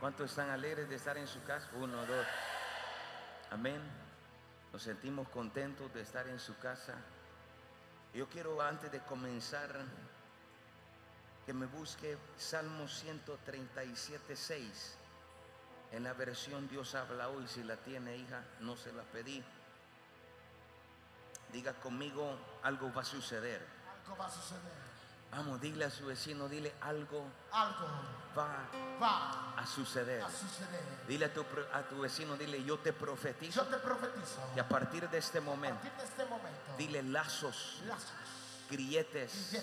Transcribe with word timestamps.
¿Cuántos 0.00 0.30
están 0.30 0.50
alegres 0.50 0.88
de 0.90 0.96
estar 0.96 1.16
en 1.16 1.26
su 1.26 1.42
casa? 1.44 1.68
Uno, 1.74 2.04
dos. 2.04 2.26
Amén. 3.50 3.80
Nos 4.70 4.82
sentimos 4.82 5.26
contentos 5.28 5.92
de 5.94 6.02
estar 6.02 6.28
en 6.28 6.38
su 6.38 6.58
casa. 6.58 6.94
Yo 8.12 8.28
quiero 8.28 8.60
antes 8.60 8.92
de 8.92 9.00
comenzar 9.00 9.70
que 11.46 11.54
me 11.54 11.64
busque 11.64 12.18
Salmo 12.36 12.86
137, 12.86 14.36
6. 14.36 14.98
En 15.92 16.04
la 16.04 16.12
versión 16.12 16.68
Dios 16.68 16.94
habla 16.94 17.30
hoy, 17.30 17.46
si 17.46 17.62
la 17.62 17.76
tiene 17.76 18.16
hija, 18.18 18.44
no 18.60 18.76
se 18.76 18.92
la 18.92 19.02
pedí. 19.02 19.42
Diga 21.52 21.72
conmigo, 21.74 22.36
algo 22.62 22.92
va 22.92 23.00
a 23.00 23.04
suceder. 23.04 23.64
Algo 24.02 24.16
va 24.18 24.26
a 24.26 24.30
suceder. 24.30 24.85
Vamos, 25.36 25.60
dile 25.60 25.84
a 25.84 25.90
su 25.90 26.06
vecino, 26.06 26.48
dile 26.48 26.74
algo 26.80 27.26
Algo 27.52 27.86
va 28.36 28.48
va 29.00 29.54
a 29.56 29.66
suceder. 29.66 30.22
a 30.22 30.28
suceder. 30.30 30.80
Dile 31.06 31.26
a 31.26 31.32
tu, 31.34 31.44
a 31.74 31.82
tu 31.82 32.00
vecino, 32.00 32.36
dile, 32.36 32.62
yo 32.64 32.78
te 32.78 32.92
profetizo 32.92 33.62
Yo 33.62 33.66
te 33.68 33.76
profetizo. 33.76 34.40
que 34.54 34.60
a 34.60 34.68
partir 34.68 35.08
de 35.10 35.18
este 35.18 35.40
momento, 35.40 35.82
de 35.82 36.04
este 36.04 36.24
momento. 36.24 36.76
dile 36.78 37.02
lazos, 37.02 37.80
Lazos, 37.86 38.12
grilletes, 38.70 39.62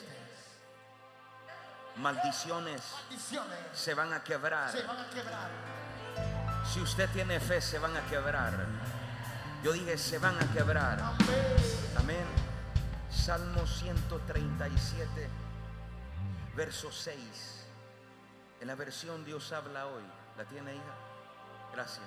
maldiciones 1.98 2.82
maldiciones 3.10 3.58
se 3.74 3.94
van 3.94 4.14
a 4.14 4.24
quebrar. 4.24 4.72
se 4.72 4.84
van 4.84 4.98
a 5.00 5.10
quebrar. 5.10 5.50
Si 6.72 6.80
usted 6.82 7.10
tiene 7.12 7.40
fe, 7.40 7.62
se 7.62 7.78
van 7.80 7.96
a 7.98 8.02
quebrar. 8.08 8.54
Yo 9.64 9.72
dije, 9.74 9.98
se 9.98 10.18
van 10.20 10.36
a 10.42 10.52
quebrar. 10.54 11.00
Amén. 11.00 11.56
Amén. 11.98 12.26
Salmo 13.12 13.66
137, 13.68 15.30
verso 16.56 16.92
6. 16.92 17.66
En 18.62 18.68
la 18.68 18.76
versión 18.76 19.26
Dios 19.26 19.52
habla 19.52 19.88
hoy. 19.88 20.04
¿La 20.38 20.46
tiene 20.46 20.74
hija? 20.76 20.96
Gracias. 21.74 22.06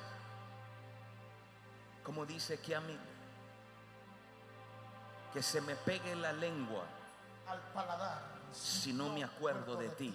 Como 2.02 2.24
dice 2.24 2.60
que 2.60 2.74
a 2.74 2.80
mí, 2.80 2.98
que 5.32 5.42
se 5.42 5.60
me 5.60 5.74
pegue 5.76 6.14
la 6.16 6.32
lengua 6.32 6.84
Al 7.48 7.60
paladar. 7.72 8.22
si 8.52 8.92
no 8.92 9.08
me 9.10 9.24
acuerdo 9.24 9.76
de 9.76 9.88
ti. 9.90 10.14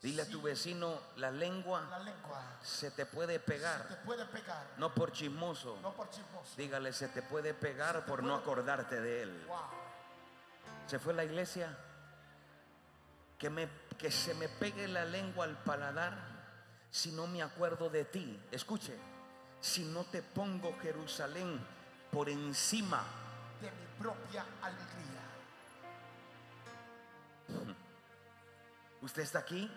Dile 0.00 0.22
a 0.22 0.28
tu 0.28 0.42
vecino, 0.42 0.98
la 1.16 1.30
lengua 1.30 1.82
La 1.88 2.00
lengua 2.00 2.42
se 2.60 2.90
te 2.90 3.06
puede 3.06 3.38
te 3.38 3.44
pegar, 3.52 4.02
puede 4.04 4.24
pegar. 4.26 4.66
no 4.76 4.92
por 4.92 5.12
chismoso. 5.12 5.78
No 5.80 5.92
por 5.92 6.10
chismoso. 6.10 6.54
Dígale, 6.56 6.92
se 6.92 7.06
te 7.08 7.22
puede 7.22 7.54
pegar 7.54 8.04
por 8.04 8.24
no 8.24 8.34
acordarte 8.34 9.00
de 9.00 9.22
él. 9.22 9.44
Wow. 9.46 9.58
Se 10.86 10.98
fue 10.98 11.12
a 11.12 11.16
la 11.16 11.24
iglesia. 11.24 11.76
Que, 13.38 13.50
me, 13.50 13.68
que 13.98 14.10
se 14.10 14.34
me 14.34 14.48
pegue 14.48 14.86
la 14.86 15.04
lengua 15.04 15.44
al 15.46 15.56
paladar 15.64 16.12
si 16.90 17.10
no 17.12 17.26
me 17.26 17.42
acuerdo 17.42 17.88
de 17.90 18.04
ti. 18.04 18.40
Escuche, 18.52 18.96
si 19.60 19.84
no 19.84 20.04
te 20.04 20.22
pongo 20.22 20.76
Jerusalén 20.80 21.58
por 22.12 22.28
encima. 22.28 23.02
De 23.60 23.70
mi 23.70 23.86
propia 23.98 24.44
alegría. 24.62 25.22
¿Usted 29.02 29.22
está 29.22 29.40
aquí? 29.40 29.70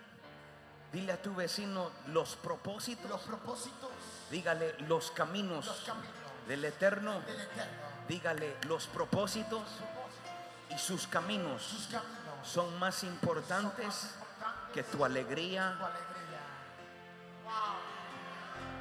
Dile 0.92 1.14
a 1.14 1.22
tu 1.22 1.34
vecino 1.34 1.92
los 2.08 2.36
propósitos. 2.36 3.10
Los 3.10 3.22
propósitos 3.22 3.90
Dígale 4.30 4.76
los 4.82 5.12
caminos 5.12 5.66
Los 5.66 5.80
caminos. 5.82 6.10
del 6.48 6.66
eterno. 6.66 7.20
del 7.22 7.40
Eterno. 7.42 7.74
Dígale 8.08 8.56
los 8.68 8.86
propósitos 8.88 9.64
y 10.70 10.78
sus 10.78 11.08
caminos 11.08 11.62
Sus 11.62 11.86
caminos. 11.88 12.12
son 12.44 12.78
más 12.80 13.04
importantes 13.04 14.12
que 14.74 14.84
tu 14.84 15.06
alegría. 15.06 15.76
Tu 15.78 15.86
alegría. 15.86 16.16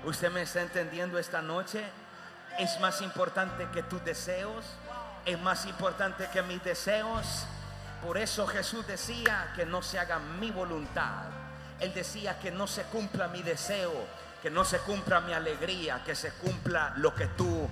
¿Usted 0.04 0.30
me 0.30 0.42
está 0.42 0.60
entendiendo 0.60 1.18
esta 1.18 1.40
noche? 1.40 1.84
Es 2.58 2.78
más 2.80 3.00
importante 3.00 3.68
que 3.72 3.82
tus 3.82 4.04
deseos. 4.04 4.64
Es 5.24 5.40
más 5.40 5.66
importante 5.66 6.28
que 6.32 6.42
mis 6.42 6.62
deseos. 6.62 7.46
Por 8.02 8.18
eso 8.18 8.46
Jesús 8.46 8.86
decía 8.86 9.52
que 9.56 9.64
no 9.64 9.80
se 9.82 9.98
haga 9.98 10.18
mi 10.18 10.50
voluntad. 10.50 11.22
Él 11.80 11.94
decía 11.94 12.38
que 12.38 12.50
no 12.50 12.66
se 12.66 12.82
cumpla 12.84 13.28
mi 13.28 13.42
deseo, 13.42 13.92
que 14.42 14.50
no 14.50 14.64
se 14.64 14.78
cumpla 14.80 15.20
mi 15.20 15.32
alegría, 15.32 16.02
que 16.04 16.14
se 16.14 16.32
cumpla 16.32 16.92
lo 16.96 17.14
que 17.14 17.26
tú... 17.28 17.68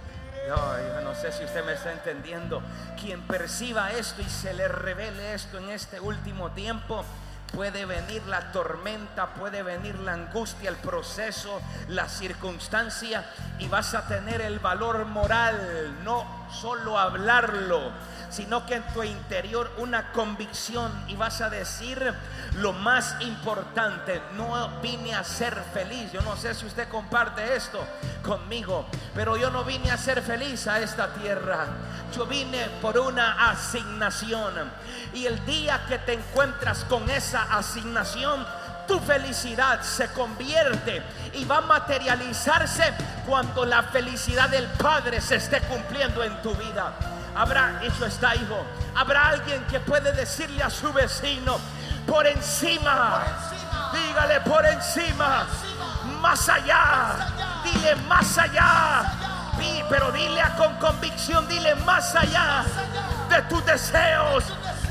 No 0.49 1.15
sé 1.15 1.33
si 1.33 1.45
usted 1.45 1.65
me 1.65 1.75
está 1.75 1.93
entendiendo. 1.93 2.63
Quien 3.01 3.23
perciba 3.23 3.93
esto 3.93 4.23
y 4.23 4.29
se 4.29 4.55
le 4.55 4.69
revele 4.69 5.35
esto 5.35 5.59
en 5.59 5.71
este 5.71 6.01
último 6.01 6.51
tiempo, 6.51 7.05
Puede 7.53 7.85
venir 7.85 8.23
la 8.29 8.51
tormenta, 8.51 9.35
puede 9.35 9.63
venir 9.63 9.99
la 9.99 10.15
angustia, 10.15 10.71
el 10.71 10.77
proceso, 10.77 11.61
la 11.89 12.09
circunstancia 12.09 13.27
y 13.59 13.69
vas 13.69 13.93
a 13.95 14.09
tener 14.09 14.41
el 14.41 14.59
valor 14.59 15.05
moral, 15.05 16.03
no 16.03 16.49
solo 16.51 16.99
hablarlo, 16.99 17.93
sino 18.33 18.65
que 18.65 18.77
en 18.77 18.83
tu 18.95 19.03
interior 19.03 19.71
una 19.77 20.11
convicción 20.13 20.91
y 21.07 21.15
vas 21.17 21.43
a 21.43 21.51
decir 21.51 22.15
lo 22.57 22.73
más 22.73 23.17
importante, 23.21 24.23
no 24.37 24.81
vine 24.81 25.15
a 25.15 25.23
ser 25.23 25.55
feliz. 25.75 26.11
Yo 26.13 26.23
no 26.23 26.37
sé 26.37 26.55
si 26.55 26.65
usted 26.65 26.89
comparte 26.89 27.55
esto 27.55 27.85
conmigo, 28.23 28.87
pero 29.15 29.37
yo 29.37 29.51
no 29.51 29.65
vine 29.65 29.91
a 29.91 29.99
ser 29.99 30.23
feliz 30.23 30.67
a 30.67 30.81
esta 30.81 31.13
tierra. 31.15 31.67
Yo 32.17 32.27
vine 32.27 32.69
por 32.81 32.99
una 32.99 33.51
asignación 33.51 34.55
y 35.13 35.27
el 35.27 35.45
día 35.45 35.85
que 35.87 35.99
te 35.99 36.15
encuentras 36.15 36.85
con 36.85 37.09
esa 37.11 37.43
asignación, 37.55 38.47
tu 38.89 38.99
felicidad 38.99 39.83
se 39.83 40.09
convierte 40.13 41.03
y 41.35 41.45
va 41.45 41.59
a 41.59 41.63
materializarse 41.63 42.93
cuando 43.27 43.65
la 43.65 43.83
felicidad 43.85 44.49
del 44.49 44.67
Padre 44.67 45.21
se 45.21 45.37
esté 45.37 45.61
cumpliendo 45.61 46.23
en 46.25 46.41
tu 46.43 46.55
vida. 46.55 47.12
Habrá, 47.35 47.81
eso 47.83 48.05
está 48.07 48.35
hijo, 48.35 48.65
habrá 48.95 49.29
alguien 49.29 49.65
que 49.67 49.81
puede 49.81 50.13
decirle 50.13 50.63
a 50.63 50.69
su 50.71 50.93
vecino, 50.93 51.59
por 52.07 52.27
encima, 52.27 53.21
Por 53.21 53.29
encima. 53.29 53.91
dígale 53.93 54.41
por 54.43 54.67
encima, 54.67 55.47
encima. 55.49 56.19
más 56.21 56.49
allá, 56.49 56.85
Más 56.85 57.21
allá. 57.21 57.47
dile 57.65 57.95
más 58.09 58.39
allá, 58.39 58.99
allá. 59.01 59.13
Di- 59.59 59.85
pero 59.89 60.11
dile 60.13 60.41
a- 60.43 60.55
con 60.57 60.75
convicción, 60.77 61.47
dile 61.49 61.75
más 61.77 62.15
allá 62.17 62.65
de 63.29 63.43
tus 63.43 63.65
deseos, 63.65 64.45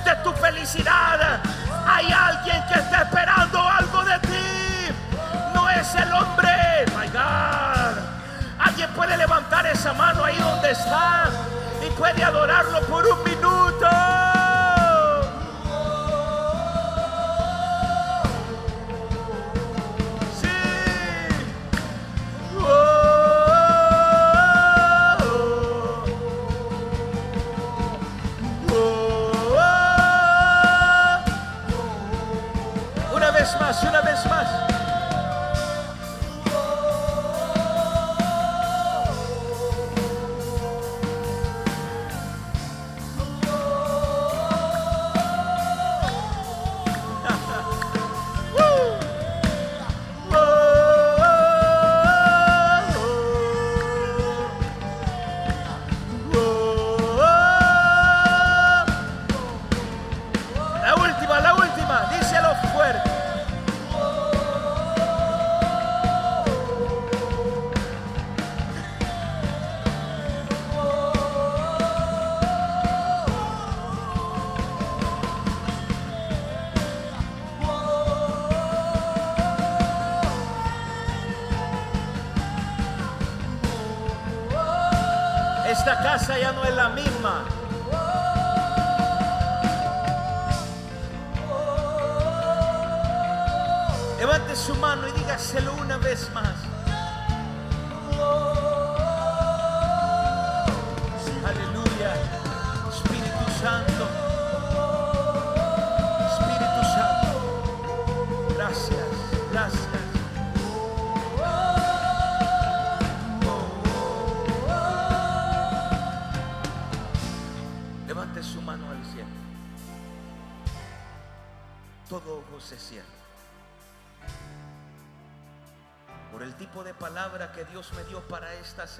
de 0.05 0.15
tu 0.23 0.31
felicidad. 0.33 1.39
Hay 1.85 2.11
alguien 2.11 2.63
que 2.67 2.79
está 2.79 3.01
esperando 3.03 3.59
algo 3.67 4.03
de 4.03 4.19
ti. 4.19 4.95
No 5.53 5.69
es 5.69 5.93
el 5.95 6.11
hombre. 6.13 6.85
My 6.97 7.07
God. 7.07 7.97
Alguien 8.59 8.89
puede 8.91 9.17
levantar 9.17 9.65
esa 9.65 9.93
mano 9.93 10.23
ahí 10.23 10.37
donde 10.37 10.71
está 10.71 11.25
y 11.83 11.89
puede 11.91 12.23
adorarlo 12.23 12.81
por 12.81 13.05
un 13.07 13.23
minuto. 13.23 14.10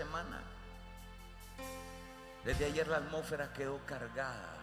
Semana. 0.02 0.42
Desde 2.44 2.66
ayer 2.66 2.88
la 2.88 2.98
atmósfera 2.98 3.54
quedó 3.54 3.86
cargada. 3.86 4.58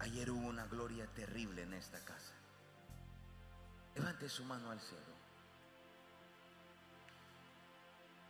Ayer 0.00 0.30
hubo 0.30 0.46
una 0.46 0.66
gloria 0.66 1.06
terrible 1.06 1.62
en 1.62 1.72
esta 1.72 1.98
casa. 2.04 2.34
Levante 3.94 4.28
su 4.28 4.44
mano 4.44 4.70
al 4.70 4.80
cielo. 4.80 5.16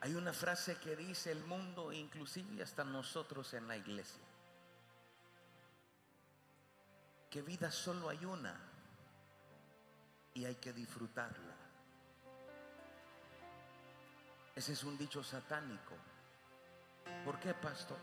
Hay 0.03 0.15
una 0.15 0.33
frase 0.33 0.77
que 0.77 0.95
dice 0.95 1.33
el 1.33 1.43
mundo, 1.45 1.93
inclusive 1.93 2.63
hasta 2.63 2.85
nosotros 2.85 3.55
en 3.55 3.67
la 3.67 3.77
iglesia, 3.77 4.23
que 7.29 7.43
vida 7.43 7.73
solo 7.73 8.09
hay 8.09 8.25
una 8.25 8.55
y 10.33 10.45
hay 10.45 10.55
que 10.55 10.73
disfrutarla. 10.73 11.56
Ese 14.57 14.73
es 14.73 14.83
un 14.85 14.97
dicho 14.97 15.23
satánico. 15.23 15.95
¿Por 17.25 17.39
qué, 17.39 17.53
pastor? 17.53 17.99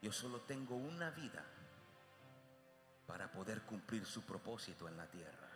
Yo 0.00 0.12
solo 0.12 0.40
tengo 0.42 0.76
una 0.76 1.10
vida 1.10 1.44
para 3.08 3.30
poder 3.32 3.62
cumplir 3.62 4.06
su 4.06 4.22
propósito 4.22 4.86
en 4.86 4.96
la 4.96 5.06
tierra. 5.06 5.48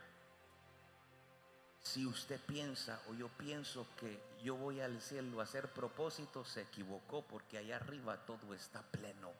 Si 1.78 2.04
usted 2.06 2.40
piensa 2.40 3.00
o 3.08 3.14
yo 3.14 3.28
pienso 3.28 3.86
que 3.96 4.20
yo 4.42 4.56
voy 4.56 4.80
al 4.80 5.00
cielo 5.00 5.40
a 5.40 5.44
hacer 5.44 5.72
propósito, 5.72 6.44
se 6.44 6.62
equivocó 6.62 7.22
porque 7.22 7.58
allá 7.58 7.76
arriba 7.76 8.16
todo 8.26 8.54
está 8.54 8.82
pleno. 8.82 9.30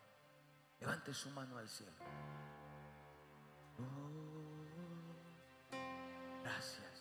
Levante 0.79 1.12
su 1.15 1.31
mano 1.31 1.59
al 1.59 1.69
cielo. 1.69 1.93
Oh, 3.79 4.55
gracias. 6.43 6.92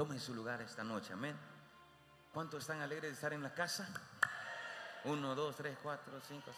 Tome 0.00 0.18
su 0.18 0.34
lugar 0.34 0.62
esta 0.62 0.82
noche, 0.82 1.12
amén. 1.12 1.36
¿Cuántos 2.32 2.62
están 2.62 2.80
alegres 2.80 3.10
de 3.10 3.14
estar 3.16 3.34
en 3.34 3.42
la 3.42 3.52
casa? 3.52 3.86
Uno, 5.04 5.34
dos, 5.34 5.56
tres, 5.56 5.76
cuatro, 5.82 6.18
cinco. 6.26 6.50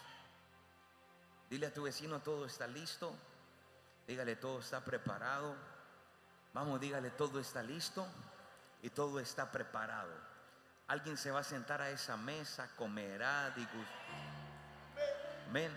Dile 1.50 1.66
a 1.66 1.74
tu 1.74 1.82
vecino, 1.82 2.20
todo 2.20 2.46
está 2.46 2.68
listo. 2.68 3.12
Dígale, 4.06 4.36
todo 4.36 4.60
está 4.60 4.84
preparado. 4.84 5.56
Vamos, 6.54 6.78
dígale, 6.78 7.10
todo 7.10 7.40
está 7.40 7.64
listo 7.64 8.06
y 8.80 8.90
todo 8.90 9.18
está 9.18 9.50
preparado. 9.50 10.12
Alguien 10.86 11.16
se 11.16 11.32
va 11.32 11.40
a 11.40 11.42
sentar 11.42 11.82
a 11.82 11.90
esa 11.90 12.16
mesa, 12.16 12.70
comerá, 12.76 13.50
digo, 13.56 13.84
amén. 15.48 15.76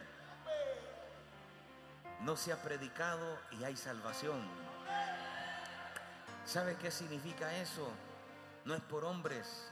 No 2.21 2.37
se 2.37 2.53
ha 2.53 2.61
predicado 2.61 3.39
y 3.49 3.63
hay 3.63 3.75
salvación. 3.75 4.64
¿Sabe 6.45 6.75
qué 6.75 6.91
significa 6.91 7.51
eso? 7.55 7.89
No 8.65 8.75
es 8.75 8.81
por 8.81 9.03
hombres, 9.03 9.67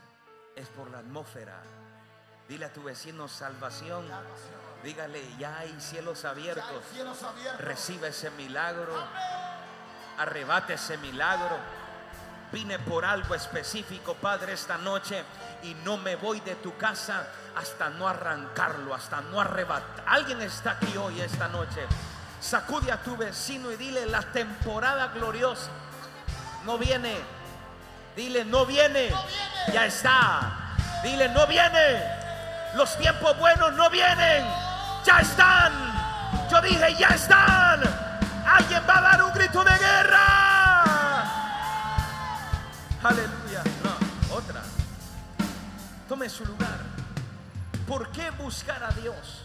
es 0.55 0.67
por 0.69 0.89
la 0.89 0.99
atmósfera. 0.99 1.61
Dile 2.49 2.65
a 2.65 2.73
tu 2.73 2.83
vecino 2.83 3.27
salvación. 3.27 4.05
Dígale, 4.83 5.21
ya 5.37 5.59
hay 5.59 5.75
cielos 5.79 6.25
abiertos. 6.25 6.65
Cielos 6.91 7.21
abiertos. 7.21 7.61
Reciba 7.61 8.07
ese 8.07 8.31
milagro. 8.31 8.91
Arrebate 10.17 10.73
ese 10.73 10.97
milagro. 10.97 11.57
Vine 12.51 12.79
por 12.79 13.05
algo 13.05 13.33
específico, 13.33 14.15
Padre, 14.15 14.53
esta 14.53 14.77
noche 14.77 15.23
y 15.63 15.73
no 15.85 15.97
me 15.97 16.15
voy 16.15 16.39
de 16.41 16.55
tu 16.55 16.75
casa 16.77 17.27
hasta 17.55 17.89
no 17.89 18.07
arrancarlo, 18.07 18.93
hasta 18.93 19.21
no 19.21 19.39
arrebatar. 19.39 20.05
Alguien 20.07 20.41
está 20.41 20.71
aquí 20.71 20.97
hoy, 20.97 21.21
esta 21.21 21.47
noche. 21.47 21.85
Sacude 22.41 22.91
a 22.91 23.01
tu 23.01 23.15
vecino 23.15 23.71
y 23.71 23.75
dile, 23.77 24.05
la 24.05 24.21
temporada 24.31 25.07
gloriosa 25.07 25.71
no 26.65 26.77
viene. 26.77 27.15
Dile, 28.15 28.45
no 28.45 28.65
viene. 28.65 29.09
Ya 29.71 29.85
está. 29.85 30.75
Dile, 31.03 31.29
no 31.29 31.47
viene. 31.47 32.03
Los 32.75 32.97
tiempos 32.97 33.37
buenos 33.37 33.73
no 33.73 33.89
vienen. 33.89 34.45
Ya 35.05 35.19
están. 35.19 35.73
Yo 36.49 36.61
dije, 36.61 36.95
ya 36.97 37.09
están. 37.09 37.81
Alguien 38.45 38.83
va 38.87 38.97
a 38.97 39.01
dar 39.01 39.23
un 39.23 39.33
grito 39.33 39.63
de 39.63 39.77
guerra. 39.77 41.23
Aleluya. 43.03 43.63
No, 43.83 44.35
otra. 44.35 44.61
Tome 46.07 46.29
su 46.29 46.45
lugar. 46.45 46.79
¿Por 47.87 48.11
qué 48.11 48.29
buscar 48.31 48.83
a 48.83 48.91
Dios? 48.91 49.43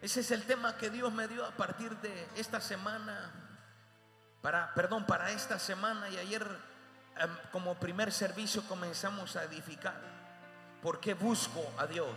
Ese 0.00 0.20
es 0.20 0.30
el 0.30 0.44
tema 0.44 0.76
que 0.76 0.90
Dios 0.90 1.12
me 1.12 1.26
dio 1.26 1.44
a 1.44 1.50
partir 1.50 1.96
de 1.96 2.28
esta 2.36 2.60
semana. 2.60 3.45
Para, 4.46 4.72
perdón, 4.74 5.04
para 5.06 5.32
esta 5.32 5.58
semana 5.58 6.08
y 6.08 6.18
ayer 6.18 6.46
em, 7.18 7.36
como 7.50 7.74
primer 7.74 8.12
servicio 8.12 8.62
comenzamos 8.68 9.34
a 9.34 9.42
edificar. 9.42 10.00
¿Por 10.80 11.00
qué 11.00 11.14
busco 11.14 11.68
a 11.76 11.84
Dios? 11.88 12.14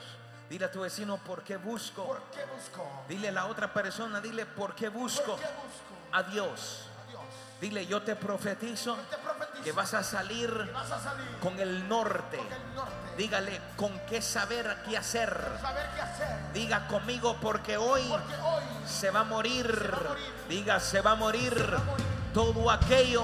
Dile 0.47 0.65
a 0.65 0.71
tu 0.71 0.81
vecino, 0.81 1.17
¿por 1.17 1.41
qué 1.41 1.57
busco? 1.57 2.05
¿Por 2.05 2.21
qué 2.29 2.45
busco? 2.45 2.87
Dile 3.07 3.29
a 3.29 3.31
la 3.31 3.47
otra 3.47 3.73
persona, 3.73 4.21
dile, 4.21 4.45
¿por 4.45 4.75
qué 4.75 4.89
busco 4.89 5.25
¿Por 5.25 5.39
qué 5.39 5.47
busco 5.47 5.95
a 6.11 6.21
Dios? 6.21 6.85
a 7.03 7.09
Dios? 7.09 7.25
Dile, 7.61 7.87
yo 7.87 8.03
te 8.03 8.15
profetizo 8.15 8.95
Te 9.09 9.17
profetizo 9.17 9.63
que 9.63 9.71
vas 9.71 9.95
a 9.95 10.03
salir 10.03 10.51
que 10.51 10.71
vas 10.71 10.91
a 10.91 10.99
salir 10.99 11.25
con 11.41 11.59
el 11.59 11.89
norte. 11.89 12.37
con 12.37 12.53
el 12.53 12.75
norte. 12.75 12.93
Dígale, 13.17 13.59
¿con 13.75 13.99
qué 14.01 14.21
saber 14.21 14.77
qué 14.87 14.95
hacer? 14.95 15.35
Saber 15.59 15.89
qué 15.95 16.01
hacer. 16.01 16.53
Diga 16.53 16.87
conmigo, 16.87 17.37
porque 17.41 17.75
hoy 17.75 18.07
Porque 18.07 18.35
hoy 18.35 18.63
se 18.85 19.09
va 19.09 19.21
a 19.21 19.23
morir. 19.23 19.65
va 19.83 19.97
a 19.97 20.09
morir. 20.09 20.33
Diga, 20.47 20.79
se 20.79 21.01
va 21.01 21.13
a 21.13 21.15
morir 21.15 21.73
va 21.73 21.77
a 21.77 21.85
morir. 21.85 22.18
Todo 22.33 22.69
aquello 22.69 23.23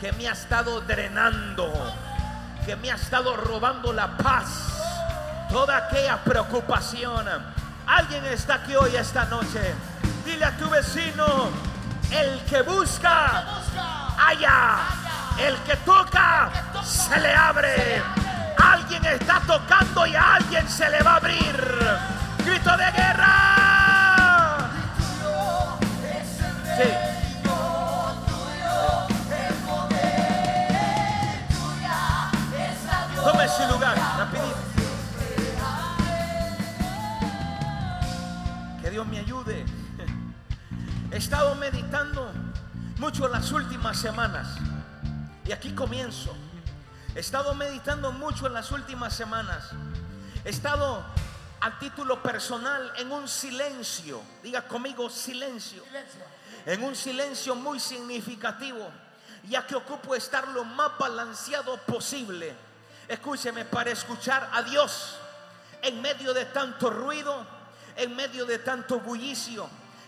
que 0.00 0.12
me 0.12 0.28
ha 0.28 0.32
estado 0.32 0.80
drenando, 0.82 1.72
que 2.64 2.76
me 2.76 2.90
ha 2.90 2.94
estado 2.94 3.36
robando 3.36 3.92
la 3.92 4.16
paz, 4.16 5.48
toda 5.50 5.76
aquella 5.76 6.22
preocupación. 6.22 7.26
Alguien 7.86 8.24
está 8.26 8.56
aquí 8.56 8.74
hoy 8.74 8.94
esta 8.96 9.24
noche. 9.26 9.74
Dile 10.24 10.44
a 10.44 10.56
tu 10.56 10.68
vecino, 10.68 11.50
el 12.10 12.40
que 12.44 12.62
busca, 12.62 13.44
haya. 14.18 14.78
El 15.38 15.54
que 15.58 15.76
toca, 15.76 16.50
se 16.82 17.20
le 17.20 17.34
abre. 17.34 18.02
Alguien 18.56 19.04
está 19.04 19.40
tocando 19.46 20.06
y 20.06 20.16
a 20.16 20.36
alguien 20.36 20.66
se 20.66 20.88
le 20.88 21.02
va 21.02 21.12
a 21.12 21.16
abrir. 21.16 22.15
He 41.16 41.18
estado 41.18 41.54
meditando 41.54 42.30
mucho 42.98 43.26
las 43.26 43.50
últimas 43.50 43.98
semanas. 43.98 44.48
Y 45.46 45.52
aquí 45.52 45.74
comienzo. 45.74 46.36
He 47.14 47.20
estado 47.20 47.54
meditando 47.54 48.12
mucho 48.12 48.46
en 48.46 48.52
las 48.52 48.70
últimas 48.70 49.14
semanas. 49.14 49.70
He 50.44 50.50
estado 50.50 51.02
a 51.62 51.78
título 51.78 52.22
personal 52.22 52.92
en 52.98 53.10
un 53.10 53.26
silencio. 53.28 54.20
Diga 54.42 54.68
conmigo 54.68 55.08
silencio. 55.08 55.82
Silencio. 55.84 56.20
En 56.66 56.84
un 56.84 56.94
silencio 56.94 57.54
muy 57.54 57.80
significativo. 57.80 58.86
Ya 59.48 59.66
que 59.66 59.74
ocupo 59.74 60.14
estar 60.14 60.46
lo 60.48 60.64
más 60.64 60.98
balanceado 60.98 61.78
posible. 61.78 62.54
Escúcheme 63.08 63.64
para 63.64 63.90
escuchar 63.90 64.50
a 64.52 64.62
Dios 64.62 65.16
en 65.80 65.98
medio 66.02 66.34
de 66.34 66.44
tanto 66.44 66.90
ruido, 66.90 67.46
en 67.96 68.14
medio 68.14 68.44
de 68.44 68.58
tanto 68.58 69.00
bullicio 69.00 69.66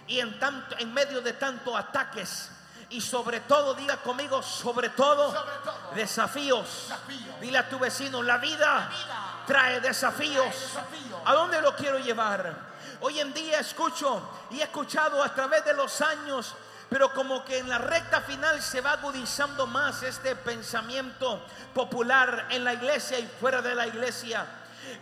y 0.08 0.20
en, 0.20 0.38
tanto, 0.38 0.76
en 0.78 0.92
medio 0.92 1.20
de 1.20 1.34
tanto 1.34 1.76
ataques, 1.76 2.50
Y 2.90 3.02
sobre 3.02 3.40
todo, 3.40 3.74
diga 3.74 3.98
conmigo, 3.98 4.42
sobre 4.42 4.88
todo, 4.88 5.30
Sobre 5.30 5.56
todo. 5.62 5.90
desafíos. 5.94 6.66
Desafíos. 6.88 7.40
Dile 7.40 7.58
a 7.58 7.68
tu 7.68 7.78
vecino, 7.78 8.22
la 8.22 8.38
vida 8.38 8.88
vida 8.88 8.90
trae 9.46 9.78
desafíos. 9.80 10.46
desafíos. 10.46 11.20
¿A 11.26 11.34
dónde 11.34 11.60
lo 11.60 11.76
quiero 11.76 11.98
llevar? 11.98 12.50
Hoy 13.00 13.20
en 13.20 13.34
día 13.34 13.60
escucho 13.60 14.22
y 14.50 14.60
he 14.60 14.62
escuchado 14.62 15.22
a 15.22 15.34
través 15.34 15.66
de 15.66 15.74
los 15.74 16.00
años, 16.00 16.54
pero 16.88 17.12
como 17.12 17.44
que 17.44 17.58
en 17.58 17.68
la 17.68 17.76
recta 17.76 18.22
final 18.22 18.62
se 18.62 18.80
va 18.80 18.92
agudizando 18.92 19.66
más 19.66 20.02
este 20.02 20.34
pensamiento 20.34 21.42
popular 21.74 22.46
en 22.50 22.64
la 22.64 22.72
iglesia 22.72 23.18
y 23.18 23.26
fuera 23.38 23.60
de 23.60 23.74
la 23.74 23.86
iglesia. 23.86 24.46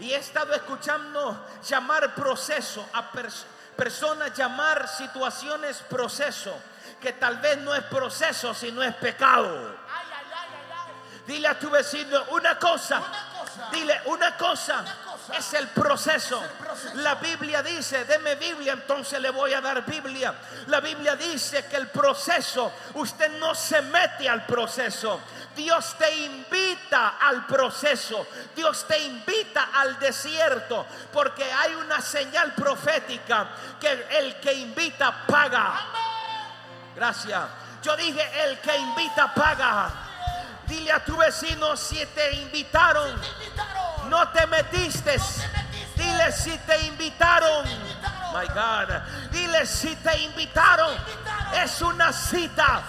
Y 0.01 0.11
he 0.11 0.17
estado 0.17 0.53
escuchando 0.55 1.47
llamar 1.65 2.13
proceso 2.17 2.85
a 2.93 3.13
pers- 3.13 3.45
personas, 3.77 4.33
llamar 4.35 4.89
situaciones 4.89 5.79
proceso, 5.89 6.59
que 7.01 7.13
tal 7.13 7.39
vez 7.39 7.59
no 7.59 7.75
es 7.75 7.85
proceso, 7.85 8.55
sino 8.55 8.83
es 8.83 8.95
pecado. 8.97 9.77
Ay, 9.89 10.07
ay, 10.11 10.25
ay, 10.33 10.49
ay, 10.51 10.73
ay. 10.73 11.23
Dile 11.27 11.49
a 11.49 11.59
tu 11.59 11.71
vecino 11.71 12.25
una 12.31 12.59
cosa. 12.59 12.99
Una 12.99 13.29
cosa. 13.41 13.69
Dile 13.73 14.01
una 14.07 14.37
cosa. 14.37 14.81
Una 14.81 14.95
cosa. 14.95 15.37
Es 15.37 15.55
el 15.55 15.69
proceso. 15.69 16.43
Es 16.43 16.51
el 16.51 16.57
proceso. 16.57 16.95
La 16.97 17.17
Biblia 17.17 17.63
dice, 17.63 18.05
deme 18.05 18.37
Biblia, 18.37 18.73
entonces 18.75 19.21
le 19.21 19.31
voy 19.31 19.53
a 19.53 19.61
dar 19.61 19.85
Biblia. 19.85 20.35
La 20.69 20.81
Biblia 20.81 21.17
dice 21.17 21.67
que 21.67 21.77
el 21.77 21.89
proceso, 21.89 22.73
usted 22.95 23.39
no 23.39 23.55
se 23.55 23.83
mete 23.83 24.29
al 24.29 24.47
proceso. 24.47 25.21
Dios 25.57 25.97
te 25.99 26.15
invita 26.15 27.15
al 27.19 27.47
proceso. 27.47 28.27
Dios 28.55 28.87
te 28.87 28.99
invita 28.99 29.71
al 29.75 29.99
desierto. 29.99 30.87
Porque 31.13 31.51
hay 31.51 31.75
una 31.75 32.01
señal 32.01 32.55
profética 32.55 33.49
que 33.81 34.07
el 34.11 34.39
que 34.39 34.53
invita 34.53 35.27
paga. 35.27 35.81
Gracias. 36.95 37.43
Yo 37.83 37.97
dije, 37.97 38.23
el 38.45 38.59
que 38.61 38.77
invita 38.77 39.33
paga. 39.35 39.91
Dile 40.67 40.93
a 40.93 41.05
tu 41.05 41.17
vecino 41.17 41.77
si 41.77 42.05
te 42.07 42.33
invitaron, 42.33 43.15
no 44.09 44.29
te 44.31 44.47
metiste. 44.49 45.17
Dile 45.95 46.33
si 46.33 46.59
te 46.59 46.79
invitaron. 46.87 47.65
My 48.35 48.47
God. 48.49 49.31
Dile 49.31 49.65
si 49.65 49.95
te 49.97 50.19
invitaron. 50.23 50.93
invitaron. 50.93 51.55
Es 51.55 51.81
una 51.81 52.13
cita. 52.13 52.83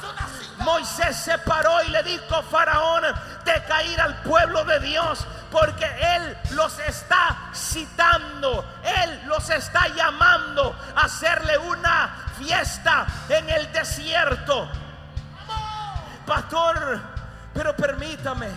Moisés 0.60 1.16
se 1.16 1.38
paró 1.40 1.84
y 1.84 1.90
le 1.90 2.04
dijo 2.04 2.36
a 2.36 2.44
Faraón 2.44 3.04
de 3.46 3.64
caer 3.66 4.02
al 4.02 4.22
pueblo 4.24 4.64
de 4.66 4.80
Dios 4.80 5.26
porque 5.52 5.86
Él 6.16 6.38
los 6.52 6.78
está 6.80 7.50
citando, 7.54 8.66
Él 8.84 9.22
los 9.26 9.50
está 9.50 9.88
llamando 9.90 10.76
a 10.96 11.02
hacerle 11.02 11.58
una 11.58 12.32
fiesta 12.38 13.08
en 13.30 13.50
el 13.50 13.72
desierto. 13.72 14.70
Pastor, 16.26 17.00
pero 17.54 17.76
permítame, 17.76 18.50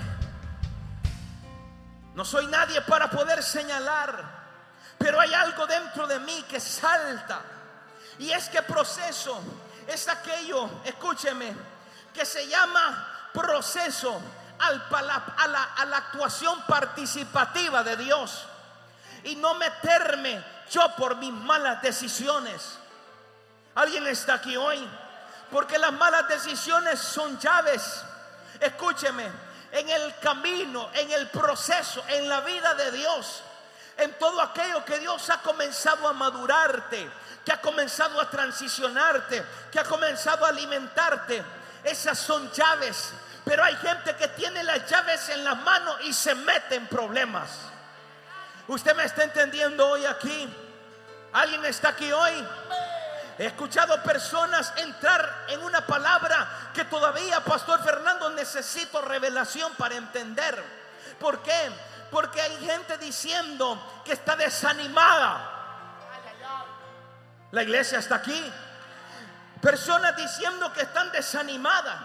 no 2.15 2.25
soy 2.25 2.47
nadie 2.49 2.81
para 2.83 3.09
poder 3.09 3.43
señalar, 3.43 4.41
pero 4.99 5.21
hay 5.21 5.33
algo 5.33 5.67
dentro 5.67 6.07
de 6.07 6.19
mí 6.21 6.45
que 6.49 6.59
salta. 6.59 7.41
Y 8.19 8.33
es 8.33 8.49
que 8.49 8.61
proceso 8.63 9.41
es 9.87 10.09
aquello, 10.09 10.69
escúcheme, 10.85 11.55
que 12.15 12.25
se 12.25 12.47
llama 12.49 13.29
proceso 13.33 14.21
al 14.59 14.83
a, 14.91 15.75
a 15.77 15.87
la 15.87 15.97
actuación 15.97 16.63
participativa 16.63 17.83
de 17.83 17.97
Dios. 17.97 18.45
Y 19.25 19.37
no 19.37 19.55
meterme 19.55 20.43
yo 20.71 20.95
por 20.97 21.17
mis 21.17 21.33
malas 21.33 21.83
decisiones. 21.83 22.79
¿Alguien 23.75 24.07
está 24.07 24.35
aquí 24.35 24.57
hoy? 24.57 24.87
Porque 25.51 25.79
las 25.79 25.93
malas 25.93 26.29
decisiones 26.29 26.99
son 27.01 27.39
llaves. 27.39 28.03
Escúcheme, 28.61 29.31
en 29.73 29.89
el 29.89 30.19
camino, 30.19 30.91
en 30.95 31.11
el 31.13 31.29
proceso, 31.29 32.05
en 32.09 32.29
la 32.29 32.41
vida 32.41 32.75
de 32.75 32.93
Dios, 32.93 33.43
en 33.97 34.13
todo 34.19 34.41
aquello 34.41 34.85
que 34.85 34.99
Dios 34.99 35.29
ha 35.31 35.41
comenzado 35.43 36.09
a 36.09 36.13
madurarte, 36.13 37.11
que 37.45 37.53
ha 37.53 37.61
comenzado 37.61 38.21
a 38.21 38.29
transicionarte, 38.29 39.45
que 39.71 39.79
ha 39.79 39.85
comenzado 39.85 40.45
a 40.45 40.49
alimentarte. 40.49 41.43
Esas 41.85 42.19
son 42.19 42.51
llaves. 42.53 43.13
Pero 43.45 43.65
hay 43.65 43.75
gente 43.77 44.15
que 44.17 44.29
tiene 44.29 44.63
las 44.63 44.89
llaves 44.89 45.29
en 45.31 45.45
las 45.45 45.57
manos 45.59 45.97
y 46.03 46.13
se 46.13 46.35
mete 46.35 46.77
en 46.77 46.87
problemas. 46.87 47.51
¿Usted 48.69 48.95
me 48.95 49.05
está 49.05 49.25
entendiendo 49.25 49.89
hoy 49.89 50.05
aquí? 50.05 50.49
¿Alguien 51.33 51.65
está 51.65 51.89
aquí 51.89 52.13
hoy? 52.13 52.47
He 53.39 53.47
escuchado 53.47 54.03
personas 54.03 54.73
entrar 54.77 55.47
en 55.49 55.63
una 55.63 55.87
palabra 55.87 56.71
que 56.75 56.85
todavía, 56.85 57.43
Pastor 57.43 57.83
Fernando, 57.83 58.31
necesito 58.31 59.01
revelación 59.01 59.73
para 59.77 59.95
entender. 59.95 60.63
¿Por 61.19 61.43
qué? 61.43 61.71
Porque 62.11 62.41
hay 62.41 62.57
gente 62.67 62.99
diciendo 62.99 64.03
que 64.05 64.13
está 64.13 64.37
desanimada. 64.37 65.57
La 67.53 67.63
iglesia 67.63 67.99
está 67.99 68.17
aquí. 68.17 68.53
Personas 69.61 70.17
diciendo 70.17 70.73
que 70.73 70.83
están 70.83 71.13
desanimadas. 71.13 71.97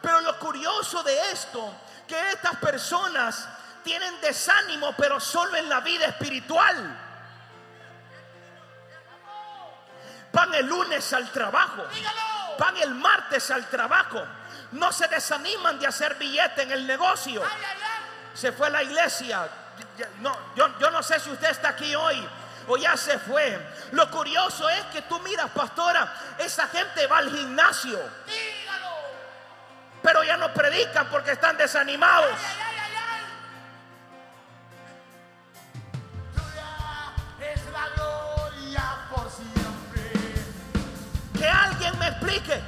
Pero 0.00 0.20
lo 0.20 0.38
curioso 0.38 1.02
de 1.02 1.30
esto, 1.30 1.72
que 2.06 2.30
estas 2.30 2.56
personas 2.56 3.48
tienen 3.82 4.20
desánimo, 4.20 4.94
pero 4.96 5.20
solo 5.20 5.56
en 5.56 5.68
la 5.68 5.80
vida 5.80 6.06
espiritual. 6.06 7.00
Van 10.32 10.54
el 10.54 10.66
lunes 10.66 11.12
al 11.12 11.30
trabajo. 11.30 11.84
Van 12.58 12.76
el 12.78 12.94
martes 12.94 13.50
al 13.50 13.66
trabajo. 13.68 14.22
No 14.72 14.92
se 14.92 15.06
desaniman 15.06 15.78
de 15.78 15.86
hacer 15.86 16.16
billete 16.16 16.62
en 16.62 16.72
el 16.72 16.86
negocio. 16.86 17.42
Se 18.34 18.50
fue 18.52 18.66
a 18.66 18.70
la 18.70 18.82
iglesia. 18.82 19.48
No, 20.18 20.36
yo, 20.56 20.78
yo 20.78 20.90
no 20.90 21.02
sé 21.02 21.20
si 21.20 21.30
usted 21.30 21.50
está 21.50 21.70
aquí 21.70 21.94
hoy 21.94 22.28
o 22.66 22.76
ya 22.76 22.96
se 22.96 23.18
fue. 23.18 23.58
Lo 23.92 24.10
curioso 24.10 24.68
es 24.70 24.84
que 24.86 25.02
tú 25.02 25.18
miras, 25.20 25.50
pastora, 25.50 26.12
esa 26.38 26.66
gente 26.68 27.06
va 27.06 27.18
al 27.18 27.30
gimnasio, 27.30 27.98
Dígalo. 28.26 28.96
pero 30.02 30.22
ya 30.24 30.36
no 30.36 30.52
predican 30.52 31.08
porque 31.08 31.32
están 31.32 31.56
desanimados. 31.56 32.30
Ay, 32.32 32.56
ay, 32.60 32.76
ay. 32.78 33.24
Que 41.38 41.48
alguien 41.48 41.98
me 41.98 42.08
explique. 42.08 42.62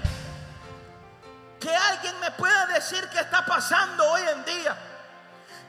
Que 1.61 1.75
alguien 1.75 2.19
me 2.21 2.31
pueda 2.33 2.67
decir 2.67 3.09
qué 3.11 3.21
está 3.21 3.45
pasando 3.47 4.05
hoy 4.11 4.23
en 4.23 4.45
día. 4.45 4.77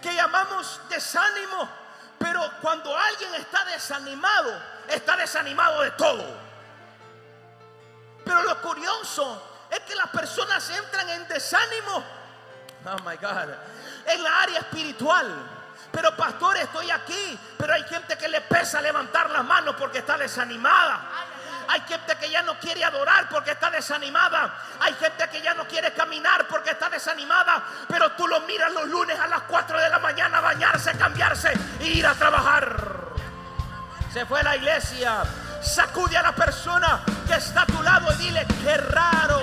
Que 0.01 0.13
llamamos 0.13 0.81
desánimo. 0.89 1.69
Pero 2.17 2.41
cuando 2.61 2.95
alguien 2.95 3.35
está 3.35 3.63
desanimado, 3.65 4.59
está 4.87 5.15
desanimado 5.15 5.81
de 5.81 5.91
todo. 5.91 6.25
Pero 8.23 8.43
lo 8.43 8.61
curioso 8.61 9.65
es 9.69 9.79
que 9.81 9.95
las 9.95 10.09
personas 10.09 10.69
entran 10.69 11.09
en 11.09 11.27
desánimo. 11.27 12.03
Oh 12.85 12.99
my 13.03 13.15
God. 13.17 13.49
En 14.05 14.23
la 14.23 14.41
área 14.41 14.59
espiritual. 14.59 15.27
Pero 15.91 16.15
pastor, 16.15 16.57
estoy 16.57 16.91
aquí. 16.91 17.39
Pero 17.57 17.73
hay 17.73 17.83
gente 17.83 18.17
que 18.17 18.27
le 18.27 18.41
pesa 18.41 18.81
levantar 18.81 19.29
las 19.29 19.43
manos 19.43 19.75
porque 19.77 19.99
está 19.99 20.17
desanimada. 20.17 21.01
Hay 21.69 21.81
gente 21.81 22.15
que 22.15 22.29
ya 22.29 22.41
no 22.43 22.57
quiere 22.59 22.83
adorar 22.83 23.27
porque 23.29 23.51
está 23.51 23.69
desanimada. 23.69 24.53
Hay 24.79 24.93
gente 24.93 25.27
que 25.29 25.41
ya 25.41 25.53
no 25.53 25.67
quiere 25.67 25.91
caminar 25.93 26.47
porque 26.47 26.71
está 26.71 26.89
desanimada. 26.89 27.63
Pero 27.87 28.11
tú 28.13 28.27
lo 28.27 28.41
miras 28.41 28.71
los 28.71 28.87
lunes 28.87 29.19
a 29.19 29.27
las 29.27 29.41
4 29.43 29.79
de 29.79 29.89
la 29.89 29.99
mañana 29.99 30.39
bañarse, 30.39 30.97
cambiarse 30.97 31.51
e 31.79 31.85
ir 31.85 32.07
a 32.07 32.13
trabajar. 32.13 32.75
Se 34.13 34.25
fue 34.25 34.39
a 34.39 34.43
la 34.43 34.55
iglesia. 34.55 35.23
Sacude 35.61 36.15
a 36.15 36.21
la 36.21 36.33
persona 36.33 37.01
que 37.27 37.35
está 37.35 37.63
a 37.63 37.65
tu 37.65 37.81
lado 37.83 38.13
y 38.13 38.17
dile, 38.17 38.45
qué 38.63 38.77
raro. 38.77 39.41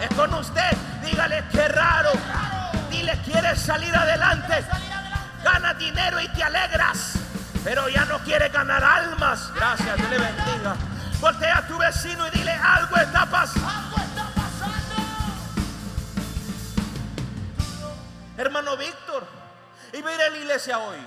Es 0.00 0.14
con 0.16 0.34
usted. 0.34 0.76
Dígale, 1.04 1.44
qué 1.52 1.68
raro. 1.68 2.10
Dile, 2.90 3.20
quieres 3.24 3.60
salir 3.60 3.94
adelante. 3.94 4.64
Gana 5.44 5.74
dinero 5.74 6.20
y 6.20 6.28
te 6.28 6.42
alegras. 6.42 7.14
Pero 7.62 7.88
ya 7.88 8.04
no 8.06 8.18
quiere 8.20 8.48
ganar 8.48 8.82
almas. 8.82 9.52
Gracias, 9.54 9.96
Dios 9.96 10.10
le 10.10 10.18
bendiga. 10.18 10.95
Voltea 11.26 11.58
a 11.58 11.66
tu 11.66 11.76
vecino 11.76 12.28
y 12.28 12.30
dile, 12.30 12.52
algo 12.52 12.94
está 12.98 13.26
pasando. 13.26 13.68
Algo 13.68 13.96
está 13.96 14.30
pasando. 14.32 14.94
Hermano 18.36 18.76
Víctor, 18.76 19.26
y 19.92 20.04
a 20.04 20.30
la 20.30 20.36
iglesia 20.36 20.78
hoy. 20.78 20.98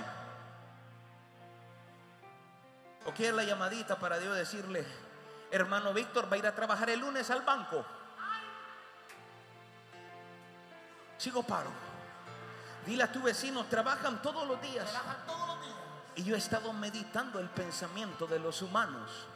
¿O 3.06 3.12
quiere 3.12 3.34
la 3.34 3.44
llamadita 3.44 3.98
para 3.98 4.18
Dios 4.18 4.36
decirle, 4.36 4.86
hermano 5.50 5.94
Víctor 5.94 6.30
va 6.30 6.34
a 6.34 6.38
ir 6.38 6.46
a 6.46 6.54
trabajar 6.54 6.90
el 6.90 7.00
lunes 7.00 7.30
al 7.30 7.40
banco? 7.40 7.82
Sigo 11.16 11.42
paro. 11.44 11.70
Dile 12.84 13.04
a 13.04 13.10
tu 13.10 13.22
vecino, 13.22 13.64
trabajan 13.64 14.20
todos 14.20 14.46
los 14.46 14.60
días. 14.60 14.86
Trabajan 14.90 15.26
todos 15.26 15.48
los 15.48 15.64
días. 15.64 15.78
Y 16.16 16.24
yo 16.24 16.34
he 16.34 16.38
estado 16.38 16.74
meditando 16.74 17.40
el 17.40 17.48
pensamiento 17.48 18.26
de 18.26 18.38
los 18.38 18.60
humanos. 18.60 19.26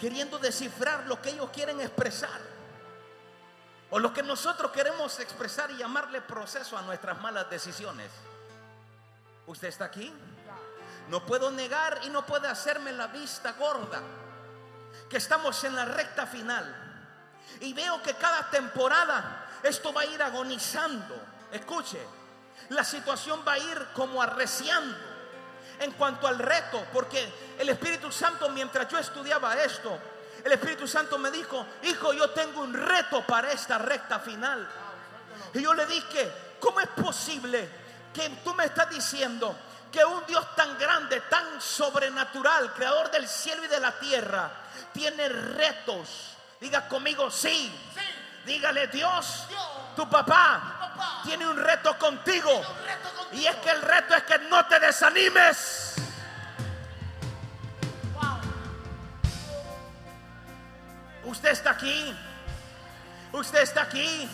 Queriendo 0.00 0.38
descifrar 0.38 1.06
lo 1.06 1.20
que 1.20 1.30
ellos 1.30 1.50
quieren 1.50 1.80
expresar. 1.80 2.40
O 3.90 3.98
lo 3.98 4.12
que 4.12 4.22
nosotros 4.22 4.72
queremos 4.72 5.20
expresar 5.20 5.70
y 5.72 5.76
llamarle 5.76 6.22
proceso 6.22 6.78
a 6.78 6.82
nuestras 6.82 7.20
malas 7.20 7.50
decisiones. 7.50 8.10
¿Usted 9.46 9.68
está 9.68 9.86
aquí? 9.86 10.12
No 11.08 11.26
puedo 11.26 11.50
negar 11.50 12.00
y 12.04 12.08
no 12.08 12.24
puede 12.24 12.48
hacerme 12.48 12.92
la 12.92 13.08
vista 13.08 13.52
gorda. 13.52 14.00
Que 15.08 15.18
estamos 15.18 15.62
en 15.64 15.74
la 15.74 15.84
recta 15.84 16.26
final. 16.26 16.86
Y 17.60 17.72
veo 17.72 18.00
que 18.02 18.14
cada 18.14 18.48
temporada 18.48 19.48
esto 19.62 19.92
va 19.92 20.02
a 20.02 20.06
ir 20.06 20.22
agonizando. 20.22 21.16
Escuche, 21.52 22.00
la 22.70 22.84
situación 22.84 23.42
va 23.46 23.54
a 23.54 23.58
ir 23.58 23.88
como 23.92 24.22
arreciando 24.22 25.09
en 25.80 25.92
cuanto 25.92 26.26
al 26.26 26.38
reto, 26.38 26.86
porque 26.92 27.32
el 27.58 27.68
Espíritu 27.68 28.12
Santo 28.12 28.48
mientras 28.50 28.86
yo 28.88 28.98
estudiaba 28.98 29.54
esto, 29.62 29.98
el 30.44 30.52
Espíritu 30.52 30.86
Santo 30.86 31.18
me 31.18 31.30
dijo, 31.30 31.66
hijo, 31.82 32.12
yo 32.12 32.30
tengo 32.30 32.60
un 32.60 32.72
reto 32.72 33.24
para 33.26 33.50
esta 33.52 33.78
recta 33.78 34.20
final. 34.20 34.68
Y 35.54 35.62
yo 35.62 35.74
le 35.74 35.86
dije, 35.86 36.32
¿cómo 36.60 36.80
es 36.80 36.88
posible 36.88 37.68
que 38.14 38.28
tú 38.44 38.54
me 38.54 38.64
estás 38.64 38.88
diciendo 38.90 39.56
que 39.90 40.04
un 40.04 40.24
Dios 40.26 40.54
tan 40.54 40.78
grande, 40.78 41.20
tan 41.22 41.60
sobrenatural, 41.60 42.72
creador 42.74 43.10
del 43.10 43.28
cielo 43.28 43.64
y 43.64 43.68
de 43.68 43.80
la 43.80 43.98
tierra, 43.98 44.50
tiene 44.92 45.28
retos? 45.28 46.36
Diga 46.60 46.86
conmigo, 46.88 47.30
sí. 47.30 47.72
Dígale, 48.44 48.86
Dios, 48.88 49.46
tu 49.94 50.08
papá, 50.08 51.20
tiene 51.24 51.46
un 51.46 51.56
reto 51.56 51.96
contigo. 51.98 52.62
Y 53.32 53.46
es 53.46 53.56
que 53.56 53.70
el 53.70 53.82
reto 53.82 54.14
es 54.14 54.22
que 54.24 54.38
no 54.50 54.64
te 54.66 54.80
desanimes. 54.80 55.94
Usted 61.24 61.50
está 61.50 61.70
aquí. 61.70 62.16
Usted 63.32 63.60
está 63.60 63.82
aquí. 63.82 64.28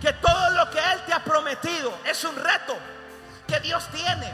Que 0.00 0.12
todo 0.12 0.50
lo 0.50 0.70
que 0.70 0.78
Él 0.78 1.00
te 1.06 1.14
ha 1.14 1.24
prometido 1.24 1.98
es 2.04 2.22
un 2.24 2.36
reto 2.36 2.76
que 3.46 3.60
Dios 3.60 3.88
tiene. 3.88 4.30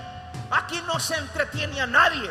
Aquí 0.50 0.83
no 0.87 0.99
se 0.99 1.17
entretiene 1.17 1.81
a 1.81 1.87
nadie. 1.87 2.31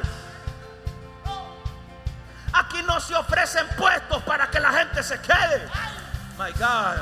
Aquí 2.53 2.83
no 2.83 2.99
se 2.99 3.15
ofrecen 3.15 3.67
puestos 3.77 4.21
para 4.23 4.49
que 4.49 4.59
la 4.59 4.73
gente 4.73 5.01
se 5.01 5.19
quede. 5.21 5.69
My 6.41 6.51
God. 6.53 6.97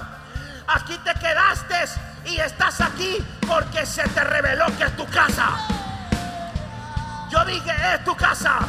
Aquí 0.68 0.98
te 0.98 1.14
quedaste 1.14 1.86
y 2.26 2.42
estás 2.42 2.82
aquí 2.82 3.26
porque 3.48 3.86
se 3.86 4.04
te 4.10 4.22
reveló 4.22 4.66
que 4.78 4.84
es 4.84 4.98
tu 4.98 5.06
casa. 5.06 5.66
Yo 7.30 7.46
dije, 7.46 7.72
es 7.94 8.04
tu 8.04 8.14
casa. 8.18 8.60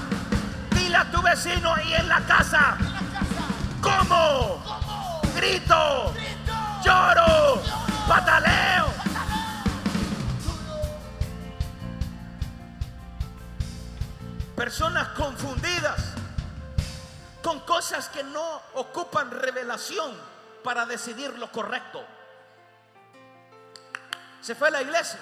Dile 0.70 0.96
a 0.96 1.10
tu 1.10 1.20
vecino 1.22 1.74
y 1.82 1.94
en 1.94 2.08
la 2.08 2.20
casa. 2.20 2.76
¿Cómo? 3.82 4.62
Grito. 5.34 6.14
Lloro. 6.84 7.60
Pataleo. 8.06 8.86
Personas 14.54 15.08
confundidas 15.16 16.00
con 17.42 17.58
cosas 17.60 18.08
que 18.10 18.22
no 18.22 18.62
ocupan 18.74 19.32
revelación 19.32 20.29
para 20.62 20.86
decidir 20.86 21.36
lo 21.38 21.50
correcto. 21.50 22.04
Se 24.40 24.54
fue 24.54 24.68
a 24.68 24.70
la 24.70 24.82
iglesia. 24.82 25.20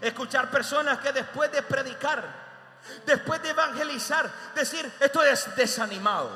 Escuchar 0.00 0.50
personas 0.50 0.98
que 0.98 1.12
después 1.12 1.50
de 1.50 1.62
predicar, 1.62 2.24
después 3.06 3.42
de 3.42 3.50
evangelizar, 3.50 4.30
decir, 4.54 4.90
esto 5.00 5.22
es 5.22 5.54
desanimado. 5.56 6.30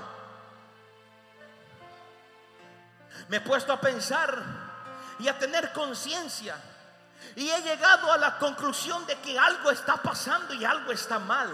Me 3.29 3.37
he 3.37 3.41
puesto 3.41 3.73
a 3.73 3.81
pensar 3.81 4.43
y 5.19 5.29
a 5.29 5.39
tener 5.39 5.73
conciencia. 5.73 6.57
Y 7.37 7.49
he 7.51 7.63
llegado 7.63 8.13
a 8.13 8.19
la 8.19 8.39
conclusión 8.39 9.07
de 9.07 9.17
que 9.21 9.39
algo 9.39 9.71
está 9.71 9.97
pasando 9.97 10.55
y 10.55 10.65
algo 10.65 10.91
está 10.91 11.19
mal. 11.19 11.51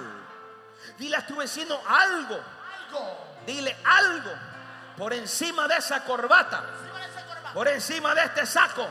Dile 0.96 1.16
a 1.16 1.26
tu 1.26 1.36
vecino 1.36 1.78
algo. 1.86 2.40
Dile 3.44 3.76
algo 3.84 4.47
por 4.98 5.12
encima 5.14 5.68
de 5.68 5.76
esa 5.76 6.02
corbata. 6.02 6.62
Por 7.54 7.68
encima 7.68 8.14
de 8.14 8.24
este 8.24 8.44
saco. 8.44 8.88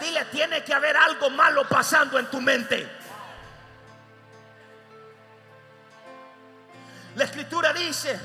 Dile, 0.00 0.24
tiene 0.26 0.64
que 0.64 0.72
haber 0.72 0.96
algo 0.96 1.28
malo 1.28 1.68
pasando 1.68 2.18
en 2.18 2.26
tu 2.26 2.40
mente. 2.40 2.90
La 7.14 7.24
escritura 7.24 7.72
dice 7.74 8.18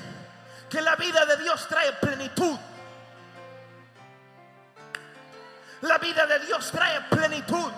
que 0.69 0.81
la 0.81 0.95
vida 0.95 1.25
de 1.25 1.37
Dios 1.37 1.67
trae 1.67 1.91
plenitud. 1.93 2.57
La 5.81 5.97
vida 5.97 6.25
de 6.25 6.39
Dios 6.39 6.71
trae 6.71 7.01
plenitud. 7.01 7.71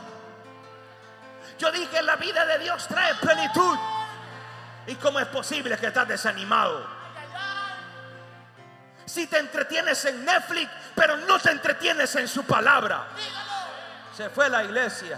Yo 1.58 1.72
dije, 1.72 2.04
la 2.04 2.16
vida 2.16 2.46
de 2.46 2.60
Dios 2.60 2.88
trae 2.88 3.16
plenitud. 3.16 3.78
¿Y 4.86 4.96
cómo 4.96 5.20
es 5.20 5.28
posible 5.28 5.78
que 5.78 5.88
estás 5.88 6.08
desanimado? 6.08 6.97
Si 9.18 9.26
te 9.26 9.40
entretienes 9.40 10.06
en 10.06 10.24
Netflix, 10.24 10.70
pero 10.94 11.18
no 11.18 11.40
te 11.40 11.50
entretienes 11.50 12.16
en 12.18 12.28
su 12.28 12.44
palabra. 12.44 13.08
Se 14.16 14.30
fue 14.30 14.48
la 14.48 14.64
iglesia. 14.64 15.18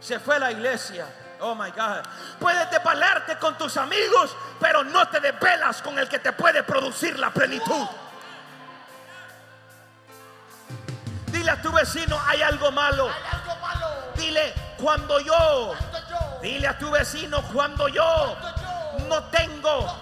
Se 0.00 0.18
fue 0.18 0.38
la 0.38 0.50
iglesia. 0.50 1.04
Oh 1.40 1.54
my 1.54 1.70
God. 1.72 2.02
Puedes 2.40 2.70
depalarte 2.70 3.36
con 3.36 3.58
tus 3.58 3.76
amigos, 3.76 4.34
pero 4.58 4.82
no 4.84 5.06
te 5.10 5.20
desvelas 5.20 5.82
con 5.82 5.98
el 5.98 6.08
que 6.08 6.18
te 6.18 6.32
puede 6.32 6.62
producir 6.62 7.18
la 7.18 7.28
plenitud. 7.28 7.86
Dile 11.26 11.50
a 11.50 11.60
tu 11.60 11.72
vecino, 11.72 12.18
hay 12.26 12.40
algo 12.40 12.72
malo. 12.72 13.10
Dile, 14.14 14.54
cuando 14.78 15.20
yo, 15.20 15.74
dile 16.40 16.68
a 16.68 16.78
tu 16.78 16.90
vecino, 16.90 17.42
cuando 17.52 17.86
yo 17.88 18.34
no 19.10 19.24
tengo 19.24 19.94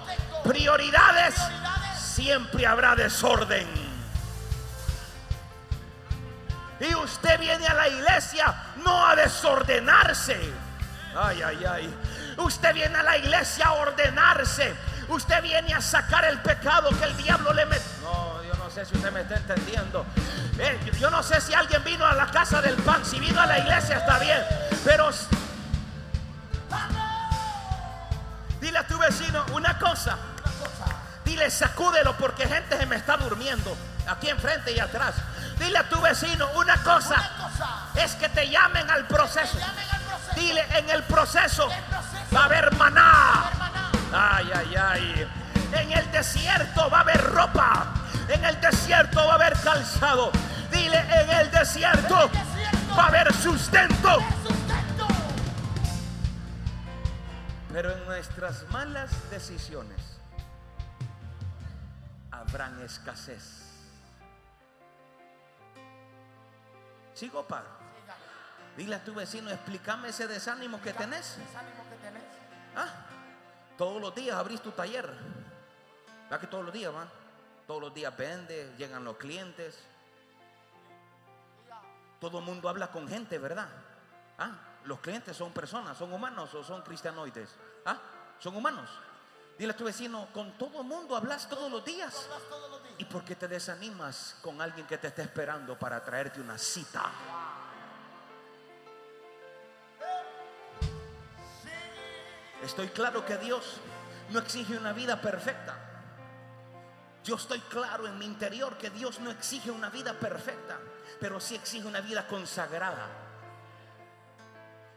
prioridades, 0.45 1.35
siempre 2.15 2.67
habrá 2.67 2.95
desorden. 2.95 3.67
Y 6.81 6.95
usted 6.97 7.39
viene 7.39 7.67
a 7.67 7.75
la 7.75 7.89
iglesia 7.89 8.55
no 8.85 9.07
a 9.07 9.15
desordenarse. 9.15 10.39
Ay, 11.17 11.43
ay, 11.43 11.65
ay. 11.65 11.95
Usted 12.39 12.75
viene 12.75 12.99
a 12.99 13.03
la 13.03 13.19
iglesia 13.19 13.67
a 13.67 13.73
ordenarse. 13.75 14.75
Usted 15.09 15.43
viene 15.43 15.75
a 15.75 15.81
sacar 15.81 16.25
el 16.25 16.41
pecado 16.41 16.91
que 16.91 17.05
el 17.05 17.17
diablo 17.17 17.53
le 17.53 17.67
mete. 17.67 17.85
No, 18.03 18.43
yo 18.43 18.55
no 18.55 18.71
sé 18.71 18.85
si 18.85 18.97
usted 18.97 19.13
me 19.13 19.21
está 19.21 19.37
entendiendo. 19.37 20.05
Eh, 20.59 20.79
yo 20.99 21.11
no 21.11 21.23
sé 21.23 21.41
si 21.41 21.55
alguien 21.55 21.85
vino 21.85 22.05
a 22.05 22.15
la 22.15 22.27
casa 22.27 22.61
del 22.61 22.77
pan. 22.77 23.05
Si 23.05 23.21
vino 23.21 23.41
a 23.41 23.47
la 23.47 23.59
iglesia 23.59 23.99
está 23.99 24.19
bien. 24.19 24.43
Pero 24.85 25.11
dile 28.61 28.79
a 28.79 28.87
tu 28.87 28.99
vecino 28.99 29.45
una 29.53 29.79
cosa. 29.79 30.19
Dile, 31.33 31.51
sacúdelo 31.51 32.15
porque 32.19 32.47
gente 32.47 32.77
se 32.77 32.85
me 32.85 32.97
está 32.97 33.17
durmiendo 33.17 33.75
aquí 34.07 34.29
enfrente 34.29 34.71
y 34.71 34.79
atrás. 34.79 35.15
Dile 35.59 35.79
a 35.79 35.89
tu 35.89 35.99
vecino 35.99 36.47
una 36.57 36.77
cosa, 36.83 37.17
es 37.95 38.15
que 38.17 38.29
te 38.29 38.51
llamen 38.51 38.91
al 38.91 39.07
proceso. 39.07 39.57
Dile, 40.37 40.63
en 40.77 40.91
el 40.91 41.03
proceso 41.05 41.71
va 42.37 42.43
a 42.43 42.45
haber 42.45 42.77
maná. 42.77 43.51
Ay, 44.13 44.51
ay, 44.55 44.77
ay. 44.77 45.29
En 45.73 45.93
el 45.93 46.13
desierto 46.13 46.91
va 46.91 46.99
a 46.99 47.01
haber 47.01 47.25
ropa. 47.25 47.87
En 48.29 48.45
el 48.45 48.61
desierto 48.61 49.27
va 49.27 49.33
a 49.33 49.35
haber 49.37 49.59
calzado. 49.61 50.31
Dile, 50.71 50.99
en 50.99 51.31
el 51.31 51.51
desierto 51.51 52.31
va 52.95 53.05
a 53.05 53.07
haber 53.07 53.33
sustento. 53.33 54.19
Pero 57.73 57.91
en 57.91 58.05
nuestras 58.05 58.65
malas 58.69 59.11
decisiones 59.31 60.12
habrán 62.43 62.81
escasez. 62.83 63.63
Sigo 67.15 67.47
paro. 67.47 67.69
Dile 68.77 68.97
a 68.97 69.05
tu 69.05 69.15
vecino, 69.15 69.51
explícame 69.51 70.09
ese 70.09 70.27
desánimo 70.27 70.81
que 70.81 70.93
tenés. 70.93 71.39
Ah, 72.75 72.89
todos 73.77 74.01
los 74.01 74.15
días 74.15 74.37
abrís 74.37 74.61
tu 74.63 74.71
taller. 74.73 75.09
¿Verdad 76.25 76.41
que 76.41 76.47
todos 76.47 76.65
los 76.65 76.73
días 76.73 76.93
van? 76.93 77.09
Todos 77.67 77.81
los 77.83 77.95
días 77.95 78.17
vende, 78.17 78.75
llegan 78.79 79.05
los 79.05 79.17
clientes. 79.19 79.79
Todo 82.19 82.39
el 82.39 82.45
mundo 82.45 82.69
habla 82.69 82.91
con 82.91 83.07
gente, 83.09 83.39
¿verdad? 83.39 83.69
Ah, 84.39 84.53
los 84.85 85.01
clientes 85.01 85.37
son 85.37 85.53
personas, 85.53 85.99
son 85.99 86.13
humanos 86.13 86.55
o 86.55 86.65
son 86.65 86.83
cristianoides. 86.83 87.55
Ah, 87.85 87.99
son 88.39 88.57
humanos. 88.57 88.89
Dile 89.59 89.73
a 89.73 89.77
tu 89.77 89.85
vecino, 89.85 90.29
con 90.33 90.57
todo 90.59 90.81
el 90.81 90.87
mundo 90.87 91.17
hablas 91.17 91.49
todos 91.49 91.71
los 91.71 91.85
días. 91.85 92.29
¿Y 92.99 93.05
por 93.05 93.25
qué 93.25 93.37
te 93.37 93.49
desanimas 93.49 94.37
con 94.43 94.61
alguien 94.61 94.87
que 94.87 94.99
te 94.99 95.09
está 95.09 95.23
esperando 95.23 95.79
para 95.79 96.03
traerte 96.03 96.41
una 96.41 96.59
cita? 96.59 97.11
Estoy 102.63 102.89
claro 102.89 103.25
que 103.27 103.37
Dios 103.39 103.81
no 104.31 104.39
exige 104.39 104.77
una 104.77 104.93
vida 104.93 105.21
perfecta. 105.21 105.77
Yo 107.25 107.37
estoy 107.37 107.61
claro 107.61 108.07
en 108.07 108.19
mi 108.19 108.25
interior 108.25 108.77
que 108.79 108.91
Dios 108.91 109.21
no 109.21 109.31
exige 109.31 109.71
una 109.71 109.91
vida 109.91 110.15
perfecta, 110.15 110.79
pero 111.21 111.41
sí 111.41 111.55
exige 111.55 111.87
una 111.87 112.01
vida 112.01 112.27
consagrada. 112.27 113.22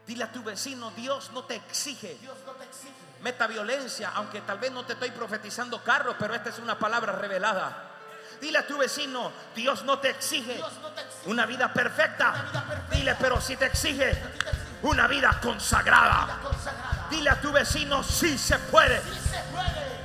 Dile 0.07 0.23
a 0.23 0.31
tu 0.31 0.43
vecino, 0.43 0.91
Dios 0.91 1.31
no 1.33 1.43
te 1.45 1.55
exige 1.55 2.17
Dios 2.21 2.37
no 2.45 2.51
te 2.53 2.63
exige. 2.65 2.93
meta 3.21 3.47
violencia, 3.47 4.11
aunque 4.15 4.41
tal 4.41 4.59
vez 4.59 4.71
no 4.71 4.85
te 4.85 4.93
estoy 4.93 5.09
profetizando 5.11 5.83
carro, 5.83 6.15
pero 6.19 6.35
esta 6.35 6.49
es 6.49 6.59
una 6.59 6.77
palabra 6.77 7.13
revelada. 7.13 7.91
Dile 8.39 8.59
a 8.59 8.67
tu 8.67 8.77
vecino, 8.77 9.31
Dios 9.55 9.83
no 9.83 9.97
te 9.99 10.09
exige 10.11 10.55
Dios 10.55 10.73
no 10.81 10.89
te 10.89 11.01
exige. 11.01 11.29
una 11.29 11.45
vida 11.45 11.73
perfecta. 11.73 12.29
Una 12.29 12.41
vida 12.43 12.63
perfecta. 12.67 12.95
Dile, 12.95 13.15
pero 13.15 13.41
si 13.41 13.55
te 13.55 13.65
exige 13.65 14.13
te 14.13 14.87
una 14.87 15.07
vida 15.07 15.39
consagrada. 15.41 16.25
vida 16.25 16.39
consagrada. 16.43 17.07
Dile 17.09 17.29
a 17.29 17.41
tu 17.41 17.51
vecino, 17.51 18.03
sí 18.03 18.37
se 18.37 18.59
puede, 18.59 19.01
Sí 19.01 19.09
se 19.31 19.39
puede. 19.51 19.95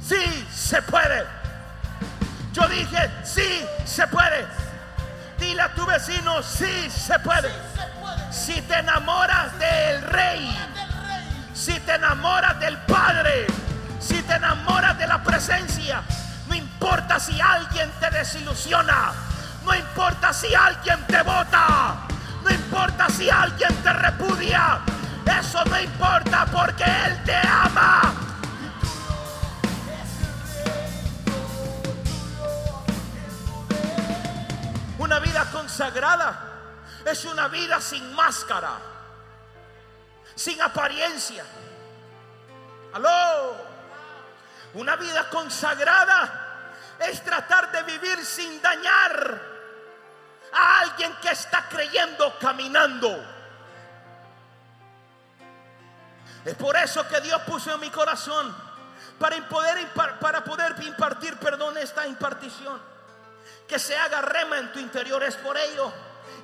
sí 0.00 0.46
se 0.54 0.82
puede. 0.82 1.26
Yo 2.52 2.68
dije, 2.68 3.10
sí 3.24 3.64
se 3.86 4.06
puede. 4.06 4.46
Dile 5.38 5.62
a 5.62 5.74
tu 5.74 5.84
vecino, 5.86 6.42
sí 6.42 6.90
se 6.90 7.18
puede. 7.20 7.48
Sí 7.48 7.54
se 7.54 7.58
puede. 7.58 7.71
Si 8.32 8.62
te 8.62 8.78
enamoras 8.78 9.58
del 9.58 10.02
rey, 10.04 10.58
si 11.52 11.78
te 11.80 11.94
enamoras 11.96 12.58
del 12.60 12.78
Padre, 12.78 13.46
si 14.00 14.22
te 14.22 14.34
enamoras 14.34 14.98
de 14.98 15.06
la 15.06 15.22
presencia, 15.22 16.02
no 16.48 16.54
importa 16.54 17.20
si 17.20 17.38
alguien 17.38 17.90
te 18.00 18.08
desilusiona, 18.08 19.12
no 19.66 19.74
importa 19.74 20.32
si 20.32 20.54
alguien 20.54 20.98
te 21.06 21.22
vota, 21.22 22.06
no 22.42 22.50
importa 22.50 23.10
si 23.10 23.28
alguien 23.28 23.74
te 23.82 23.92
repudia, 23.92 24.80
eso 25.38 25.62
no 25.66 25.78
importa 25.78 26.46
porque 26.46 26.84
Él 26.84 27.22
te 27.24 27.36
ama. 27.36 28.14
Una 34.98 35.18
vida 35.18 35.44
consagrada 35.52 36.51
es 37.04 37.24
una 37.24 37.48
vida 37.48 37.80
sin 37.80 38.14
máscara, 38.14 38.78
sin 40.34 40.60
apariencia. 40.60 41.44
Aló. 42.94 43.72
Una 44.74 44.96
vida 44.96 45.28
consagrada 45.28 46.70
es 46.98 47.22
tratar 47.22 47.70
de 47.72 47.82
vivir 47.82 48.24
sin 48.24 48.60
dañar 48.62 49.40
a 50.52 50.80
alguien 50.80 51.14
que 51.20 51.30
está 51.30 51.68
creyendo 51.68 52.38
caminando. 52.38 53.22
Es 56.44 56.54
por 56.54 56.76
eso 56.76 57.06
que 57.08 57.20
Dios 57.20 57.40
puso 57.42 57.72
en 57.72 57.80
mi 57.80 57.90
corazón 57.90 58.54
para 59.18 59.36
poder, 59.48 59.78
impartir, 60.82 61.36
perdón, 61.36 61.78
esta 61.78 62.06
impartición. 62.06 62.80
Que 63.68 63.78
se 63.78 63.96
haga 63.96 64.20
rema 64.22 64.58
en 64.58 64.72
tu 64.72 64.78
interior. 64.78 65.22
Es 65.22 65.36
por 65.36 65.56
ello. 65.56 65.92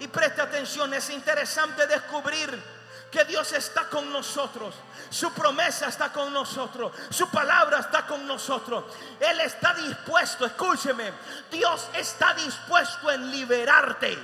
Y 0.01 0.09
preste 0.09 0.41
atención, 0.41 0.95
es 0.95 1.11
interesante 1.11 1.87
descubrir 1.87 2.63
que 3.11 3.25
Dios 3.25 3.53
está 3.53 3.89
con 3.89 4.13
nosotros. 4.13 4.75
Su 5.11 5.33
promesa 5.33 5.89
está 5.89 6.13
con 6.13 6.33
nosotros. 6.33 6.93
Su 7.11 7.29
palabra 7.31 7.81
está 7.81 8.07
con 8.07 8.27
nosotros. 8.27 8.85
Él 9.19 9.41
está 9.41 9.75
dispuesto, 9.75 10.45
escúcheme. 10.47 11.13
Dios 11.51 11.89
está 11.95 12.35
dispuesto 12.35 13.11
en 13.11 13.31
liberarte. 13.31 14.19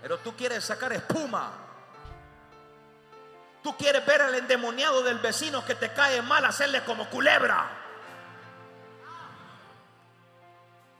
Pero 0.00 0.18
tú 0.18 0.34
quieres 0.34 0.64
sacar 0.64 0.92
espuma. 0.92 1.50
Tú 3.62 3.76
quieres 3.76 4.04
ver 4.06 4.22
al 4.22 4.34
endemoniado 4.34 5.02
del 5.02 5.18
vecino 5.18 5.64
que 5.64 5.74
te 5.74 5.92
cae 5.92 6.22
mal, 6.22 6.44
hacerle 6.44 6.84
como 6.84 7.08
culebra. 7.10 7.68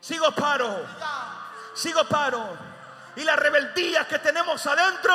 Sigo 0.00 0.30
paro, 0.32 0.84
sigo 1.74 2.04
paro. 2.04 2.77
Y 3.18 3.24
la 3.24 3.34
rebeldía 3.34 4.06
que 4.06 4.20
tenemos 4.20 4.64
adentro, 4.64 5.12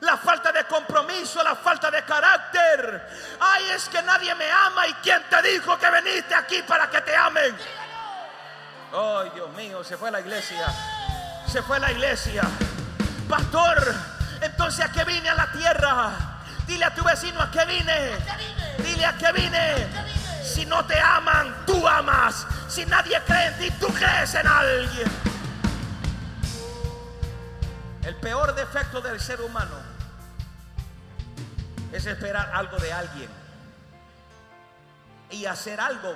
la 0.00 0.16
falta 0.16 0.50
de 0.50 0.64
compromiso, 0.64 1.42
la 1.42 1.54
falta 1.54 1.90
de 1.90 2.02
carácter. 2.02 3.36
Ay, 3.38 3.64
es 3.72 3.90
que 3.90 4.00
nadie 4.00 4.34
me 4.36 4.50
ama. 4.50 4.88
¿Y 4.88 4.94
quién 4.94 5.22
te 5.28 5.42
dijo 5.42 5.78
que 5.78 5.90
viniste 5.90 6.34
aquí 6.34 6.62
para 6.62 6.88
que 6.88 6.98
te 7.02 7.14
amen? 7.14 7.54
Ay, 8.90 9.32
Dios 9.34 9.50
mío, 9.50 9.84
se 9.84 9.98
fue 9.98 10.10
la 10.10 10.20
iglesia. 10.20 10.66
Se 11.46 11.60
fue 11.60 11.78
la 11.78 11.92
iglesia. 11.92 12.42
Pastor, 13.28 13.94
entonces 14.40 14.82
a 14.82 14.92
qué 14.92 15.04
vine 15.04 15.28
a 15.28 15.34
la 15.34 15.52
tierra. 15.52 16.10
Dile 16.66 16.86
a 16.86 16.94
tu 16.94 17.04
vecino 17.04 17.42
a 17.42 17.50
qué 17.50 17.66
vine. 17.66 18.12
Dile 18.78 19.04
a 19.04 19.12
qué 19.18 19.30
vine. 19.32 19.88
Si 20.42 20.64
no 20.64 20.86
te 20.86 20.98
aman, 20.98 21.66
tú 21.66 21.86
amas. 21.86 22.46
Si 22.66 22.86
nadie 22.86 23.20
cree 23.26 23.48
en 23.48 23.58
ti, 23.58 23.70
tú 23.72 23.88
crees 23.88 24.34
en 24.36 24.46
alguien. 24.46 25.33
El 28.04 28.16
peor 28.16 28.54
defecto 28.54 29.00
del 29.00 29.18
ser 29.18 29.40
humano 29.40 29.76
es 31.90 32.04
esperar 32.04 32.50
algo 32.52 32.76
de 32.76 32.92
alguien 32.92 33.30
y 35.30 35.46
hacer 35.46 35.80
algo 35.80 36.14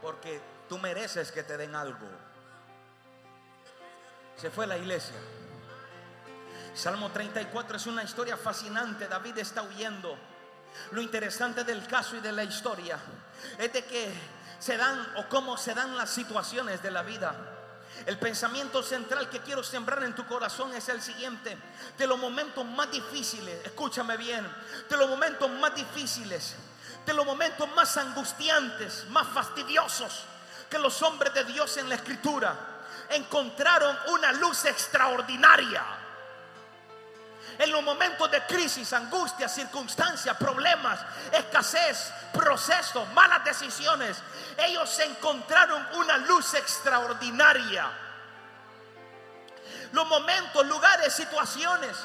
porque 0.00 0.40
tú 0.70 0.78
mereces 0.78 1.30
que 1.30 1.42
te 1.42 1.58
den 1.58 1.74
algo. 1.74 2.06
Se 4.38 4.50
fue 4.50 4.66
la 4.66 4.78
iglesia. 4.78 5.16
Salmo 6.72 7.10
34 7.10 7.76
es 7.76 7.86
una 7.86 8.04
historia 8.04 8.38
fascinante. 8.38 9.06
David 9.06 9.36
está 9.36 9.62
huyendo. 9.62 10.16
Lo 10.92 11.02
interesante 11.02 11.62
del 11.62 11.86
caso 11.86 12.16
y 12.16 12.20
de 12.20 12.32
la 12.32 12.44
historia 12.44 12.98
es 13.58 13.70
de 13.70 13.84
que 13.84 14.14
se 14.58 14.78
dan 14.78 15.06
o 15.16 15.28
cómo 15.28 15.58
se 15.58 15.74
dan 15.74 15.94
las 15.94 16.08
situaciones 16.08 16.82
de 16.82 16.90
la 16.90 17.02
vida. 17.02 17.57
El 18.06 18.18
pensamiento 18.18 18.82
central 18.82 19.28
que 19.28 19.40
quiero 19.40 19.62
sembrar 19.62 20.02
en 20.04 20.14
tu 20.14 20.26
corazón 20.26 20.74
es 20.74 20.88
el 20.88 21.00
siguiente. 21.02 21.56
De 21.96 22.06
los 22.06 22.18
momentos 22.18 22.64
más 22.64 22.90
difíciles, 22.90 23.64
escúchame 23.64 24.16
bien, 24.16 24.46
de 24.88 24.96
los 24.96 25.08
momentos 25.08 25.50
más 25.50 25.74
difíciles, 25.74 26.54
de 27.04 27.14
los 27.14 27.26
momentos 27.26 27.68
más 27.74 27.96
angustiantes, 27.96 29.06
más 29.10 29.26
fastidiosos 29.28 30.24
que 30.70 30.78
los 30.78 31.02
hombres 31.02 31.32
de 31.34 31.44
Dios 31.44 31.76
en 31.78 31.88
la 31.88 31.94
escritura 31.94 32.56
encontraron 33.10 33.96
una 34.08 34.32
luz 34.32 34.64
extraordinaria. 34.66 35.82
En 37.58 37.72
los 37.72 37.82
momentos 37.82 38.30
de 38.30 38.40
crisis, 38.46 38.92
angustia, 38.92 39.48
circunstancias, 39.48 40.36
problemas, 40.36 41.00
escasez, 41.32 42.12
procesos, 42.32 43.08
malas 43.14 43.44
decisiones, 43.44 44.16
ellos 44.58 44.96
encontraron 45.00 45.84
una 45.94 46.18
luz 46.18 46.54
extraordinaria. 46.54 47.90
Los 49.90 50.06
momentos, 50.06 50.64
lugares, 50.66 51.12
situaciones 51.14 51.96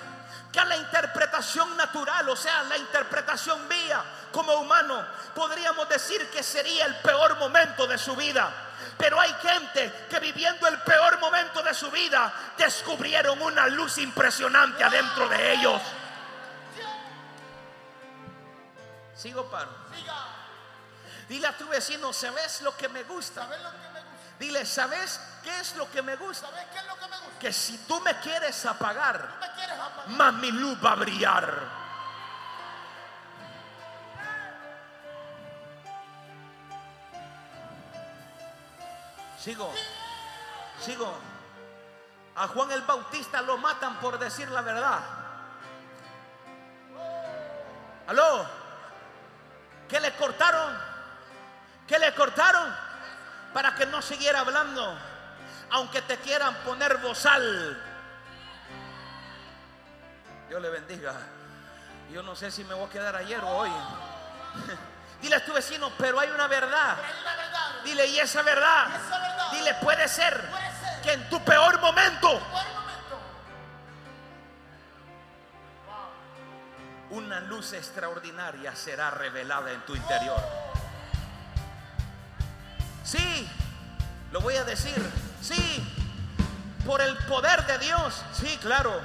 que 0.54 0.60
a 0.60 0.66
la 0.66 0.78
interpretación 0.78 1.76
natural, 1.76 2.30
o 2.30 2.36
sea, 2.36 2.62
la 2.64 2.78
interpretación 2.78 3.68
mía 3.68 4.04
como 4.32 4.54
humano, 4.54 5.04
podríamos 5.34 5.90
decir 5.90 6.30
que 6.30 6.44
sería 6.44 6.86
el 6.86 6.96
peor 6.98 7.40
momento 7.40 7.88
de 7.88 7.98
su 7.98 8.16
vida. 8.16 8.54
Pero 8.96 9.20
hay 9.20 9.34
gente 9.42 10.06
que 10.08 10.20
viviendo 10.20 10.68
el 10.68 10.80
peor 10.82 11.20
momento 11.20 11.64
de 11.64 11.74
su 11.74 11.90
vida 11.90 12.32
descubrieron 12.56 13.42
una 13.42 13.66
luz 13.68 13.98
impresionante 13.98 14.84
adentro 14.84 15.28
de 15.28 15.54
ellos. 15.54 15.82
Sigo 19.16 19.50
paro. 19.50 19.72
Siga. 19.98 20.14
Dile 21.28 21.48
a 21.48 21.58
tu 21.58 21.68
vecino, 21.68 22.14
¿sabes 22.14 22.62
lo 22.62 22.78
que 22.78 22.90
me 22.90 23.02
gusta? 23.04 23.42
¿Sabes 23.42 23.60
lo 23.62 23.72
que 23.72 23.78
me 23.78 23.84
gusta? 23.86 23.93
Dile, 24.44 24.66
¿sabes 24.66 25.22
qué 25.42 25.58
es 25.62 25.74
lo 25.78 25.90
que 25.90 26.02
me 26.02 26.18
gusta? 26.18 26.48
¿Sabes 26.50 26.66
qué 26.74 26.80
es 26.80 26.86
lo 26.86 26.96
que 26.96 27.08
me 27.08 27.18
gusta? 27.18 27.40
Que 27.40 27.54
si 27.54 27.78
tú 27.88 28.02
me 28.02 28.20
quieres 28.20 28.66
apagar, 28.66 29.38
me 29.40 29.50
quieres 29.54 29.80
apagar. 29.80 30.10
más 30.10 30.34
mi 30.34 30.52
luz 30.52 30.78
va 30.84 30.92
a 30.92 30.96
brillar. 30.96 31.60
Sigo, 39.40 39.74
sigo. 40.82 41.18
A 42.36 42.46
Juan 42.50 42.70
el 42.72 42.82
Bautista 42.82 43.42
lo 43.44 43.58
matan 43.60 43.98
por 44.02 44.20
decir 44.20 44.50
la 44.50 44.62
verdad. 44.62 45.00
Aló, 48.08 48.46
¿qué 49.88 50.02
le 50.02 50.14
cortaron? 50.18 50.78
¿Qué 51.88 51.98
le 51.98 52.14
cortaron? 52.14 52.83
Para 53.54 53.76
que 53.76 53.86
no 53.86 54.02
siguiera 54.02 54.40
hablando, 54.40 54.98
aunque 55.72 56.02
te 56.02 56.18
quieran 56.18 56.56
poner 56.66 56.98
bozal. 56.98 57.82
Dios 60.50 60.62
le 60.62 60.70
bendiga. 60.70 61.14
Yo 62.12 62.24
no 62.24 62.36
sé 62.36 62.52
si 62.52 62.64
me 62.64 62.74
voy 62.74 62.88
a 62.88 62.90
quedar 62.90 63.16
ayer 63.16 63.40
o 63.44 63.48
hoy. 63.48 63.72
Dile 65.22 65.36
a 65.36 65.46
tu 65.46 65.54
vecino, 65.54 65.92
pero 65.98 66.20
hay 66.20 66.30
una 66.30 66.48
verdad. 66.48 66.98
Dile, 67.84 68.08
y 68.08 68.20
esa 68.20 68.42
verdad. 68.42 68.88
Dile, 69.52 69.74
puede 69.76 70.08
ser 70.08 70.50
que 71.02 71.14
en 71.14 71.30
tu 71.30 71.44
peor 71.44 71.80
momento. 71.80 72.42
una 77.14 77.40
luz 77.42 77.74
extraordinaria 77.74 78.76
será 78.76 79.12
revelada 79.12 79.72
en 79.72 79.82
tu 79.86 79.96
interior. 79.96 80.42
Sí, 83.04 83.50
lo 84.32 84.40
voy 84.42 84.56
a 84.56 84.64
decir, 84.64 84.96
sí, 85.42 85.84
por 86.86 87.02
el 87.02 87.16
poder 87.26 87.66
de 87.66 87.78
Dios, 87.80 88.22
sí, 88.34 88.58
claro, 88.62 89.00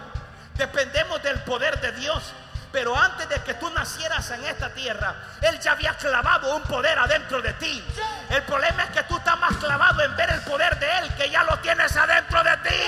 dependemos 0.55 1.23
del 1.23 1.41
poder 1.43 1.81
de 1.81 1.93
Dios. 1.93 2.33
Pero 2.71 2.95
antes 2.95 3.27
de 3.31 3.43
que 3.43 3.55
tú 3.55 3.71
nacieras 3.71 4.31
en 4.31 4.45
esta 4.45 4.69
tierra, 4.75 5.15
Él 5.41 5.59
ya 5.59 5.73
había 5.73 5.97
clavado 5.97 6.55
un 6.55 6.63
poder 6.65 6.99
adentro 6.99 7.41
de 7.41 7.55
ti. 7.55 7.83
El 8.29 8.43
problema 8.43 8.85
es 8.85 8.91
que 8.91 9.03
tú 9.05 9.17
estás 9.17 9.41
más 9.41 9.57
clavado 9.57 10.03
en 10.03 10.15
ver 10.17 10.31
el 10.31 10.41
poder 10.43 10.79
de 10.79 10.99
Él 10.99 11.15
que 11.15 11.31
ya 11.31 11.45
lo 11.45 11.59
tienes 11.61 11.97
adentro 11.97 12.45
de 12.45 12.57
ti. 12.59 12.83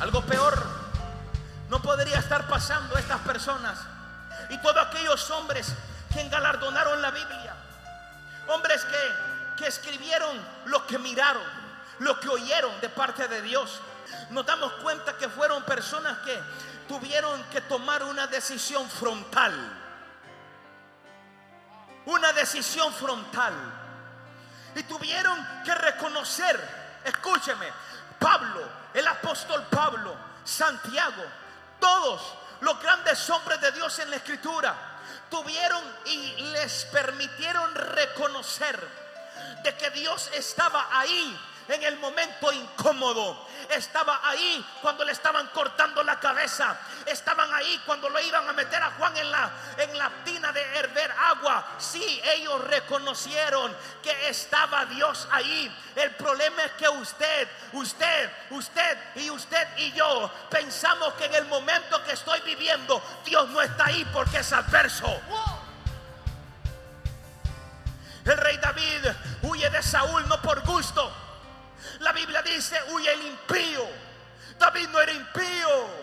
Algo 0.00 0.26
peor 0.26 0.66
no 1.70 1.80
podría 1.80 2.18
estar 2.18 2.48
pasando 2.48 2.96
a 2.96 3.00
estas 3.00 3.20
personas 3.20 3.78
y 4.50 4.58
todos 4.58 4.84
aquellos 4.84 5.30
hombres 5.30 5.72
que 6.12 6.20
engalardonaron 6.20 7.00
la 7.00 7.10
Biblia. 7.10 7.54
Hombres 8.48 8.84
que, 8.84 9.62
que 9.62 9.68
escribieron 9.68 10.36
lo 10.66 10.86
que 10.86 10.98
miraron, 10.98 11.42
lo 12.00 12.18
que 12.20 12.28
oyeron 12.28 12.80
de 12.80 12.88
parte 12.88 13.28
de 13.28 13.42
Dios 13.42 13.80
nos 14.30 14.46
damos 14.46 14.72
cuenta 14.74 15.16
que 15.16 15.28
fueron 15.28 15.62
personas 15.64 16.18
que 16.18 16.38
tuvieron 16.88 17.42
que 17.44 17.60
tomar 17.62 18.02
una 18.02 18.26
decisión 18.26 18.88
frontal. 18.88 19.52
Una 22.06 22.32
decisión 22.32 22.92
frontal. 22.92 23.54
Y 24.74 24.82
tuvieron 24.84 25.62
que 25.64 25.74
reconocer, 25.74 27.00
escúcheme, 27.04 27.66
Pablo, 28.18 28.68
el 28.94 29.06
apóstol 29.06 29.66
Pablo, 29.70 30.16
Santiago, 30.44 31.22
todos 31.78 32.34
los 32.60 32.80
grandes 32.80 33.28
hombres 33.30 33.60
de 33.60 33.72
Dios 33.72 33.98
en 33.98 34.10
la 34.10 34.16
escritura, 34.16 34.74
tuvieron 35.32 35.82
y 36.04 36.42
les 36.52 36.84
permitieron 36.92 37.74
reconocer 37.74 38.78
de 39.64 39.74
que 39.76 39.88
Dios 39.92 40.30
estaba 40.34 40.88
ahí 40.92 41.40
en 41.72 41.82
el 41.82 41.98
momento 41.98 42.52
incómodo. 42.52 43.48
Estaba 43.70 44.20
ahí 44.24 44.64
cuando 44.82 45.04
le 45.04 45.12
estaban 45.12 45.46
cortando 45.48 46.02
la 46.02 46.20
cabeza. 46.20 46.78
Estaban 47.06 47.52
ahí 47.54 47.80
cuando 47.86 48.08
lo 48.08 48.20
iban 48.20 48.48
a 48.48 48.52
meter 48.52 48.82
a 48.82 48.90
Juan 48.92 49.16
en 49.16 49.30
la, 49.30 49.50
en 49.78 49.96
la 49.96 50.10
tina 50.24 50.52
de 50.52 50.60
herver 50.78 51.10
agua. 51.12 51.66
Sí, 51.78 52.20
ellos 52.24 52.62
reconocieron 52.64 53.74
que 54.02 54.28
estaba 54.28 54.84
Dios 54.86 55.28
ahí. 55.30 55.74
El 55.96 56.10
problema 56.16 56.64
es 56.64 56.72
que 56.72 56.88
usted, 56.88 57.48
usted, 57.72 58.30
usted 58.50 58.98
y 59.16 59.30
usted 59.30 59.68
y 59.78 59.92
yo 59.92 60.30
pensamos 60.50 61.14
que 61.14 61.26
en 61.26 61.34
el 61.34 61.46
momento 61.46 62.02
que 62.04 62.12
estoy 62.12 62.40
viviendo, 62.40 63.02
Dios 63.24 63.48
no 63.48 63.62
está 63.62 63.86
ahí 63.86 64.04
porque 64.12 64.38
es 64.38 64.52
adverso. 64.52 65.20
El 68.24 68.36
rey 68.36 68.56
David 68.58 69.06
huye 69.42 69.68
de 69.68 69.82
Saúl 69.82 70.28
no 70.28 70.40
por 70.40 70.60
gusto 70.64 71.12
la 72.02 72.12
Biblia 72.12 72.42
dice, 72.42 72.78
huye 72.90 73.12
el 73.12 73.26
impío. 73.26 73.86
David 74.58 74.88
no 74.88 75.00
era 75.00 75.12
impío. 75.12 76.02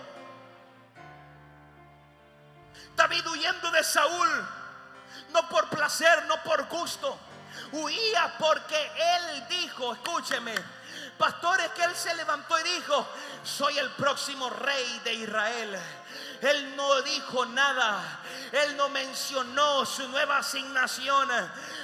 David 2.95 3.27
huyendo 3.27 3.71
de 3.71 3.83
Saúl, 3.83 4.47
no 5.33 5.47
por 5.49 5.69
placer, 5.69 6.25
no 6.25 6.41
por 6.43 6.67
gusto. 6.67 7.17
Huía 7.73 8.33
porque 8.37 8.91
él 8.95 9.47
dijo, 9.49 9.93
escúcheme, 9.93 10.55
pastores 11.17 11.69
que 11.71 11.83
él 11.83 11.95
se 11.95 12.13
levantó 12.15 12.57
y 12.59 12.63
dijo, 12.63 13.07
soy 13.43 13.77
el 13.77 13.89
próximo 13.91 14.49
rey 14.49 15.01
de 15.03 15.13
Israel. 15.13 15.79
Él 16.41 16.75
no 16.75 17.01
dijo 17.01 17.45
nada. 17.47 18.19
Él 18.51 18.77
no 18.77 18.89
mencionó 18.89 19.85
su 19.85 20.07
nueva 20.09 20.37
asignación. 20.37 21.29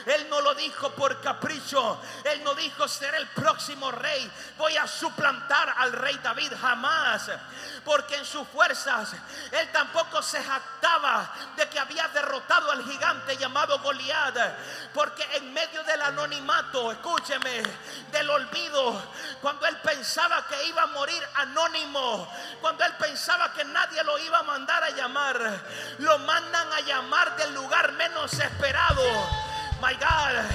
Él 0.06 0.28
no 0.30 0.42
lo 0.42 0.56
dijo 0.56 0.92
por 0.92 1.20
capricho. 1.22 2.00
Él 2.24 2.44
no 2.44 2.56
dijo 2.56 2.88
ser 2.88 3.14
el 3.16 3.28
próximo 3.30 3.92
rey. 3.92 4.32
Voy 4.58 4.76
a 4.78 4.88
suplantar 4.88 5.74
al 5.78 5.92
rey 5.92 6.18
David 6.24 6.54
jamás. 6.60 7.30
Porque 7.84 8.16
en 8.16 8.26
sus 8.26 8.48
fuerzas 8.48 9.14
él 9.52 9.72
tampoco 9.72 10.22
se 10.22 10.44
jactaba 10.44 11.32
de 11.56 11.70
que 11.70 11.80
había 11.80 12.08
derrotado 12.10 12.72
al 12.72 12.84
gigante 12.86 13.38
llamado 13.38 13.80
Goliat. 13.80 14.38
Porque 14.94 15.28
en 15.34 15.54
medio 15.54 15.84
del 15.84 16.02
anonimato, 16.02 16.92
escúcheme, 16.92 17.64
del 18.12 18.30
olvido, 18.30 19.02
cuando 19.42 19.66
él 19.68 19.78
pensaba 19.82 20.48
que 20.48 20.66
iba 20.66 20.84
a 20.84 20.88
morir 20.88 21.22
anónimo, 21.36 22.32
cuando 22.62 22.84
él 22.86 22.94
pensaba 22.98 23.54
que 23.54 23.64
nadie 23.66 24.04
lo 24.04 24.18
iba 24.20 24.40
a 24.40 24.44
mandar 24.46 24.84
a 24.84 24.90
llamar, 24.92 25.62
lo 26.00 26.20
mandan 26.20 26.74
a 26.74 26.82
llamar 26.82 27.36
del 27.38 27.54
lugar 27.54 27.92
menos 27.94 28.34
esperado. 28.34 29.04
My 29.82 29.94
God, 29.94 30.46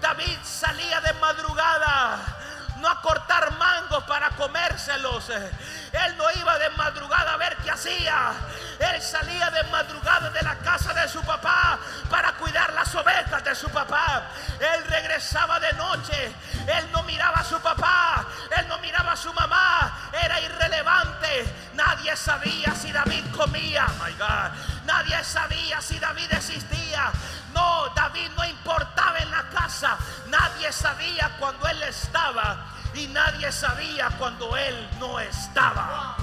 David 0.00 0.38
salía 0.44 1.00
de 1.00 1.12
madrugada 1.14 2.37
no 2.80 2.88
a 2.88 3.00
cortar 3.00 3.52
mangos 3.52 4.04
para 4.04 4.30
comérselos. 4.30 5.28
Él 5.30 6.16
no 6.16 6.24
iba 6.32 6.58
de 6.58 6.70
madrugada 6.70 7.34
a 7.34 7.36
ver 7.36 7.56
qué 7.58 7.70
hacía. 7.70 8.32
Él 8.78 9.02
salía 9.02 9.50
de 9.50 9.62
madrugada 9.64 10.30
de 10.30 10.42
la 10.42 10.56
casa 10.56 10.92
de 10.94 11.08
su 11.08 11.20
papá 11.22 11.78
para 12.10 12.32
cuidar 12.34 12.72
las 12.74 12.94
ovejas 12.94 13.42
de 13.42 13.54
su 13.54 13.68
papá. 13.70 14.24
Él 14.60 14.84
regresaba 14.84 15.58
de 15.60 15.72
noche. 15.74 16.32
Él 16.66 16.88
no 16.92 17.02
miraba 17.04 17.40
a 17.40 17.44
su 17.44 17.60
papá. 17.60 18.26
Él 18.56 18.68
no 18.68 18.78
miraba 18.78 19.12
a 19.12 19.16
su 19.16 19.32
mamá. 19.32 20.10
Era 20.12 20.40
irrelevante. 20.40 21.70
Nadie 21.74 22.14
sabía 22.16 22.74
si 22.74 22.92
David 22.92 23.24
comía. 23.36 23.86
My 24.04 24.12
God. 24.12 24.84
Nadie 24.84 25.22
sabía 25.24 25.80
si 25.80 25.98
David 25.98 26.32
existía. 26.32 27.10
No, 27.52 27.88
David 27.94 28.30
no 28.36 28.44
importaba 28.44 29.18
en 29.18 29.30
la 29.30 29.48
casa. 29.50 29.98
Nadie 30.28 30.72
sabía 30.72 31.36
cuando 31.38 31.66
él 31.68 31.82
estaba 31.82 32.74
y 32.94 33.06
nadie 33.08 33.52
sabía 33.52 34.10
cuando 34.18 34.56
él 34.56 34.88
no 34.98 35.20
estaba. 35.20 36.16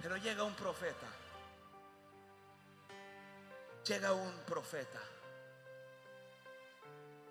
Pero 0.00 0.16
llega 0.16 0.42
un 0.42 0.54
profeta. 0.54 1.06
Llega 3.84 4.12
un 4.12 4.32
profeta. 4.46 5.00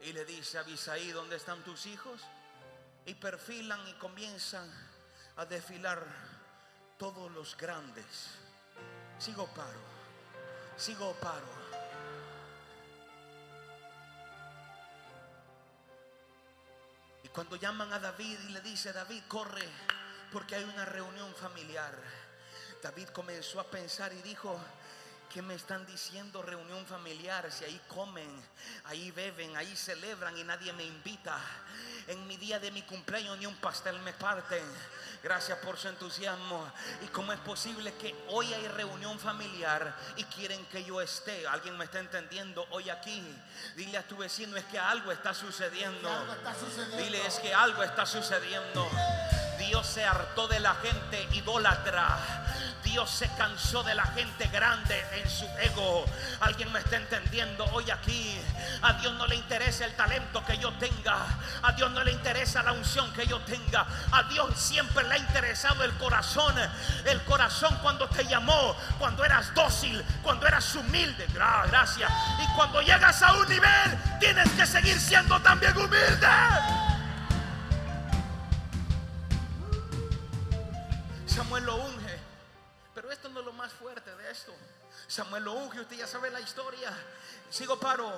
Y 0.01 0.13
le 0.13 0.25
dice 0.25 0.57
a 0.57 0.61
Abisaí, 0.61 1.11
¿dónde 1.11 1.35
están 1.35 1.63
tus 1.63 1.85
hijos? 1.87 2.21
Y 3.05 3.15
perfilan 3.15 3.85
y 3.87 3.93
comienzan 3.95 4.69
a 5.37 5.45
desfilar 5.45 6.05
todos 6.97 7.31
los 7.31 7.55
grandes. 7.55 8.05
Sigo 9.19 9.47
paro. 9.47 9.79
Sigo 10.75 11.13
paro. 11.13 11.67
Y 17.23 17.29
cuando 17.29 17.55
llaman 17.55 17.91
a 17.93 17.99
David 17.99 18.39
y 18.47 18.51
le 18.51 18.61
dice, 18.61 18.93
David, 18.93 19.23
corre, 19.27 19.67
porque 20.31 20.55
hay 20.55 20.63
una 20.63 20.85
reunión 20.85 21.33
familiar. 21.35 21.93
David 22.81 23.09
comenzó 23.09 23.59
a 23.59 23.65
pensar 23.65 24.13
y 24.13 24.21
dijo, 24.21 24.57
¿Qué 25.33 25.41
me 25.41 25.55
están 25.55 25.85
diciendo 25.85 26.41
reunión 26.41 26.85
familiar? 26.85 27.51
Si 27.51 27.65
ahí 27.65 27.79
comen, 27.89 28.29
ahí 28.85 29.11
beben, 29.11 29.55
ahí 29.57 29.75
celebran 29.75 30.37
y 30.37 30.43
nadie 30.43 30.71
me 30.73 30.83
invita. 30.83 31.37
En 32.07 32.25
mi 32.27 32.37
día 32.37 32.59
de 32.59 32.71
mi 32.71 32.81
cumpleaños 32.83 33.37
ni 33.37 33.45
un 33.45 33.55
pastel 33.57 33.99
me 33.99 34.13
parten. 34.13 34.63
Gracias 35.21 35.57
por 35.59 35.77
su 35.77 35.89
entusiasmo. 35.89 36.71
¿Y 37.03 37.07
cómo 37.07 37.33
es 37.33 37.39
posible 37.39 37.93
que 37.95 38.15
hoy 38.29 38.53
hay 38.53 38.67
reunión 38.69 39.19
familiar 39.19 39.93
y 40.15 40.23
quieren 40.23 40.65
que 40.67 40.85
yo 40.85 41.01
esté? 41.01 41.45
¿Alguien 41.47 41.77
me 41.77 41.85
está 41.85 41.99
entendiendo 41.99 42.65
hoy 42.71 42.89
aquí? 42.89 43.21
Dile 43.75 43.97
a 43.97 44.07
tu 44.07 44.15
vecino 44.17 44.55
es 44.55 44.63
que 44.65 44.79
algo 44.79 45.11
está 45.11 45.33
sucediendo. 45.33 46.09
Dile 46.97 47.27
es 47.27 47.39
que 47.39 47.53
algo 47.53 47.83
está 47.83 48.05
sucediendo. 48.05 48.89
Dios 49.59 49.85
se 49.85 50.05
hartó 50.05 50.47
de 50.47 50.61
la 50.61 50.75
gente 50.75 51.27
idólatra. 51.33 52.45
Dios 52.97 53.11
se 53.11 53.29
cansó 53.35 53.83
de 53.83 53.93
la 53.93 54.07
gente 54.07 54.47
grande 54.47 54.99
en 55.11 55.29
su 55.29 55.45
ego. 55.59 56.03
Alguien 56.39 56.73
me 56.73 56.79
está 56.79 56.95
entendiendo 56.95 57.63
hoy 57.65 57.91
aquí. 57.91 58.41
A 58.81 58.93
Dios 58.93 59.13
no 59.13 59.27
le 59.27 59.35
interesa 59.35 59.85
el 59.85 59.95
talento 59.95 60.43
que 60.43 60.57
yo 60.57 60.73
tenga. 60.79 61.15
A 61.61 61.73
Dios 61.73 61.91
no 61.91 62.03
le 62.03 62.11
interesa 62.11 62.63
la 62.63 62.71
unción 62.71 63.13
que 63.13 63.27
yo 63.27 63.39
tenga. 63.41 63.85
A 64.11 64.23
Dios 64.23 64.59
siempre 64.59 65.03
le 65.03 65.13
ha 65.13 65.17
interesado 65.19 65.83
el 65.83 65.93
corazón. 65.99 66.55
El 67.05 67.21
corazón 67.25 67.77
cuando 67.83 68.09
te 68.09 68.25
llamó, 68.25 68.75
cuando 68.97 69.23
eras 69.23 69.53
dócil, 69.53 70.03
cuando 70.23 70.47
eras 70.47 70.73
humilde. 70.73 71.27
Gracias. 71.35 72.11
Y 72.41 72.55
cuando 72.55 72.81
llegas 72.81 73.21
a 73.21 73.33
un 73.33 73.47
nivel, 73.47 74.17
tienes 74.19 74.49
que 74.53 74.65
seguir 74.65 74.99
siendo 74.99 75.39
también 75.39 75.77
humilde. 75.77 76.86
Esto. 84.37 84.53
Samuel 85.07 85.43
lo 85.43 85.53
unge, 85.53 85.79
usted 85.79 85.97
ya 85.97 86.07
sabe 86.07 86.29
la 86.29 86.39
historia. 86.39 86.91
Sigo 87.49 87.79
paro. 87.79 88.11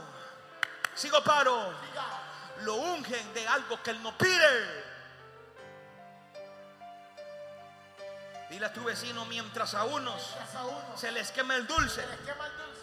Sigo 0.96 1.24
paro. 1.24 1.74
lo 2.62 2.76
ungen 2.76 3.34
de 3.34 3.48
algo 3.48 3.82
que 3.82 3.92
él 3.92 4.04
no 4.04 4.18
pide. 4.18 4.90
Dile 8.50 8.66
a 8.66 8.74
tu 8.74 8.84
vecino 8.84 9.26
mientras 9.26 9.76
a 9.76 9.86
unos 9.86 10.36
se 10.96 11.12
les 11.12 11.32
quema 11.32 11.56
el 11.56 11.68
dulce, 11.68 12.04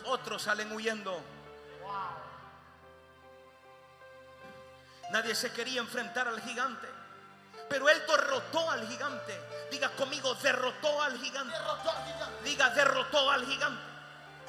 otros 0.05 0.43
salen 0.43 0.71
huyendo. 0.73 1.21
Nadie 5.11 5.35
se 5.35 5.53
quería 5.53 5.81
enfrentar 5.81 6.29
al 6.29 6.41
gigante, 6.41 6.89
pero 7.69 7.89
él 7.89 8.03
derrotó 8.07 8.71
al 8.71 8.87
gigante. 8.87 9.41
Diga 9.71 9.89
conmigo, 9.91 10.35
derrotó 10.37 11.03
al 11.03 11.19
gigante. 11.19 11.57
Derrotó 11.57 11.91
al 11.91 12.05
gigante. 12.05 12.45
Diga, 12.45 12.71
derrotó 12.71 13.31
al 13.31 13.47
gigante. 13.47 13.83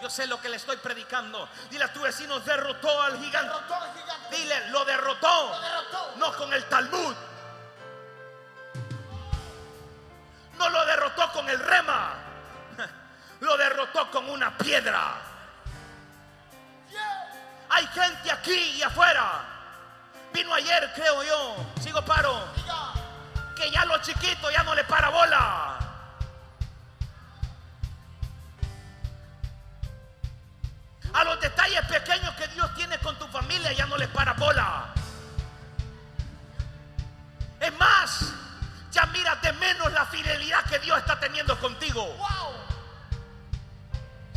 Yo 0.01 0.09
sé 0.09 0.27
lo 0.27 0.39
que 0.39 0.49
le 0.49 0.57
estoy 0.57 0.77
predicando. 0.77 1.49
Dile 1.69 1.85
a 1.85 1.93
tu 1.93 2.01
vecino, 2.01 2.39
derrotó 2.41 3.01
al 3.01 3.17
gigante. 3.17 3.51
Derrotó 3.51 3.75
al 3.75 3.93
gigante. 3.93 4.37
Dile, 4.37 4.69
lo 4.69 4.85
derrotó. 4.85 5.49
Lo 5.49 5.59
derrotó. 5.59 6.13
No 6.17 6.33
con 6.33 6.53
el 6.53 6.63
Talmud. 6.65 7.15
No 10.57 10.69
lo 10.69 10.85
derrotó 10.85 11.31
con 11.31 11.49
el 11.49 11.59
rema. 11.59 12.15
Lo 13.41 13.55
derrotó 13.57 14.09
con 14.09 14.27
una 14.27 14.57
piedra. 14.57 15.13
Yeah. 16.89 17.27
Hay 17.69 17.85
gente 17.87 18.31
aquí 18.31 18.77
y 18.77 18.81
afuera. 18.81 19.45
Vino 20.33 20.51
ayer, 20.53 20.91
creo 20.95 21.23
yo. 21.23 21.55
Sigo 21.79 22.03
paro. 22.03 22.43
Diga. 22.55 22.86
Que 23.57 23.71
ya 23.71 23.85
lo 23.85 23.97
chiquito 24.03 24.51
ya 24.51 24.61
no 24.61 24.75
le 24.75 24.83
para 24.83 25.09
bola. 25.09 25.79
A 31.11 31.23
los 31.23 31.41
detalles 31.41 31.81
pequeños 31.87 32.35
que 32.35 32.47
Dios 32.49 32.71
tiene 32.75 32.99
con 32.99 33.17
tu 33.17 33.27
familia 33.29 33.73
ya 33.73 33.87
no 33.87 33.97
les 33.97 34.09
para 34.09 34.33
bola. 34.33 34.93
Es 37.59 37.75
más, 37.79 38.31
ya 38.91 39.07
mira 39.07 39.35
de 39.37 39.51
menos 39.53 39.91
la 39.91 40.05
fidelidad 40.05 40.63
que 40.65 40.77
Dios 40.77 40.99
está 40.99 41.19
teniendo 41.19 41.59
contigo. 41.59 42.05
Wow. 42.05 42.53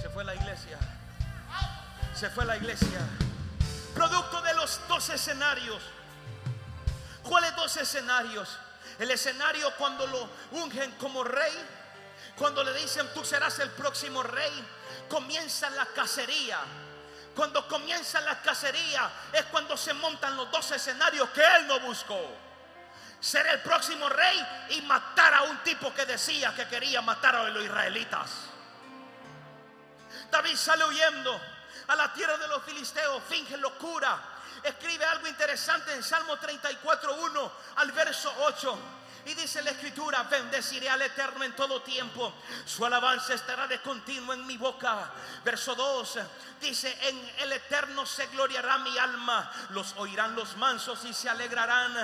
Se 0.01 0.09
fue 0.09 0.25
la 0.25 0.35
iglesia. 0.35 0.79
Se 2.15 2.31
fue 2.31 2.47
la 2.47 2.57
iglesia. 2.57 3.01
Producto 3.95 4.41
de 4.41 4.55
los 4.55 4.81
dos 4.89 5.11
escenarios. 5.11 5.83
¿Cuáles 7.23 7.55
dos 7.57 7.77
escenarios? 7.77 8.59
El 9.01 9.11
escenario 9.11 9.75
cuando 9.77 10.07
lo 10.07 10.29
ungen 10.61 10.93
como 10.93 11.25
rey. 11.25 11.55
Cuando 12.37 12.63
le 12.63 12.75
dicen 12.75 13.09
tú 13.15 13.25
serás 13.25 13.59
el 13.61 13.71
próximo 13.71 14.23
rey. 14.23 14.53
Comienza 15.09 15.71
la 15.71 15.87
cacería. 15.87 16.59
Cuando 17.35 17.67
comienza 17.67 18.21
la 18.21 18.43
cacería 18.43 19.11
es 19.33 19.47
cuando 19.47 19.75
se 19.79 19.95
montan 19.95 20.37
los 20.37 20.51
dos 20.51 20.71
escenarios 20.73 21.31
que 21.31 21.41
él 21.41 21.67
no 21.67 21.81
buscó. 21.81 22.21
Ser 23.19 23.47
el 23.47 23.61
próximo 23.63 24.07
rey 24.11 24.67
y 24.71 24.83
matar 24.83 25.33
a 25.33 25.43
un 25.45 25.63
tipo 25.63 25.95
que 25.95 26.05
decía 26.05 26.55
que 26.55 26.69
quería 26.69 27.01
matar 27.01 27.37
a 27.37 27.45
los 27.45 27.65
israelitas. 27.65 28.31
David 30.31 30.57
sale 30.57 30.85
huyendo 30.85 31.41
a 31.87 31.97
la 31.97 32.13
tierra 32.13 32.37
de 32.37 32.49
los 32.49 32.63
filisteos, 32.65 33.23
finge 33.27 33.57
locura. 33.57 34.40
Escribe 34.63 35.05
algo 35.05 35.27
interesante 35.27 35.93
en 35.95 36.03
Salmo 36.03 36.37
34.1 36.37 37.51
al 37.77 37.93
verso 37.93 38.33
8. 38.41 39.00
Y 39.27 39.35
dice 39.35 39.63
la 39.63 39.71
escritura, 39.71 40.23
bendeciré 40.25 40.89
al 40.89 41.03
Eterno 41.03 41.45
en 41.45 41.55
todo 41.55 41.83
tiempo. 41.83 42.33
Su 42.65 42.85
alabanza 42.85 43.35
estará 43.35 43.67
de 43.67 43.81
continuo 43.81 44.33
en 44.33 44.47
mi 44.47 44.57
boca. 44.57 45.11
Verso 45.45 45.75
2 45.75 46.19
dice, 46.61 46.97
en 47.03 47.33
el 47.39 47.53
Eterno 47.53 48.07
se 48.07 48.27
gloriará 48.29 48.79
mi 48.79 48.97
alma. 48.99 49.51
Los 49.71 49.95
oirán 49.97 50.35
los 50.35 50.57
mansos 50.57 51.05
y 51.05 51.13
se 51.13 51.29
alegrarán. 51.29 51.95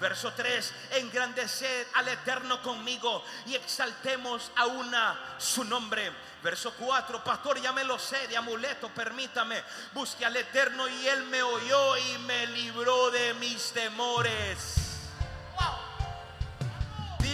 Verso 0.00 0.32
3, 0.32 0.72
engrandeced 0.92 1.88
al 1.94 2.08
Eterno 2.08 2.62
conmigo 2.62 3.24
y 3.46 3.54
exaltemos 3.56 4.50
a 4.56 4.66
una 4.66 5.36
su 5.38 5.64
nombre. 5.64 6.12
Verso 6.42 6.72
4, 6.78 7.22
pastor, 7.22 7.60
ya 7.60 7.72
me 7.72 7.84
lo 7.84 7.98
sé 7.98 8.28
de 8.28 8.36
amuleto, 8.36 8.88
permítame. 8.90 9.62
Busque 9.92 10.24
al 10.24 10.36
Eterno 10.36 10.88
y 10.88 11.08
Él 11.08 11.24
me 11.24 11.42
oyó 11.42 11.96
y 11.96 12.18
me 12.18 12.46
libró 12.46 13.10
de 13.10 13.34
mis 13.34 13.72
temores. 13.72 14.79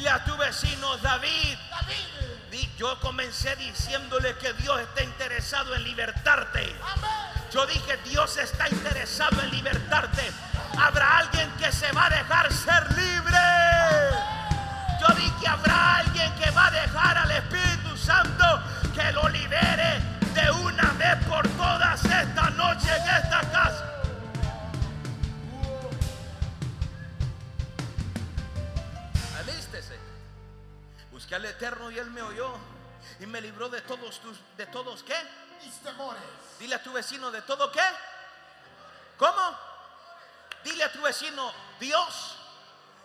Dile 0.07 0.15
a 0.15 0.25
tu 0.25 0.37
vecino 0.37 0.97
David, 0.99 1.59
David. 1.69 2.69
yo 2.79 2.97
comencé 3.01 3.57
diciéndole 3.57 4.37
que 4.37 4.53
Dios 4.53 4.79
está 4.79 5.03
interesado 5.03 5.75
en 5.75 5.83
libertarte. 5.83 6.77
Amén. 6.95 7.11
Yo 7.51 7.67
dije, 7.67 7.97
Dios 8.05 8.37
está 8.37 8.69
interesado 8.69 9.43
en 9.43 9.51
libertarte. 9.51 10.31
Habrá 10.79 11.19
alguien 11.19 11.51
que 11.59 11.73
se 11.73 11.91
va 11.91 12.07
a 12.07 12.11
dejar 12.11 12.53
ser 12.53 12.89
libre. 12.97 13.37
Yo 15.01 15.09
dije, 15.17 15.49
habrá 15.49 15.97
alguien 15.97 16.33
que 16.37 16.53
va 16.53 16.67
a 16.69 16.71
dejar 16.71 17.19
al 17.19 17.31
Espíritu 17.33 17.97
Santo 17.97 18.63
que 18.95 19.11
lo 19.11 19.29
libere 19.29 20.01
de 20.35 20.51
una 20.53 20.89
vez 20.93 21.17
por 21.25 21.49
todas 21.49 22.05
esta 22.05 22.51
noche 22.51 22.97
en 22.97 23.09
esta 23.09 23.36
al 31.37 31.45
Eterno 31.45 31.91
y 31.91 31.99
Él 31.99 32.11
me 32.11 32.23
oyó 32.23 32.51
y 33.21 33.27
me 33.27 33.41
libró 33.41 33.69
de 33.69 33.83
todos 33.83 34.21
tus, 34.21 34.39
de 34.57 34.67
todos 34.67 35.03
qué? 35.03 35.17
Mis 35.63 35.75
temores. 35.81 36.23
Dile 36.59 36.75
a 36.75 36.83
tu 36.83 36.93
vecino 36.93 37.31
de 37.31 37.43
todo 37.43 37.71
qué. 37.71 37.85
¿Cómo? 39.19 39.59
Dile 40.65 40.85
a 40.85 40.93
tu 40.93 41.01
vecino, 41.03 41.53
Dios 41.79 42.37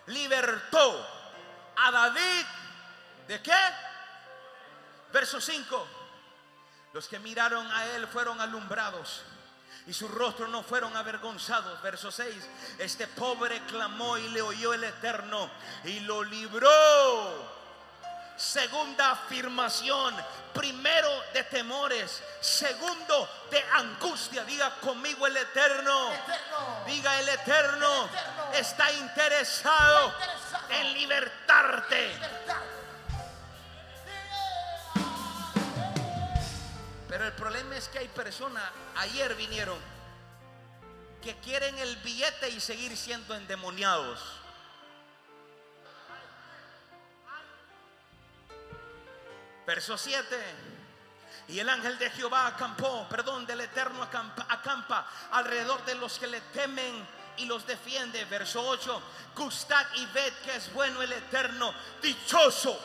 libertó 0.08 1.08
a 1.78 1.92
David 1.92 2.46
de 3.28 3.42
qué? 3.42 3.60
Verso 5.14 5.40
5. 5.40 5.88
Los 6.94 7.08
que 7.08 7.20
miraron 7.20 7.70
a 7.72 7.86
él 7.88 8.08
fueron 8.08 8.42
alumbrados 8.42 9.24
y 9.88 9.94
sus 9.94 10.12
rostros 10.12 10.50
no 10.50 10.64
fueron 10.64 10.96
avergonzados. 10.96 11.82
Verso 11.82 12.12
6. 12.12 12.36
Este 12.80 13.08
pobre 13.08 13.62
clamó 13.66 14.18
y 14.18 14.30
le 14.30 14.42
oyó 14.42 14.74
el 14.74 14.84
Eterno 14.84 15.50
y 15.84 16.00
lo 16.02 16.24
libró. 16.24 17.61
Segunda 18.42 19.12
afirmación. 19.12 20.16
Primero 20.52 21.10
de 21.32 21.44
temores. 21.44 22.24
Segundo 22.42 23.30
de 23.52 23.64
angustia. 23.74 24.44
Diga 24.46 24.74
conmigo 24.78 25.28
el 25.28 25.38
Eterno. 25.38 26.12
Eterno. 26.12 26.84
Diga 26.88 27.20
el 27.20 27.30
Eterno. 27.30 28.04
El 28.04 28.10
Eterno. 28.10 28.54
Está 28.54 28.92
interesado 28.94 30.08
Está 30.10 30.26
interesado. 30.26 30.70
en 30.72 30.94
libertarte. 30.94 32.12
Pero 37.08 37.26
el 37.26 37.34
problema 37.34 37.76
es 37.76 37.90
que 37.90 38.00
hay 38.00 38.08
personas, 38.08 38.64
ayer 38.96 39.36
vinieron, 39.36 39.78
que 41.22 41.38
quieren 41.42 41.78
el 41.78 41.96
billete 41.98 42.50
y 42.50 42.60
seguir 42.60 42.98
siendo 42.98 43.36
endemoniados. 43.36 44.41
Verso 49.72 49.98
7. 49.98 50.38
Y 51.48 51.60
el 51.60 51.70
ángel 51.70 51.98
de 51.98 52.10
Jehová 52.10 52.48
acampó, 52.48 53.08
perdón, 53.08 53.46
del 53.46 53.62
Eterno 53.62 54.04
acampa, 54.04 54.46
acampa 54.50 55.08
alrededor 55.32 55.86
de 55.86 55.96
los 55.96 56.20
que 56.20 56.28
le 56.28 56.42
temen 56.42 57.08
y 57.38 57.46
los 57.46 57.66
defiende. 57.66 58.26
Verso 58.26 58.62
8. 58.68 59.02
Gustad 59.34 59.86
y 59.96 60.06
ved 60.08 60.34
que 60.44 60.58
es 60.58 60.74
bueno 60.74 61.02
el 61.02 61.14
Eterno, 61.14 61.74
dichoso. 62.02 62.78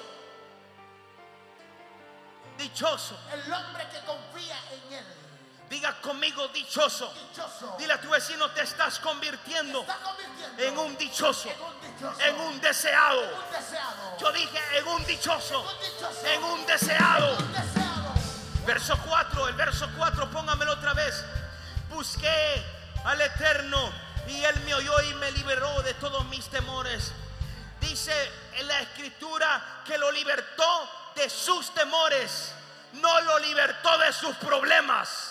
Dichoso. 2.57 3.19
El 3.33 3.53
hombre 3.53 3.89
que 3.89 3.99
confía 4.07 4.57
en 4.71 4.93
él. 4.93 5.26
Diga 5.69 6.01
conmigo 6.01 6.47
dichoso. 6.49 7.13
Dichoso. 7.31 7.75
Dile 7.79 7.95
a 7.95 8.01
tu 8.01 8.09
vecino, 8.09 8.49
te 8.53 8.63
estás 8.63 9.01
convirtiendo 9.01 9.81
Está 9.81 9.97
convirtiendo 9.97 10.63
en 10.63 10.79
un 10.79 10.97
dichoso, 10.97 11.49
en 11.51 11.61
un 11.61 11.81
dichoso. 11.81 12.21
en 12.21 12.41
un 12.41 12.61
deseado. 12.61 13.21
un 13.23 13.53
deseado. 13.53 14.19
Yo 14.19 14.33
dije 14.33 14.61
en 14.79 14.87
un 14.89 15.05
dichoso, 15.07 15.77
dichoso. 15.81 16.27
en 16.27 16.45
un 16.45 16.67
deseado. 16.67 17.37
Un 17.37 17.53
deseado. 17.53 18.15
Verso 18.65 18.99
4, 19.07 19.49
el 19.49 19.55
verso 19.55 19.89
4, 19.97 20.31
póngamelo 20.31 20.73
otra 20.73 20.93
vez. 20.95 21.25
Busqué 21.89 22.65
al 23.05 23.21
Eterno 23.21 23.93
y 24.29 24.43
Él 24.45 24.61
me 24.65 24.75
oyó 24.75 25.01
y 25.03 25.15
me 25.15 25.31
liberó 25.33 25.83
de 25.83 25.95
todos 25.95 26.25
mis 26.27 26.49
temores. 26.49 27.13
Dice 27.81 28.13
en 28.55 28.67
la 28.69 28.81
escritura 28.81 29.83
que 29.85 29.99
lo 29.99 30.11
libertó 30.11 30.91
de 31.15 31.31
sus 31.31 31.73
temores, 31.75 32.53
no 32.95 33.21
lo 33.21 33.39
libertó 33.41 33.99
de 33.99 34.13
sus 34.13 34.35
problemas. 34.37 35.26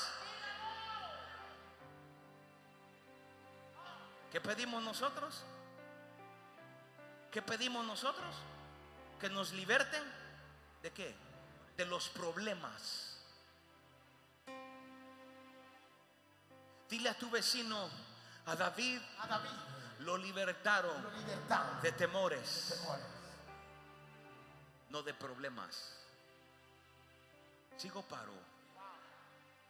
¿Qué 4.36 4.42
pedimos 4.42 4.84
nosotros? 4.84 5.44
¿Qué 7.32 7.42
pedimos 7.42 7.86
nosotros? 7.86 8.36
Que 9.18 9.30
nos 9.30 9.54
liberten 9.54 10.04
de 10.82 10.92
qué? 10.92 11.16
De 11.78 11.86
los 11.86 12.10
problemas. 12.10 13.16
Dile 16.90 17.08
a 17.08 17.18
tu 17.18 17.30
vecino, 17.30 17.90
a 18.48 18.58
David, 18.58 19.00
A 19.20 19.28
David. 19.28 19.50
lo 20.00 20.18
libertaron 20.18 21.02
lo 21.02 21.12
libertaron 21.12 21.82
de 21.82 21.94
temores. 21.94 22.84
no 24.90 25.02
de 25.02 25.14
problemas. 25.14 25.96
Sigo 27.78 28.02
paro. 28.02 28.34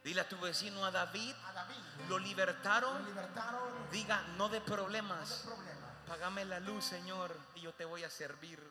Dile 0.05 0.21
a 0.21 0.29
tu 0.29 0.37
vecino 0.37 0.85
a 0.85 0.91
David, 0.91 1.33
A 1.47 1.51
David 1.51 1.75
lo 2.07 2.09
lo 2.09 2.19
libertaron. 2.19 3.03
de 3.03 3.89
Diga, 3.91 4.21
no 4.37 4.49
de 4.49 4.61
problemas. 4.61 5.41
problemas. 5.43 5.79
Págame 6.07 6.45
la 6.45 6.59
luz, 6.59 6.85
Señor, 6.85 7.35
y 7.55 7.61
yo 7.61 7.73
te 7.73 7.85
voy 7.85 8.03
a 8.03 8.09
servir. 8.11 8.61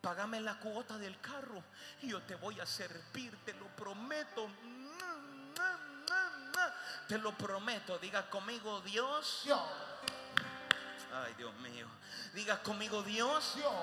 Págame 0.00 0.40
la 0.40 0.60
cuota 0.60 0.96
del 0.96 1.20
carro 1.20 1.60
y 2.02 2.10
yo 2.10 2.22
te 2.22 2.36
voy 2.36 2.60
a 2.60 2.66
servir, 2.66 3.36
te 3.44 3.52
lo 3.54 3.66
prometo. 3.74 4.46
Te 7.08 7.18
lo 7.18 7.32
prometo. 7.36 7.98
Diga 7.98 8.30
conmigo, 8.30 8.80
Dios. 8.82 9.40
Dios, 9.44 9.60
Ay, 11.12 11.34
Dios 11.34 11.52
mío. 11.56 11.88
Diga 12.32 12.62
conmigo, 12.62 13.02
Dios. 13.02 13.54
Dios, 13.56 13.74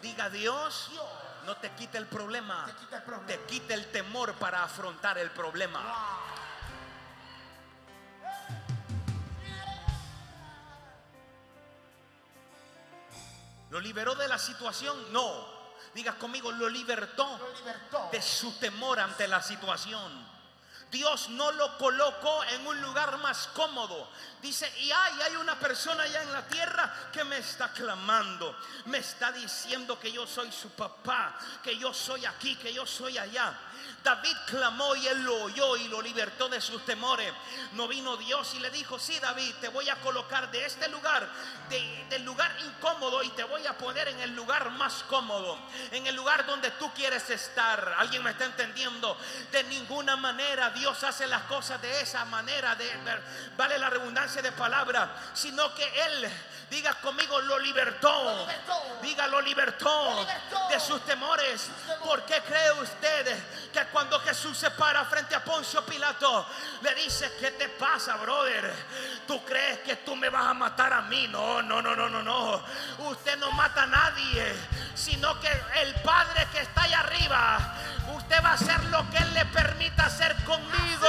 Diga, 0.00 0.30
Dios. 0.30 0.88
Dios, 0.90 1.04
No 1.46 1.56
te 1.56 1.70
quite 1.72 1.98
el 1.98 2.06
problema. 2.06 2.66
te 2.66 2.72
quita 2.74 2.96
el 2.96 3.02
problema. 3.02 3.26
Te 3.26 3.40
quita 3.44 3.74
el 3.74 3.90
temor 3.90 4.34
para 4.34 4.64
afrontar 4.64 5.18
el 5.18 5.30
problema. 5.30 5.80
Wow. 5.80 6.34
¿Lo 13.70 13.80
liberó 13.80 14.14
de 14.14 14.28
la 14.28 14.38
situación? 14.38 15.12
No. 15.12 15.52
Diga 15.94 16.16
conmigo, 16.16 16.52
lo 16.52 16.68
libertó. 16.68 17.38
Lo 17.38 17.52
libertó 17.58 18.08
de 18.12 18.22
su 18.22 18.56
temor 18.58 19.00
ante 19.00 19.26
la 19.26 19.42
situación. 19.42 20.33
Dios 20.94 21.28
no 21.30 21.50
lo 21.50 21.76
colocó 21.76 22.44
en 22.44 22.64
un 22.64 22.80
lugar 22.80 23.18
más 23.18 23.48
cómodo. 23.48 24.08
Dice, 24.40 24.72
y 24.78 24.92
hay, 24.92 25.22
hay 25.22 25.36
una 25.36 25.58
persona 25.58 26.04
allá 26.04 26.22
en 26.22 26.32
la 26.32 26.46
tierra 26.46 27.10
que 27.12 27.24
me 27.24 27.38
está 27.38 27.72
clamando, 27.72 28.56
me 28.84 28.98
está 28.98 29.32
diciendo 29.32 29.98
que 29.98 30.12
yo 30.12 30.24
soy 30.24 30.52
su 30.52 30.70
papá, 30.70 31.36
que 31.64 31.76
yo 31.76 31.92
soy 31.92 32.24
aquí, 32.24 32.54
que 32.54 32.72
yo 32.72 32.86
soy 32.86 33.18
allá. 33.18 33.58
David 34.04 34.36
clamó 34.46 34.94
y 34.96 35.06
él 35.08 35.22
lo 35.24 35.44
oyó 35.44 35.76
y 35.78 35.88
lo 35.88 36.02
libertó 36.02 36.48
de 36.50 36.60
sus 36.60 36.84
temores. 36.84 37.32
No 37.72 37.88
vino 37.88 38.18
Dios 38.18 38.52
y 38.54 38.58
le 38.60 38.68
dijo, 38.70 38.98
sí 38.98 39.18
David, 39.18 39.54
te 39.62 39.68
voy 39.68 39.88
a 39.88 39.96
colocar 39.96 40.50
de 40.50 40.66
este 40.66 40.88
lugar, 40.90 41.26
de- 41.70 42.04
del 42.10 42.22
lugar 42.22 42.54
incómodo 42.66 43.22
y 43.22 43.30
te 43.30 43.44
voy 43.44 43.66
a 43.66 43.76
poner 43.78 44.08
en 44.08 44.20
el 44.20 44.36
lugar 44.36 44.70
más 44.72 45.04
cómodo, 45.04 45.58
en 45.90 46.06
el 46.06 46.14
lugar 46.14 46.44
donde 46.44 46.70
tú 46.72 46.92
quieres 46.92 47.30
estar. 47.30 47.94
¿Alguien 47.98 48.22
me 48.22 48.32
está 48.32 48.44
entendiendo? 48.44 49.16
De 49.50 49.64
ninguna 49.64 50.16
manera 50.16 50.68
Dios 50.70 51.02
hace 51.02 51.26
las 51.26 51.44
cosas 51.44 51.80
de 51.80 52.02
esa 52.02 52.26
manera, 52.26 52.74
de, 52.76 52.86
vale 53.56 53.78
la 53.78 53.88
redundancia 53.88 54.42
de 54.42 54.52
palabra, 54.52 55.16
sino 55.32 55.74
que 55.74 55.84
Él, 56.04 56.30
diga 56.74 56.94
conmigo, 56.94 57.40
lo 57.42 57.58
libertó. 57.60 58.24
Lo 58.24 58.40
libertó. 58.40 58.98
Diga, 59.00 59.26
lo 59.28 59.40
libertó, 59.40 60.04
Lo 60.14 60.20
libertó. 60.20 60.68
de 60.68 60.80
sus 60.80 61.04
temores. 61.04 61.68
¿Por 62.04 62.24
qué 62.24 62.40
cree 62.42 62.72
usted 62.72 63.70
que 63.72 63.84
cuando 63.86 64.18
Jesús 64.20 64.58
se 64.58 64.70
para 64.72 65.04
frente 65.04 65.34
a 65.36 65.44
Poncio 65.44 65.84
Pilato, 65.86 66.46
le 66.82 66.94
dice, 66.96 67.32
¿qué 67.38 67.52
te 67.52 67.68
pasa, 67.68 68.16
brother? 68.16 68.72
¿Tú 69.26 69.44
crees 69.44 69.80
que 69.80 69.96
tú 69.96 70.16
me 70.16 70.28
vas 70.28 70.46
a 70.46 70.54
matar 70.54 70.92
a 70.92 71.02
mí? 71.02 71.28
No, 71.28 71.62
no, 71.62 71.80
no, 71.80 71.94
no, 71.94 72.08
no, 72.08 72.22
no. 72.22 72.64
Usted 72.98 73.36
no 73.38 73.50
mata 73.52 73.84
a 73.84 73.86
nadie, 73.86 74.54
sino 74.94 75.38
que 75.40 75.50
el 75.76 75.94
Padre 76.02 76.46
que 76.52 76.60
está 76.60 76.82
allá 76.82 77.00
arriba, 77.00 77.74
usted 78.16 78.42
va 78.42 78.50
a 78.50 78.54
hacer 78.54 78.82
lo 78.86 79.08
que 79.10 79.18
Él 79.18 79.32
le 79.34 79.44
permita 79.46 80.06
hacer 80.06 80.34
conmigo. 80.44 81.08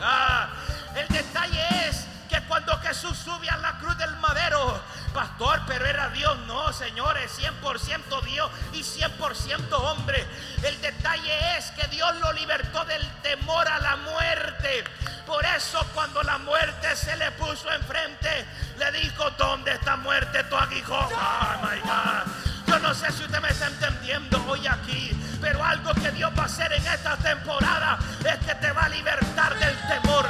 Ah, 0.00 0.48
el 0.94 1.08
detalle 1.08 1.88
es 1.88 2.06
cuando 2.52 2.78
Jesús 2.80 3.16
sube 3.16 3.48
a 3.48 3.56
la 3.56 3.78
cruz 3.78 3.96
del 3.96 4.14
madero, 4.16 4.78
pastor, 5.14 5.62
pero 5.66 5.86
era 5.86 6.10
Dios, 6.10 6.36
no, 6.40 6.70
señores, 6.70 7.32
100% 7.38 8.20
Dios 8.24 8.50
y 8.74 8.82
100% 8.82 9.72
hombre. 9.72 10.26
El 10.62 10.78
detalle 10.82 11.56
es 11.56 11.70
que 11.70 11.86
Dios 11.86 12.14
lo 12.16 12.30
libertó 12.34 12.84
del 12.84 13.08
temor 13.22 13.66
a 13.66 13.78
la 13.78 13.96
muerte. 13.96 14.84
Por 15.26 15.42
eso 15.46 15.82
cuando 15.94 16.22
la 16.24 16.36
muerte 16.36 16.94
se 16.94 17.16
le 17.16 17.30
puso 17.32 17.72
enfrente, 17.72 18.44
le 18.78 18.92
dijo, 19.00 19.30
¿dónde 19.38 19.72
está 19.72 19.96
muerte 19.96 20.44
tu 20.44 20.54
aguijón? 20.54 21.08
Oh 21.10 21.56
my 21.62 21.80
God. 21.80 22.52
Yo 22.66 22.78
no 22.80 22.92
sé 22.92 23.10
si 23.12 23.24
usted 23.24 23.40
me 23.40 23.48
está 23.48 23.68
entendiendo 23.68 24.44
hoy 24.46 24.66
aquí, 24.66 25.10
pero 25.40 25.64
algo 25.64 25.94
que 25.94 26.10
Dios 26.10 26.30
va 26.38 26.42
a 26.42 26.46
hacer 26.46 26.70
en 26.74 26.86
esta 26.86 27.16
temporada 27.16 27.98
es 28.20 28.46
que 28.46 28.54
te 28.56 28.72
va 28.72 28.82
a 28.82 28.88
libertar 28.90 29.58
del 29.58 29.78
temor, 29.88 30.26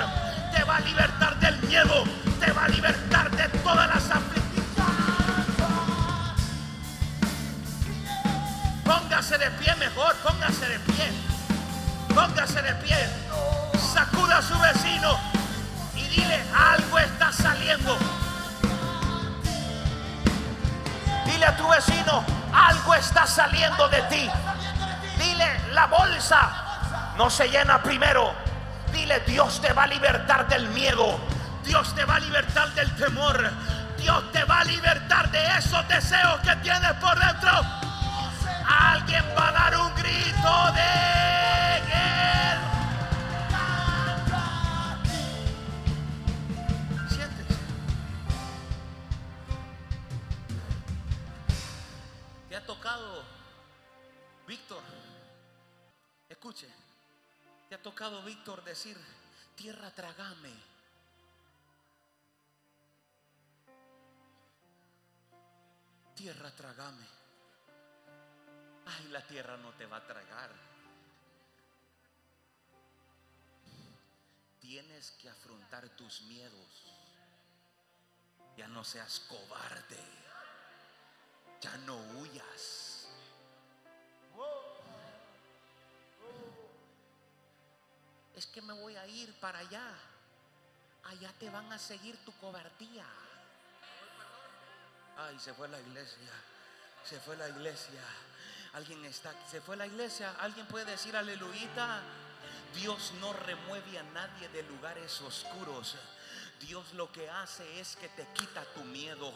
va 0.64 0.76
a 0.76 0.80
libertar 0.80 1.38
del 1.40 1.60
miedo, 1.62 2.04
te 2.40 2.52
va 2.52 2.64
a 2.64 2.68
libertar 2.68 3.30
de 3.30 3.48
todas 3.58 3.88
las 3.88 4.10
aflicciones. 4.10 4.42
Póngase 8.84 9.38
de 9.38 9.50
pie 9.52 9.74
mejor, 9.76 10.14
póngase 10.16 10.68
de 10.68 10.78
pie, 10.80 11.12
póngase 12.14 12.62
de 12.62 12.74
pie, 12.76 12.96
sacuda 13.92 14.38
a 14.38 14.42
su 14.42 14.58
vecino 14.58 15.18
y 15.94 16.02
dile, 16.08 16.42
algo 16.54 16.98
está 16.98 17.32
saliendo. 17.32 17.96
Dile 21.24 21.46
a 21.46 21.56
tu 21.56 21.68
vecino, 21.68 22.24
algo 22.52 22.94
está 22.94 23.26
saliendo 23.26 23.88
de 23.88 24.02
ti. 24.02 24.30
Dile, 25.18 25.60
la 25.72 25.86
bolsa 25.86 26.50
no 27.16 27.30
se 27.30 27.48
llena 27.48 27.82
primero. 27.82 28.41
Dile, 29.02 29.18
Dios 29.26 29.60
te 29.60 29.72
va 29.72 29.82
a 29.82 29.86
libertar 29.88 30.46
del 30.46 30.68
miedo. 30.68 31.18
Dios 31.64 31.92
te 31.92 32.04
va 32.04 32.16
a 32.16 32.20
libertar 32.20 32.72
del 32.74 32.88
temor. 32.94 33.50
Dios 33.98 34.30
te 34.30 34.44
va 34.44 34.60
a 34.60 34.64
libertar 34.64 35.28
de 35.32 35.44
esos 35.58 35.88
deseos 35.88 36.38
que 36.42 36.54
tienes 36.62 36.92
por 37.00 37.18
dentro. 37.18 37.50
Alguien 38.64 39.24
va 39.36 39.48
a 39.48 39.52
dar 39.52 39.76
un 39.76 39.92
grito 39.96 40.72
de 40.74 41.31
decir, 58.72 58.96
tierra 59.54 59.90
tragame? 59.90 60.50
Tierra 66.14 66.50
tragame. 66.52 67.06
Ay, 68.86 69.08
la 69.08 69.20
tierra 69.26 69.58
no 69.58 69.72
te 69.74 69.84
va 69.84 69.98
a 69.98 70.06
tragar. 70.06 70.50
Tienes 74.58 75.10
que 75.20 75.28
afrontar 75.28 75.86
tus 75.90 76.22
miedos. 76.22 76.86
Ya 78.56 78.68
no 78.68 78.84
seas 78.84 79.20
cobarde. 79.28 80.02
Ya 81.60 81.76
no 81.78 81.96
huyas. 82.14 82.91
Es 88.36 88.46
que 88.46 88.62
me 88.62 88.72
voy 88.72 88.96
a 88.96 89.06
ir 89.06 89.32
para 89.34 89.58
allá. 89.58 89.86
Allá 91.04 91.32
te 91.38 91.50
van 91.50 91.70
a 91.72 91.78
seguir 91.78 92.16
tu 92.24 92.32
cobardía. 92.38 93.04
Ay, 95.18 95.38
se 95.38 95.52
fue 95.54 95.68
la 95.68 95.80
iglesia. 95.80 96.32
Se 97.04 97.20
fue 97.20 97.36
la 97.36 97.48
iglesia. 97.48 98.00
Alguien 98.74 99.04
está, 99.04 99.34
se 99.50 99.60
fue 99.60 99.76
la 99.76 99.86
iglesia. 99.86 100.34
Alguien 100.40 100.66
puede 100.66 100.86
decir 100.86 101.16
aleluya. 101.16 102.00
Dios 102.74 103.12
no 103.20 103.32
remueve 103.32 103.98
a 103.98 104.02
nadie 104.02 104.48
de 104.48 104.62
lugares 104.62 105.20
oscuros. 105.20 105.96
Dios 106.62 106.94
lo 106.94 107.10
que 107.10 107.28
hace 107.28 107.80
es 107.80 107.96
que 107.96 108.08
te 108.08 108.24
quita 108.32 108.62
tu 108.74 108.84
miedo. 108.84 109.32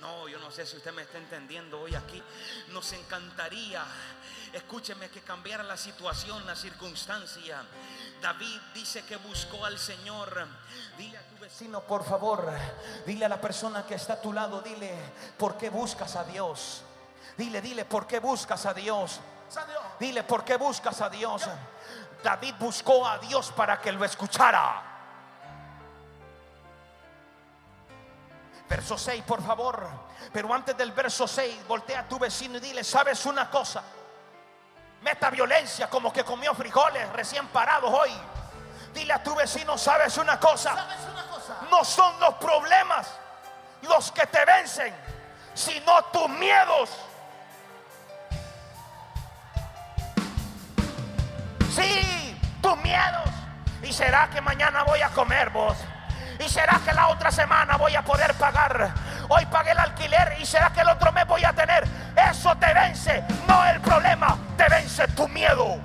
No, 0.00 0.28
yo 0.28 0.38
no 0.38 0.50
sé 0.50 0.66
si 0.66 0.76
usted 0.76 0.92
me 0.92 1.02
está 1.02 1.16
entendiendo 1.16 1.80
hoy 1.80 1.94
aquí. 1.94 2.22
Nos 2.68 2.92
encantaría, 2.92 3.82
escúcheme, 4.52 5.08
que 5.08 5.22
cambiara 5.22 5.62
la 5.62 5.78
situación, 5.78 6.46
la 6.46 6.54
circunstancia. 6.54 7.64
David 8.20 8.60
dice 8.74 9.02
que 9.04 9.16
buscó 9.16 9.64
al 9.64 9.78
Señor. 9.78 10.46
Dile 10.98 11.16
a 11.16 11.26
tu 11.26 11.38
vecino, 11.38 11.80
por 11.82 12.04
favor, 12.04 12.52
dile 13.06 13.24
a 13.24 13.28
la 13.30 13.40
persona 13.40 13.86
que 13.86 13.94
está 13.94 14.14
a 14.14 14.20
tu 14.20 14.32
lado, 14.32 14.60
dile, 14.60 14.94
¿por 15.38 15.56
qué 15.56 15.70
buscas 15.70 16.16
a 16.16 16.24
Dios? 16.24 16.82
Dile, 17.36 17.62
dile, 17.62 17.86
¿por 17.86 18.06
qué 18.06 18.18
buscas 18.18 18.66
a 18.66 18.74
Dios? 18.74 19.20
Dile, 19.98 20.22
¿por 20.22 20.44
qué 20.44 20.56
buscas 20.56 21.00
a 21.00 21.08
Dios? 21.08 21.44
David 22.22 22.54
buscó 22.58 23.06
a 23.06 23.18
Dios 23.18 23.50
para 23.52 23.80
que 23.80 23.90
lo 23.90 24.04
escuchara. 24.04 24.91
Verso 28.72 28.96
6, 28.96 29.22
por 29.24 29.44
favor. 29.44 29.86
Pero 30.32 30.52
antes 30.54 30.74
del 30.78 30.92
verso 30.92 31.28
6, 31.28 31.68
voltea 31.68 32.00
a 32.00 32.08
tu 32.08 32.18
vecino 32.18 32.56
y 32.56 32.60
dile, 32.60 32.82
¿sabes 32.82 33.26
una 33.26 33.50
cosa? 33.50 33.82
Meta 35.02 35.28
violencia 35.28 35.90
como 35.90 36.10
que 36.10 36.24
comió 36.24 36.54
frijoles 36.54 37.06
recién 37.10 37.46
parados 37.48 37.92
hoy. 37.92 38.10
Dile 38.94 39.12
a 39.12 39.22
tu 39.22 39.34
vecino, 39.34 39.76
¿sabes 39.76 40.16
una 40.16 40.40
cosa? 40.40 40.74
¿Sabes 40.74 41.00
una 41.12 41.26
cosa? 41.26 41.56
no 41.70 41.84
son 41.84 42.18
los 42.18 42.32
problemas 42.36 43.10
los 43.82 44.10
que 44.10 44.26
te 44.26 44.42
vencen, 44.46 44.94
sino 45.52 46.04
tus 46.04 46.30
miedos. 46.30 46.88
Sí, 51.74 52.40
tus 52.62 52.76
miedos. 52.78 53.28
¿Y 53.82 53.92
será 53.92 54.30
que 54.30 54.40
mañana 54.40 54.82
voy 54.84 55.02
a 55.02 55.10
comer 55.10 55.50
vos? 55.50 55.76
¿Y 56.44 56.48
será 56.48 56.80
que 56.84 56.92
la 56.92 57.08
otra 57.08 57.30
semana 57.30 57.76
voy 57.76 57.94
a 57.94 58.02
poder 58.02 58.34
pagar? 58.34 58.92
Hoy 59.28 59.46
pagué 59.46 59.70
el 59.70 59.78
alquiler 59.78 60.36
y 60.40 60.46
será 60.46 60.70
que 60.72 60.80
el 60.80 60.88
otro 60.88 61.12
mes 61.12 61.26
voy 61.26 61.44
a 61.44 61.52
tener. 61.52 61.84
Eso 62.16 62.54
te 62.56 62.72
vence, 62.74 63.22
no 63.46 63.64
el 63.66 63.80
problema, 63.80 64.36
te 64.56 64.68
vence 64.68 65.06
tu 65.08 65.28
miedo. 65.28 65.78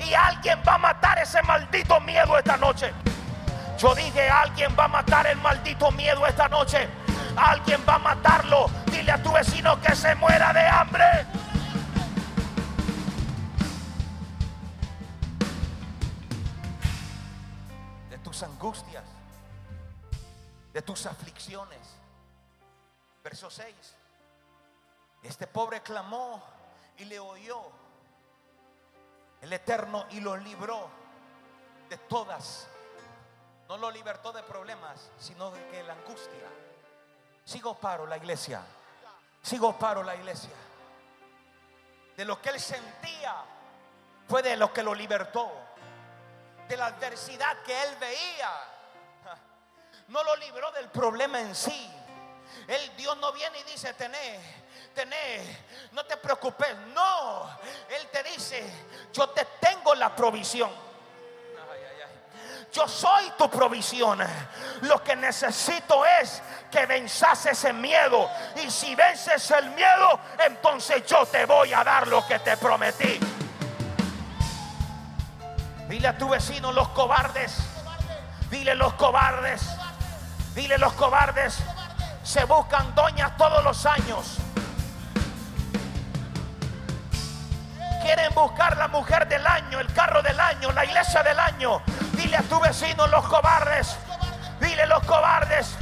Y 0.00 0.14
alguien 0.14 0.58
va 0.66 0.74
a 0.74 0.78
matar 0.78 1.18
ese 1.18 1.40
maldito 1.42 2.00
miedo 2.00 2.36
esta 2.36 2.56
noche. 2.56 2.92
Yo 3.78 3.94
dije, 3.94 4.28
alguien 4.28 4.74
va 4.78 4.84
a 4.84 4.88
matar 4.88 5.26
el 5.26 5.36
maldito 5.38 5.90
miedo 5.92 6.26
esta 6.26 6.48
noche. 6.48 6.88
Alguien 7.36 7.80
va 7.88 7.94
a 7.94 7.98
matarlo. 7.98 8.70
Dile 8.86 9.12
a 9.12 9.22
tu 9.22 9.32
vecino 9.32 9.80
que 9.80 9.94
se 9.94 10.14
muera 10.16 10.52
de 10.52 10.66
hambre. 10.66 11.26
Tus 18.34 18.42
angustias, 18.42 19.04
de 20.72 20.82
tus 20.82 21.06
aflicciones. 21.06 21.78
Verso 23.22 23.48
6. 23.48 23.72
Este 25.22 25.46
pobre 25.46 25.82
clamó 25.82 26.42
y 26.98 27.04
le 27.04 27.20
oyó 27.20 27.62
el 29.40 29.52
Eterno 29.52 30.06
y 30.10 30.18
lo 30.18 30.36
libró 30.36 30.88
de 31.88 31.96
todas. 31.96 32.66
No 33.68 33.76
lo 33.76 33.92
libertó 33.92 34.32
de 34.32 34.42
problemas, 34.42 35.10
sino 35.20 35.52
de 35.52 35.68
que 35.68 35.84
la 35.84 35.92
angustia. 35.92 36.48
Sigo 37.44 37.78
paro 37.78 38.04
la 38.04 38.16
iglesia. 38.16 38.62
Sigo 39.42 39.78
paro 39.78 40.02
la 40.02 40.16
iglesia. 40.16 40.56
De 42.16 42.24
lo 42.24 42.42
que 42.42 42.48
él 42.48 42.58
sentía 42.58 43.44
fue 44.28 44.42
de 44.42 44.56
lo 44.56 44.72
que 44.72 44.82
lo 44.82 44.92
libertó. 44.92 45.52
De 46.68 46.76
la 46.76 46.86
adversidad 46.86 47.62
que 47.62 47.82
él 47.82 47.96
veía. 48.00 48.50
No 50.08 50.22
lo 50.22 50.36
libró 50.36 50.70
del 50.72 50.88
problema 50.88 51.40
en 51.40 51.54
sí. 51.54 51.90
El 52.68 52.96
Dios 52.96 53.16
no 53.18 53.32
viene 53.32 53.58
y 53.58 53.62
dice, 53.64 53.92
tené, 53.94 54.40
tené, 54.94 55.64
no 55.92 56.04
te 56.04 56.16
preocupes. 56.16 56.74
No, 56.94 57.58
Él 57.88 58.08
te 58.10 58.22
dice, 58.22 58.62
yo 59.12 59.28
te 59.30 59.44
tengo 59.60 59.94
la 59.94 60.14
provisión. 60.14 60.70
Yo 62.72 62.88
soy 62.88 63.30
tu 63.38 63.48
provisión. 63.48 64.18
Lo 64.82 65.02
que 65.02 65.14
necesito 65.14 66.04
es 66.04 66.42
que 66.70 66.86
venzas 66.86 67.46
ese 67.46 67.72
miedo. 67.72 68.28
Y 68.56 68.70
si 68.70 68.94
vences 68.96 69.48
el 69.52 69.70
miedo, 69.70 70.18
entonces 70.40 71.06
yo 71.06 71.24
te 71.26 71.46
voy 71.46 71.72
a 71.72 71.84
dar 71.84 72.08
lo 72.08 72.26
que 72.26 72.40
te 72.40 72.56
prometí. 72.56 73.20
Dile 75.88 76.08
a 76.08 76.18
tu 76.18 76.28
vecino 76.28 76.72
los 76.72 76.88
cobardes. 76.88 77.56
Dile 78.50 78.74
los 78.74 78.94
cobardes. 78.94 79.62
Dile 80.54 80.78
los 80.78 80.92
cobardes. 80.94 81.58
Se 82.22 82.44
buscan 82.44 82.94
doñas 82.94 83.36
todos 83.36 83.62
los 83.62 83.84
años. 83.86 84.38
Quieren 88.02 88.34
buscar 88.34 88.76
la 88.76 88.88
mujer 88.88 89.28
del 89.28 89.46
año, 89.46 89.80
el 89.80 89.92
carro 89.92 90.22
del 90.22 90.38
año, 90.38 90.72
la 90.72 90.84
iglesia 90.84 91.22
del 91.22 91.38
año. 91.38 91.82
Dile 92.12 92.36
a 92.36 92.42
tu 92.42 92.60
vecino 92.60 93.06
los 93.06 93.24
cobardes. 93.26 93.96
Dile 94.60 94.86
los 94.86 95.02
cobardes. 95.04 95.76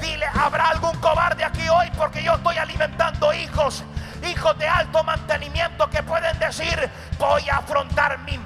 Dile, 0.00 0.26
¿habrá 0.26 0.68
algún 0.68 0.96
cobarde 1.00 1.44
aquí 1.44 1.68
hoy? 1.68 1.90
Porque 1.96 2.22
yo 2.22 2.34
estoy 2.34 2.56
alimentando 2.56 3.32
hijos, 3.32 3.82
hijos 4.24 4.56
de 4.58 4.68
alto 4.68 5.02
mantenimiento 5.02 5.90
que 5.90 6.02
pueden 6.02 6.38
decir, 6.38 6.88
voy 7.18 7.48
a 7.48 7.56
afrontar 7.56 8.18
mi... 8.18 8.38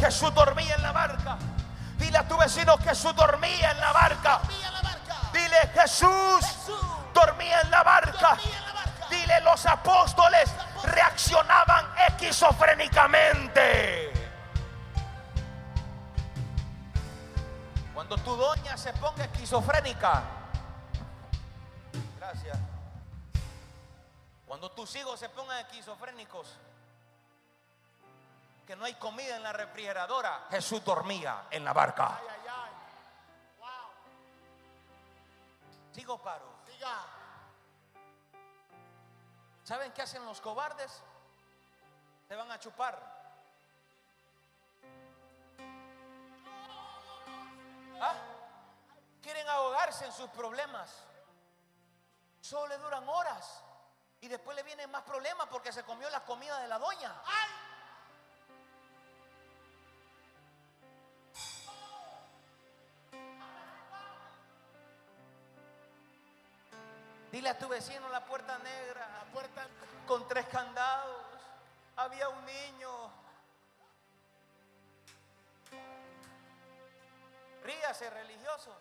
Jesús 0.00 0.34
dormía 0.34 0.74
en 0.74 0.82
la 0.82 0.90
barca. 0.92 1.38
Dile 1.98 2.18
a 2.18 2.26
tu 2.26 2.36
vecino, 2.38 2.76
Jesús 2.78 3.14
dormía 3.14 3.70
en 3.70 3.80
la 3.80 3.92
barca. 3.92 4.40
Dile, 5.32 5.58
Jesús 5.74 6.44
dormía 7.12 7.60
en 7.60 7.70
la 7.70 7.82
barca. 7.82 8.38
Dile, 9.10 9.40
los 9.42 9.66
apóstoles 9.66 10.50
reaccionaban 10.82 11.86
esquizofrénicamente. 12.08 14.10
Cuando 17.94 18.16
tu 18.16 18.34
doña 18.34 18.78
se 18.78 18.94
ponga 18.94 19.24
esquizofrénica, 19.24 20.22
gracias. 22.18 22.56
Cuando 24.46 24.70
tus 24.70 24.96
hijos 24.96 25.20
se 25.20 25.28
pongan 25.28 25.58
esquizofrénicos, 25.58 26.56
que 28.70 28.76
no 28.76 28.84
hay 28.84 28.94
comida 28.94 29.34
en 29.34 29.42
la 29.42 29.52
refrigeradora, 29.52 30.46
Jesús 30.48 30.84
dormía 30.84 31.48
en 31.50 31.64
la 31.64 31.72
barca. 31.72 32.20
Sigo 35.90 36.22
paro. 36.22 36.48
¿Saben 39.64 39.90
qué 39.90 40.02
hacen 40.02 40.24
los 40.24 40.40
cobardes? 40.40 41.02
Se 42.28 42.36
van 42.36 42.48
a 42.48 42.60
chupar. 42.60 42.96
¿Ah? 48.00 48.14
Quieren 49.20 49.48
ahogarse 49.48 50.06
en 50.06 50.12
sus 50.12 50.30
problemas. 50.30 51.08
Solo 52.40 52.68
le 52.68 52.78
duran 52.78 53.08
horas. 53.08 53.64
Y 54.20 54.28
después 54.28 54.54
le 54.54 54.62
vienen 54.62 54.88
más 54.92 55.02
problemas 55.02 55.48
porque 55.48 55.72
se 55.72 55.82
comió 55.82 56.08
la 56.08 56.24
comida 56.24 56.60
de 56.60 56.68
la 56.68 56.78
doña. 56.78 57.20
Dile 67.30 67.50
a 67.50 67.58
tu 67.58 67.68
vecino 67.68 68.08
la 68.08 68.24
puerta 68.24 68.58
negra, 68.58 69.08
la 69.08 69.32
puerta 69.32 69.66
con 70.06 70.26
tres 70.26 70.46
candados. 70.46 71.16
Había 71.96 72.28
un 72.28 72.44
niño. 72.44 72.90
Ríase 77.62 78.10
religioso. 78.10 78.76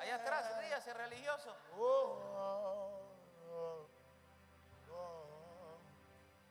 Allá 0.00 0.16
atrás, 0.16 0.58
ríase 0.60 0.94
religioso. 0.94 1.56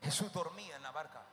Jesús 0.02 0.32
dormía 0.34 0.76
en 0.76 0.84
la 0.84 0.92
barca. 0.92 1.24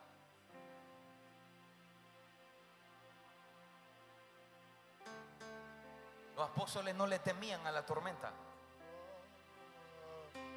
Los 6.37 6.49
apóstoles 6.49 6.95
no 6.95 7.07
le 7.07 7.19
temían 7.19 7.67
a 7.67 7.73
la 7.73 7.85
tormenta. 7.85 8.33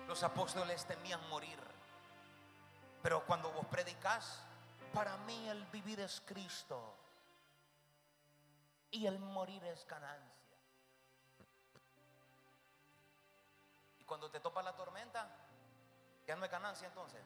Los 0.08 0.24
apóstoles 0.24 0.86
temían 0.86 1.28
morir. 1.30 1.60
Pero 3.01 3.26
cuando 3.26 3.51
vos 3.51 3.66
predicas, 3.68 4.39
para 4.93 5.18
mí 5.18 5.49
el 5.49 5.64
vivir 5.68 5.99
es 5.99 6.22
Cristo 6.26 6.95
y 8.91 9.06
el 9.06 9.20
morir 9.20 9.64
es 9.66 9.86
ganancia. 9.88 10.58
Y 13.99 14.03
cuando 14.06 14.30
te 14.30 14.39
topa 14.39 14.64
la 14.64 14.76
tormenta, 14.76 15.28
ya 16.26 16.36
no 16.36 16.45
es 16.45 16.51
ganancia 16.51 16.88
entonces. 16.88 17.22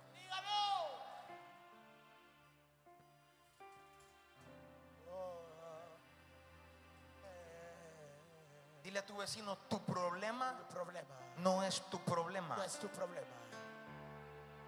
Dile 8.90 9.02
a 9.02 9.06
tu 9.06 9.16
vecino, 9.16 9.56
tu 9.70 9.86
problema, 9.86 10.52
problema 10.68 11.06
no 11.38 11.62
es 11.62 11.80
tu 11.92 12.04
problema. 12.04 12.56
no 12.56 12.64
es 12.64 12.80
tu 12.80 12.88
problema. 12.88 13.28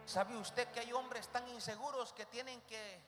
¿Sabe 0.05 0.37
usted 0.37 0.67
que 0.71 0.79
hay 0.79 0.93
hombres 0.93 1.27
tan 1.29 1.47
inseguros 1.47 2.13
que 2.13 2.27
tienen 2.27 2.61
que, 2.67 3.03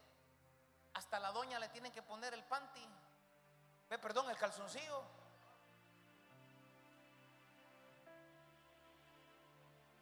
hasta 0.95 1.19
la 1.19 1.31
doña 1.31 1.59
le 1.59 1.69
tienen 1.69 1.91
que 1.91 2.01
poner 2.01 2.33
el 2.33 2.43
panty? 2.45 2.83
Ve, 3.91 3.99
perdón, 3.99 4.27
el 4.31 4.37
calzoncillo. 4.39 5.03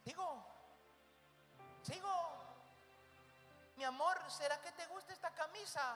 Sigo, 0.06 0.46
sigo. 1.82 2.32
Mi 3.76 3.84
amor, 3.84 4.18
¿será 4.28 4.58
que 4.62 4.72
te 4.72 4.86
gusta 4.86 5.12
esta 5.12 5.30
camisa? 5.32 5.94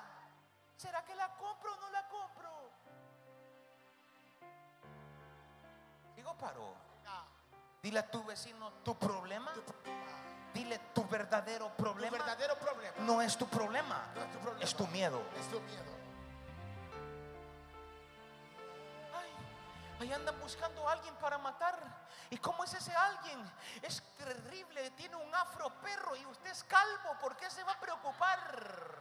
¿Será 0.77 1.03
que 1.07 1.15
la 1.15 1.35
compro 1.39 1.73
o 1.73 1.77
no 1.77 1.89
la 1.89 2.07
compro? 2.07 2.71
Digo, 6.17 6.35
paró. 6.37 6.75
Dile 7.83 8.01
a 8.01 8.11
tu 8.11 8.25
vecino 8.25 8.73
tu 8.83 8.99
problema. 8.99 9.53
Dile 10.53 10.79
tu 10.93 11.07
verdadero 11.07 11.69
problema. 11.77 12.17
Tu 12.17 12.25
verdadero 12.25 12.59
problema. 12.59 12.97
No 13.01 13.23
es 13.23 13.37
tu 13.37 13.47
problema. 13.47 14.09
Es 14.17 14.33
tu 14.33 14.39
problema. 14.39 14.65
Es 14.65 14.77
tu 14.77 14.87
miedo. 14.89 15.23
Es 15.39 15.51
tu 15.51 15.61
miedo. 15.61 15.97
Ahí 20.01 20.13
andan 20.13 20.39
buscando 20.41 20.87
a 20.89 20.93
alguien 20.93 21.15
para 21.17 21.39
matar. 21.39 21.79
¿Y 22.31 22.37
cómo 22.39 22.65
es 22.65 22.75
ese 22.75 22.95
alguien? 22.95 23.41
Es 23.83 24.03
terrible, 24.17 24.91
tiene 24.91 25.17
un 25.17 25.35
afro 25.35 25.71
perro 25.81 26.17
y 26.17 26.27
usted 26.27 26.51
es 26.51 26.65
calvo. 26.65 27.19
¿Por 27.21 27.37
qué 27.37 27.49
se 27.51 27.63
va 27.65 27.73
a 27.73 27.81
preocupar? 27.81 28.97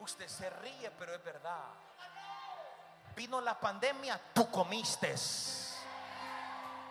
Usted 0.00 0.28
se 0.28 0.50
ríe, 0.50 0.90
pero 0.98 1.14
es 1.14 1.24
verdad. 1.24 1.64
Vino 3.16 3.40
la 3.40 3.58
pandemia, 3.58 4.20
tú 4.32 4.50
comiste. 4.50 5.14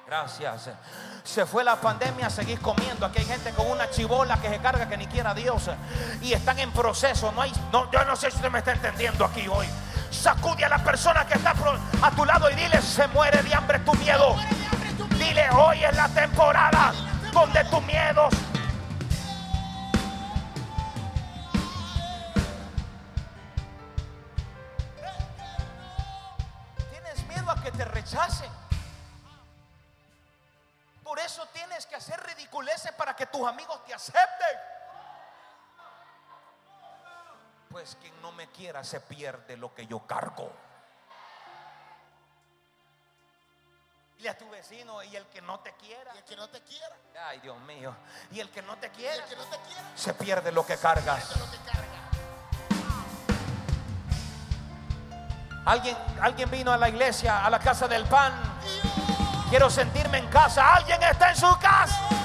Gracias. 0.06 0.70
Se 1.24 1.46
fue 1.46 1.64
la 1.64 1.76
pandemia, 1.76 2.30
seguís 2.30 2.60
comiendo. 2.60 3.06
Aquí 3.06 3.20
hay 3.20 3.26
gente 3.26 3.52
con 3.52 3.70
una 3.70 3.90
chivola 3.90 4.42
que 4.42 4.50
se 4.50 4.58
carga 4.60 4.90
que 4.90 4.98
ni 4.98 5.06
quiera 5.06 5.34
Dios. 5.34 5.70
Y 6.22 6.34
están 6.34 6.58
en 6.60 6.72
proceso. 6.72 7.32
No 7.32 7.42
hay, 7.42 7.54
no, 7.72 7.92
yo 7.92 8.04
no 8.06 8.16
sé 8.16 8.32
si 8.32 8.38
usted 8.38 8.50
me 8.50 8.60
está 8.60 8.72
entendiendo 8.72 9.24
aquí 9.24 9.48
hoy. 9.48 9.68
Sacude 10.10 10.66
a 10.66 10.70
la 10.70 10.84
persona 10.84 11.26
que 11.28 11.36
está 11.36 11.54
a 12.02 12.12
tu 12.12 12.26
lado 12.26 12.50
y 12.50 12.56
dile, 12.56 12.82
se 12.82 13.08
muere 13.10 13.44
de 13.44 13.54
hambre 13.54 13.80
tu 13.80 13.94
miedo. 13.96 14.36
Dile, 15.12 15.50
hoy 15.52 15.84
es 15.84 15.96
la 15.96 16.10
temporada 16.10 16.92
donde 17.32 17.64
tu 17.66 17.80
miedo 17.82 18.30
acepten. 34.00 34.58
Pues 37.70 37.98
quien 38.02 38.20
no 38.22 38.32
me 38.32 38.48
quiera 38.48 38.84
se 38.84 39.02
pierde 39.02 39.58
lo 39.58 39.76
que 39.76 39.86
yo 39.86 40.00
cargo. 40.08 40.52
Dile 44.18 44.30
a 44.30 44.38
tu 44.38 44.50
vecino 44.50 45.04
y 45.04 45.16
el 45.16 45.26
que 45.28 45.42
no 45.42 45.60
te 45.60 45.74
quiera. 45.74 46.12
Y 46.16 46.18
el 46.18 46.24
que 46.24 46.36
no 46.36 46.50
te 46.50 46.62
quiera. 46.62 46.96
Ay, 47.28 47.40
Dios 47.40 47.58
mío. 47.62 47.94
Y 48.32 48.40
el 48.40 48.50
que 48.50 48.62
no 48.62 48.78
te 48.78 48.90
quiera. 48.90 49.16
el 49.16 49.24
que 49.30 49.36
no 49.36 49.44
te 49.44 49.58
quiera. 49.60 49.84
Se 49.96 50.14
pierde 50.14 50.52
lo 50.52 50.66
que 50.66 50.78
cargas. 50.78 51.30
Carga. 51.66 52.10
Alguien, 55.66 55.98
alguien 56.22 56.50
vino 56.50 56.72
a 56.72 56.78
la 56.78 56.90
iglesia, 56.90 57.46
a 57.46 57.50
la 57.50 57.60
casa 57.60 57.88
del 57.88 58.06
pan. 58.06 58.34
Quiero 59.50 59.70
sentirme 59.70 60.18
en 60.18 60.28
casa. 60.28 60.76
Alguien 60.76 61.02
está 61.04 61.30
en 61.32 61.36
su 61.36 61.60
casa. 61.60 62.19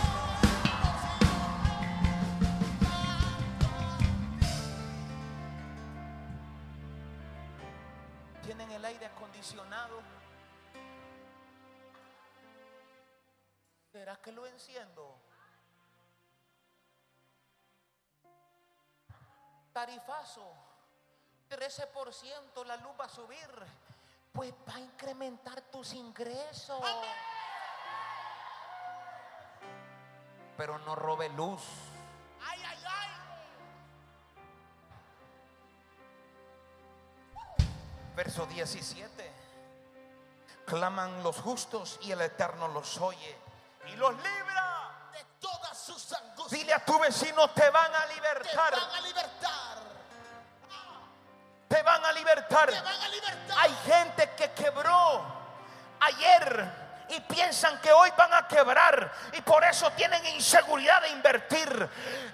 ¿Será 14.04 14.20
que 14.20 14.32
lo 14.32 14.44
enciendo? 14.44 15.18
Tarifazo. 19.72 20.46
13% 21.48 22.66
la 22.66 22.76
luz 22.76 22.92
va 23.00 23.06
a 23.06 23.08
subir, 23.08 23.48
pues 24.30 24.52
va 24.68 24.74
a 24.74 24.80
incrementar 24.80 25.62
tus 25.70 25.94
ingresos. 25.94 26.84
Pero 30.58 30.78
no 30.80 30.94
robe 30.94 31.30
luz. 31.30 31.62
Ay, 32.42 32.62
ay, 32.62 32.84
ay. 32.86 33.08
Verso 38.14 38.44
17. 38.44 39.32
Claman 40.66 41.22
los 41.22 41.40
justos 41.40 41.98
y 42.02 42.12
el 42.12 42.20
Eterno 42.20 42.68
los 42.68 43.00
oye 43.00 43.43
y 43.88 43.96
los 43.96 44.14
libra. 44.14 44.90
De 45.12 45.24
todas 45.40 45.78
sus 45.78 46.12
angustias. 46.12 46.50
Dile 46.60 46.72
a 46.74 46.84
tu 46.84 46.98
vecino, 46.98 47.48
te 47.50 47.68
van 47.70 47.94
a 47.94 48.06
Te 48.06 48.14
libertar. 48.14 48.72
van 48.72 48.94
a 48.94 49.00
libertar. 49.00 49.78
Te 51.68 51.82
van 51.82 52.04
a 52.04 52.12
libertar. 52.12 52.70
Te 52.70 52.80
van 52.80 53.00
a 53.02 53.08
libertar. 53.08 53.58
Hay 53.58 53.74
gente 53.86 54.30
que 54.36 54.52
quebró 54.52 55.24
ayer 56.00 56.84
y 57.10 57.20
piensan 57.20 57.80
que 57.80 57.92
hoy 57.92 58.10
van 58.16 58.32
a 58.34 58.48
quebrar 58.48 59.12
y 59.32 59.40
por 59.42 59.62
eso 59.64 59.90
tienen 59.92 60.24
inseguridad 60.26 61.02
de 61.02 61.10
invertir. 61.10 61.88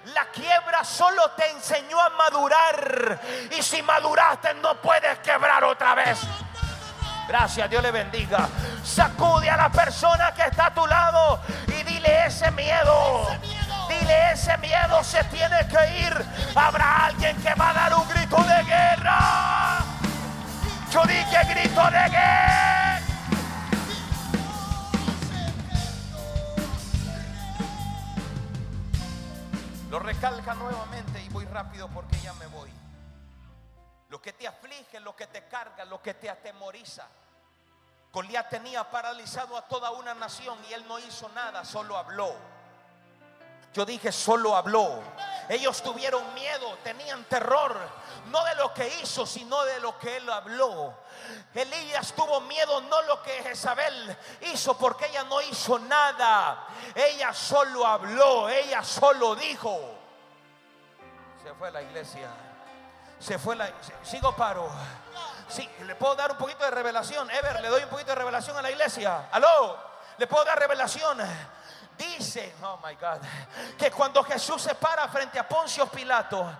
La 0.05 0.25
quiebra 0.31 0.83
solo 0.83 1.31
te 1.31 1.49
enseñó 1.49 1.99
a 1.99 2.09
madurar 2.09 3.19
y 3.51 3.61
si 3.61 3.81
maduraste 3.81 4.53
no 4.55 4.81
puedes 4.81 5.19
quebrar 5.19 5.63
otra 5.65 5.93
vez. 5.95 6.19
Gracias, 7.27 7.69
Dios 7.69 7.83
le 7.83 7.91
bendiga. 7.91 8.47
Sacude 8.83 9.49
a 9.49 9.57
la 9.57 9.69
persona 9.69 10.33
que 10.33 10.43
está 10.43 10.67
a 10.67 10.73
tu 10.73 10.85
lado 10.85 11.39
y 11.67 11.83
dile 11.83 12.25
ese 12.25 12.49
miedo. 12.51 13.27
Dile 13.87 14.31
ese 14.33 14.57
miedo 14.57 15.03
se 15.03 15.23
tiene 15.25 15.67
que 15.67 15.99
ir. 15.99 16.25
Habrá 16.55 17.05
alguien 17.05 17.35
que 17.41 17.53
va 17.55 17.69
a 17.69 17.73
dar 17.73 17.93
un 17.95 18.07
grito 18.09 18.37
de 18.37 18.63
guerra. 18.63 19.79
Yo 20.91 21.03
dije 21.03 21.43
grito 21.47 21.83
de 21.85 22.09
guerra. 22.09 22.61
Lo 29.89 29.99
recalca 29.99 30.53
nuevamente 30.53 31.21
y 31.21 31.27
voy 31.29 31.43
rápido 31.45 31.89
porque 31.89 32.17
ya 32.21 32.33
me 32.35 32.47
voy. 32.47 32.71
Lo 34.07 34.21
que 34.21 34.31
te 34.31 34.47
aflige, 34.47 35.01
lo 35.01 35.15
que 35.15 35.27
te 35.27 35.47
carga, 35.47 35.83
lo 35.83 36.01
que 36.01 36.13
te 36.13 36.29
atemoriza. 36.29 37.07
Goliat 38.11 38.49
tenía 38.49 38.83
paralizado 38.89 39.55
a 39.55 39.61
toda 39.61 39.91
una 39.91 40.13
nación 40.13 40.57
y 40.69 40.73
él 40.73 40.85
no 40.87 40.99
hizo 40.99 41.29
nada, 41.29 41.63
solo 41.63 41.97
habló. 41.97 42.35
Yo 43.73 43.85
dije, 43.85 44.11
solo 44.11 44.55
habló. 44.55 45.01
Ellos 45.47 45.81
tuvieron 45.81 46.33
miedo, 46.33 46.77
tenían 46.83 47.23
terror, 47.25 47.77
no 48.27 48.43
de 48.43 48.55
lo 48.55 48.73
que 48.73 48.99
hizo, 49.01 49.25
sino 49.25 49.63
de 49.63 49.79
lo 49.79 49.97
que 49.97 50.17
él 50.17 50.29
habló. 50.29 50.93
Elías 51.53 52.13
tuvo 52.13 52.41
miedo, 52.41 52.81
no 52.81 53.01
lo 53.03 53.21
que 53.21 53.31
Jezabel 53.43 54.17
hizo, 54.41 54.77
porque 54.77 55.05
ella 55.07 55.23
no 55.23 55.41
hizo 55.41 55.79
nada. 55.79 56.67
Ella 56.93 57.33
solo 57.33 57.85
habló, 57.85 58.49
ella 58.49 58.83
solo 58.83 59.35
dijo. 59.35 59.79
Se 61.41 61.53
fue 61.53 61.71
la 61.71 61.81
iglesia. 61.81 62.29
Se 63.19 63.39
fue 63.39 63.55
la. 63.55 63.71
Sigo 64.03 64.35
paro. 64.35 64.69
Sí, 65.51 65.69
le 65.85 65.95
puedo 65.95 66.15
dar 66.15 66.31
un 66.31 66.37
poquito 66.37 66.63
de 66.63 66.71
revelación. 66.71 67.29
Ever, 67.29 67.59
le 67.59 67.67
doy 67.67 67.83
un 67.83 67.89
poquito 67.89 68.11
de 68.11 68.15
revelación 68.15 68.55
a 68.57 68.61
la 68.61 68.71
iglesia. 68.71 69.27
Aló, 69.31 69.77
le 70.17 70.25
puedo 70.25 70.45
dar 70.45 70.57
revelación. 70.57 71.17
Dice, 72.01 72.55
oh 72.63 72.79
my 72.83 72.95
God, 72.95 73.19
que 73.77 73.91
cuando 73.91 74.23
Jesús 74.23 74.61
se 74.63 74.73
para 74.73 75.07
frente 75.07 75.37
a 75.37 75.47
Poncio 75.47 75.85
Pilato, 75.85 76.51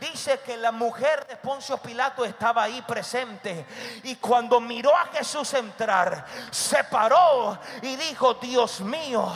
dice 0.00 0.40
que 0.40 0.56
la 0.56 0.72
mujer 0.72 1.24
de 1.28 1.36
Poncio 1.36 1.78
Pilato 1.78 2.24
estaba 2.24 2.64
ahí 2.64 2.82
presente. 2.82 3.64
Y 4.02 4.16
cuando 4.16 4.60
miró 4.60 4.96
a 4.96 5.06
Jesús 5.06 5.54
entrar, 5.54 6.24
se 6.50 6.82
paró 6.84 7.58
y 7.80 7.94
dijo: 7.94 8.34
Dios 8.34 8.80
mío, 8.80 9.32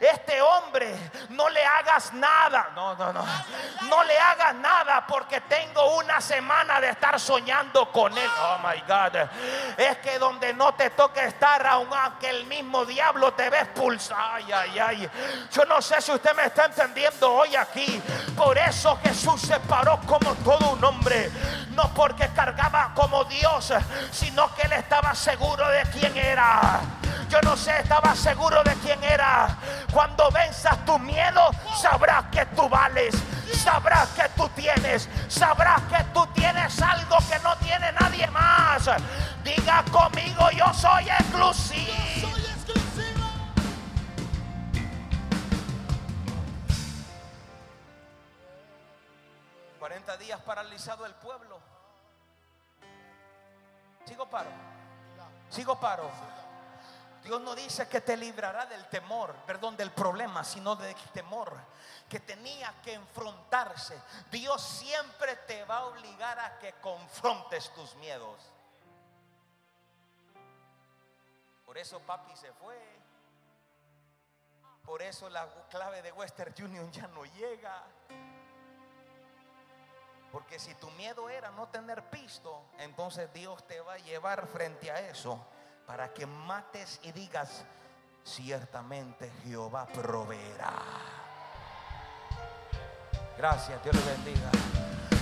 este 0.00 0.40
hombre 0.40 0.96
no 1.28 1.48
le 1.50 1.62
hagas 1.62 2.14
nada. 2.14 2.70
No, 2.74 2.94
no, 2.94 3.12
no. 3.12 3.24
No 3.90 4.04
le 4.04 4.18
hagas 4.18 4.54
nada 4.54 5.06
porque 5.06 5.42
tengo 5.42 5.98
una 5.98 6.22
semana 6.22 6.80
de 6.80 6.88
estar 6.88 7.20
soñando 7.20 7.92
con 7.92 8.16
él. 8.16 8.30
Oh 8.40 8.58
my 8.66 8.80
God. 8.88 9.28
Es 9.76 9.98
que 9.98 10.18
donde 10.18 10.54
no 10.54 10.72
te 10.72 10.88
toque 10.90 11.22
estar, 11.24 11.66
aunque 11.66 12.30
el 12.30 12.46
mismo 12.46 12.86
diablo 12.86 13.34
te 13.34 13.50
ve 13.50 13.58
expulsar. 13.60 14.16
Ay, 14.18 14.52
ay, 14.52 14.78
ay. 14.78 15.01
Yo 15.52 15.64
no 15.64 15.80
sé 15.80 16.00
si 16.00 16.12
usted 16.12 16.34
me 16.34 16.46
está 16.46 16.66
entendiendo 16.66 17.32
hoy 17.32 17.54
aquí. 17.56 18.02
Por 18.36 18.56
eso 18.58 18.98
Jesús 19.02 19.40
se 19.40 19.58
paró 19.60 20.00
como 20.06 20.34
todo 20.36 20.72
un 20.72 20.84
hombre. 20.84 21.30
No 21.70 21.92
porque 21.94 22.28
cargaba 22.28 22.92
como 22.94 23.24
Dios, 23.24 23.72
sino 24.10 24.54
que 24.54 24.62
él 24.62 24.72
estaba 24.72 25.14
seguro 25.14 25.66
de 25.68 25.82
quién 25.92 26.16
era. 26.16 26.80
Yo 27.28 27.40
no 27.40 27.56
sé, 27.56 27.78
estaba 27.78 28.14
seguro 28.14 28.62
de 28.62 28.74
quién 28.76 29.02
era. 29.02 29.56
Cuando 29.90 30.30
venzas 30.30 30.84
tu 30.84 30.98
miedo, 30.98 31.50
sabrás 31.80 32.24
que 32.30 32.44
tú 32.46 32.68
vales. 32.68 33.14
Sabrás 33.54 34.08
que 34.10 34.28
tú 34.36 34.48
tienes. 34.50 35.08
Sabrás 35.28 35.80
que 35.82 36.02
tú 36.12 36.26
tienes 36.34 36.80
algo 36.82 37.16
que 37.30 37.38
no 37.38 37.56
tiene 37.56 37.92
nadie 37.92 38.26
más. 38.28 38.90
Diga 39.44 39.82
conmigo, 39.90 40.50
yo 40.50 40.72
soy 40.74 41.08
exclusivo. 41.08 41.92
Soy 42.20 42.30
exclusivo. 42.30 42.51
Paralizado 50.72 51.04
el 51.04 51.14
pueblo. 51.16 51.60
Sigo 54.06 54.28
paro. 54.28 54.50
Sigo 55.50 55.78
paro. 55.78 56.10
Dios 57.22 57.40
no 57.42 57.54
dice 57.54 57.86
que 57.88 58.00
te 58.00 58.16
librará 58.16 58.66
del 58.66 58.88
temor, 58.88 59.34
perdón, 59.46 59.76
del 59.76 59.92
problema, 59.92 60.42
sino 60.42 60.74
del 60.74 60.94
temor 61.12 61.54
que 62.08 62.20
tenía 62.20 62.74
que 62.82 62.94
enfrentarse. 62.94 64.00
Dios 64.30 64.60
siempre 64.62 65.36
te 65.46 65.62
va 65.64 65.78
a 65.78 65.86
obligar 65.86 66.38
a 66.40 66.58
que 66.58 66.72
confrontes 66.80 67.72
tus 67.74 67.94
miedos. 67.96 68.40
Por 71.66 71.76
eso 71.76 72.00
papi 72.00 72.34
se 72.34 72.52
fue. 72.54 72.80
Por 74.84 75.02
eso 75.02 75.28
la 75.28 75.46
clave 75.70 76.02
de 76.02 76.12
Western 76.12 76.54
Union 76.64 76.90
ya 76.90 77.06
no 77.08 77.24
llega. 77.24 77.84
Porque 80.32 80.58
si 80.58 80.74
tu 80.76 80.90
miedo 80.92 81.28
era 81.28 81.50
no 81.50 81.68
tener 81.68 82.08
pisto, 82.08 82.64
entonces 82.78 83.30
Dios 83.34 83.66
te 83.66 83.80
va 83.80 83.94
a 83.94 83.98
llevar 83.98 84.46
frente 84.46 84.90
a 84.90 84.98
eso 85.00 85.38
para 85.86 86.14
que 86.14 86.24
mates 86.24 86.98
y 87.02 87.12
digas, 87.12 87.66
ciertamente 88.24 89.30
Jehová 89.44 89.86
proveerá. 89.86 90.72
Gracias, 93.36 93.82
Dios 93.82 93.94
le 93.94 94.02
bendiga. 94.12 94.50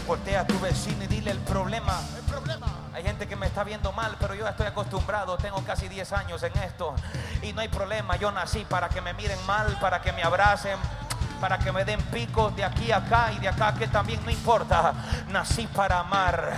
Voltea 0.07 0.41
a 0.41 0.47
tu 0.47 0.59
vecino 0.61 1.03
y 1.05 1.07
dile 1.09 1.33
el 1.33 1.41
problema. 1.41 2.01
El 2.17 2.25
problema. 2.25 2.67
Hay 2.93 3.03
gente 3.03 3.27
que 3.27 3.35
me 3.35 3.47
está 3.47 3.65
viendo 3.65 3.93
mal, 3.93 4.17
pero 4.21 4.35
yo 4.35 4.47
estoy 4.47 4.67
acostumbrado, 4.67 5.37
tengo 5.39 5.65
casi 5.65 5.89
10 5.89 6.13
años 6.13 6.43
en 6.43 6.57
esto 6.59 6.95
y 7.43 7.53
no 7.53 7.61
hay 7.61 7.69
problema. 7.69 8.17
Yo 8.17 8.31
nací 8.31 8.65
para 8.65 8.89
que 8.89 9.01
me 9.01 9.13
miren 9.15 9.45
mal, 9.47 9.77
para 9.81 10.03
que 10.03 10.13
me 10.13 10.23
abracen, 10.23 10.79
para 11.41 11.59
que 11.59 11.73
me 11.73 11.85
den 11.85 12.01
picos 12.03 12.55
de 12.55 12.63
aquí 12.63 12.93
a 12.93 12.99
acá 12.99 13.33
y 13.33 13.39
de 13.39 13.49
acá 13.49 13.75
que 13.75 13.89
también 13.89 14.23
no 14.25 14.31
importa. 14.31 14.93
Nací 15.29 15.67
para 15.67 16.01
amar, 16.01 16.53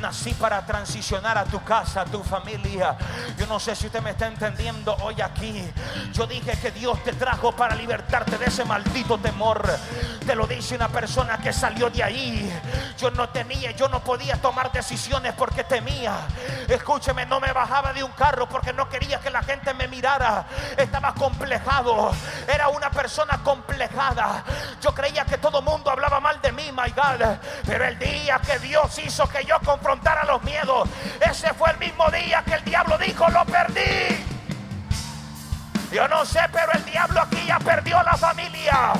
nací 0.00 0.32
para 0.34 0.64
transicionar 0.64 1.36
a 1.36 1.44
tu 1.44 1.62
casa, 1.62 2.00
a 2.00 2.04
tu 2.04 2.22
familia. 2.22 2.96
Yo 3.38 3.46
no 3.46 3.60
sé 3.60 3.76
si 3.76 3.86
usted 3.86 4.00
me 4.02 4.10
está 4.10 4.26
entendiendo 4.26 4.96
hoy 5.02 5.20
aquí. 5.20 5.70
Yo 6.12 6.26
dije 6.26 6.56
que 6.58 6.70
Dios 6.70 7.02
te 7.04 7.12
trajo 7.12 7.52
para 7.52 7.74
libertarte 7.74 8.38
de 8.38 8.46
ese 8.46 8.64
maldito 8.64 9.18
temor. 9.18 9.68
Te 10.26 10.34
lo 10.34 10.46
dice 10.46 10.74
una 10.76 10.88
persona 10.88 11.38
que 11.38 11.52
salió 11.52 11.90
de 11.90 12.02
ahí. 12.02 12.60
Yo 12.98 13.10
no 13.10 13.28
tenía, 13.28 13.72
yo 13.72 13.88
no 13.88 14.02
podía 14.02 14.40
tomar 14.40 14.72
decisiones 14.72 15.34
porque 15.34 15.64
temía. 15.64 16.16
Escúcheme, 16.66 17.26
no 17.26 17.40
me 17.40 17.52
bajaba 17.52 17.92
de 17.92 18.02
un 18.02 18.12
carro 18.12 18.48
porque 18.48 18.72
no 18.72 18.88
quería 18.88 19.20
que 19.20 19.28
la 19.28 19.42
gente 19.42 19.74
me 19.74 19.86
mirara. 19.88 20.46
Estaba 20.76 21.12
complejado. 21.14 22.12
Era 22.48 22.68
una 22.68 22.90
persona 22.90 23.40
complejada. 23.42 24.13
Yo 24.80 24.94
creía 24.94 25.24
que 25.24 25.38
todo 25.38 25.62
mundo 25.62 25.90
hablaba 25.90 26.20
mal 26.20 26.40
de 26.40 26.52
mí, 26.52 26.70
my 26.72 26.90
God. 26.90 27.38
Pero 27.66 27.84
el 27.84 27.98
día 27.98 28.40
que 28.44 28.58
Dios 28.58 28.98
hizo 28.98 29.26
que 29.28 29.44
yo 29.44 29.58
confrontara 29.60 30.24
los 30.24 30.42
miedos, 30.42 30.88
ese 31.20 31.52
fue 31.54 31.70
el 31.70 31.78
mismo 31.78 32.08
día 32.10 32.42
que 32.44 32.54
el 32.54 32.64
diablo 32.64 32.98
dijo, 32.98 33.28
lo 33.28 33.44
perdí. 33.44 34.24
Yo 35.92 36.08
no 36.08 36.24
sé, 36.24 36.40
pero 36.52 36.72
el 36.72 36.84
diablo 36.84 37.20
aquí 37.20 37.46
ya 37.46 37.58
perdió 37.60 38.02
la 38.02 38.16
familia. 38.16 38.94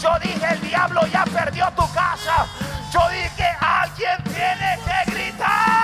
Yo 0.00 0.18
dije, 0.18 0.46
el 0.50 0.60
diablo 0.60 1.06
ya 1.06 1.24
perdió 1.24 1.70
tu 1.72 1.90
casa. 1.94 2.46
Yo 2.92 3.00
dije, 3.08 3.48
alguien 3.60 4.22
tiene 4.24 4.78
que 4.84 5.10
gritar. 5.10 5.83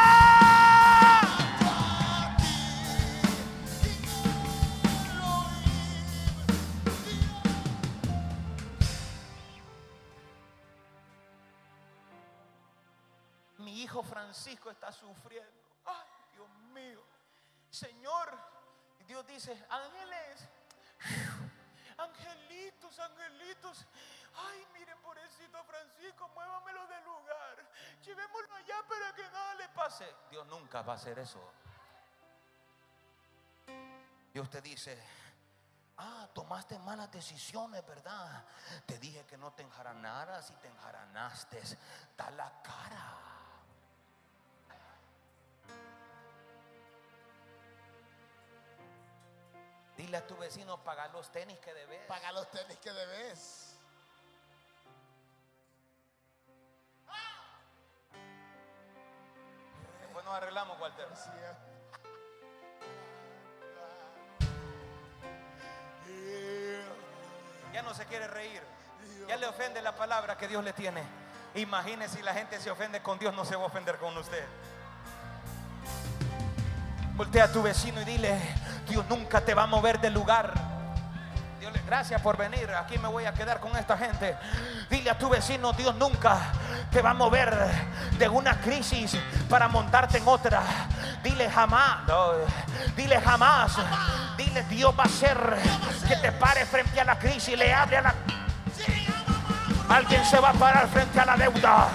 Francisco 14.30 14.70
está 14.70 14.92
sufriendo. 14.92 15.50
Ay, 15.84 16.06
Dios 16.32 16.48
mío. 16.72 17.02
Señor, 17.68 18.38
Dios 19.04 19.26
dice, 19.26 19.50
ángeles, 19.68 20.48
angelitos, 21.98 22.96
angelitos. 23.00 23.86
Ay, 24.36 24.64
miren, 24.72 24.96
pobrecito 25.02 25.64
Francisco, 25.64 26.28
muévamelo 26.28 26.86
del 26.86 27.04
lugar. 27.04 27.72
Llevémoslo 28.04 28.54
allá 28.54 28.84
para 28.88 29.12
que 29.16 29.22
nada 29.24 29.54
le 29.56 29.68
pase. 29.70 30.14
Dios 30.30 30.46
nunca 30.46 30.82
va 30.82 30.92
a 30.92 30.96
hacer 30.96 31.18
eso. 31.18 31.52
Dios 34.32 34.48
te 34.48 34.60
dice, 34.60 34.96
ah, 35.98 36.28
tomaste 36.32 36.78
malas 36.78 37.10
decisiones, 37.10 37.84
¿verdad? 37.84 38.44
Te 38.86 38.96
dije 39.00 39.26
que 39.26 39.36
no 39.36 39.52
te 39.54 39.64
enjaranaras 39.64 40.50
y 40.50 40.54
te 40.54 40.68
enjaranaste. 40.68 41.60
Da 42.16 42.30
la 42.30 42.62
cara. 42.62 43.29
Dile 50.00 50.16
a 50.16 50.26
tu 50.26 50.34
vecino, 50.38 50.82
paga 50.82 51.08
los 51.08 51.30
tenis 51.30 51.58
que 51.58 51.74
debes. 51.74 52.06
Paga 52.06 52.32
los 52.32 52.50
tenis 52.50 52.78
que 52.78 52.90
debes. 52.90 53.76
Después 60.00 60.24
nos 60.24 60.34
arreglamos, 60.34 60.80
Walter. 60.80 61.06
Ya 67.74 67.82
no 67.82 67.92
se 67.92 68.06
quiere 68.06 68.26
reír. 68.26 68.62
Ya 69.28 69.36
le 69.36 69.46
ofende 69.48 69.82
la 69.82 69.94
palabra 69.94 70.38
que 70.38 70.48
Dios 70.48 70.64
le 70.64 70.72
tiene. 70.72 71.04
Imagínese 71.56 72.16
si 72.16 72.22
la 72.22 72.32
gente 72.32 72.58
se 72.58 72.70
ofende 72.70 73.02
con 73.02 73.18
Dios, 73.18 73.34
no 73.34 73.44
se 73.44 73.54
va 73.54 73.64
a 73.64 73.66
ofender 73.66 73.98
con 73.98 74.16
usted. 74.16 74.46
Voltea 77.20 77.44
a 77.44 77.52
tu 77.52 77.60
vecino 77.60 78.00
y 78.00 78.04
dile, 78.06 78.34
Dios 78.88 79.04
nunca 79.10 79.42
te 79.42 79.52
va 79.52 79.64
a 79.64 79.66
mover 79.66 80.00
del 80.00 80.14
lugar. 80.14 80.54
Dios 81.60 81.70
gracias 81.84 82.18
por 82.22 82.38
venir. 82.38 82.70
Aquí 82.70 82.96
me 82.96 83.08
voy 83.08 83.26
a 83.26 83.34
quedar 83.34 83.60
con 83.60 83.76
esta 83.76 83.98
gente. 83.98 84.38
Dile 84.88 85.10
a 85.10 85.18
tu 85.18 85.28
vecino, 85.28 85.74
Dios 85.74 85.94
nunca 85.96 86.38
te 86.90 87.02
va 87.02 87.10
a 87.10 87.14
mover 87.14 87.54
de 88.18 88.26
una 88.26 88.58
crisis 88.62 89.18
para 89.50 89.68
montarte 89.68 90.16
en 90.16 90.26
otra. 90.26 90.62
Dile 91.22 91.50
jamás. 91.50 91.98
dile 92.96 93.20
jamás. 93.20 93.76
Dile 94.38 94.62
Dios 94.62 94.94
va 94.98 95.02
a 95.02 95.06
hacer 95.06 95.58
que 96.08 96.16
te 96.16 96.32
pare 96.32 96.64
frente 96.64 97.02
a 97.02 97.04
la 97.04 97.18
crisis 97.18 97.54
le 97.54 97.70
hable 97.74 97.98
a 97.98 98.00
la 98.00 98.14
Alguien 99.90 100.24
se 100.24 100.40
va 100.40 100.48
a 100.48 100.54
parar 100.54 100.88
frente 100.88 101.20
a 101.20 101.26
la 101.26 101.36
deuda. 101.36 101.88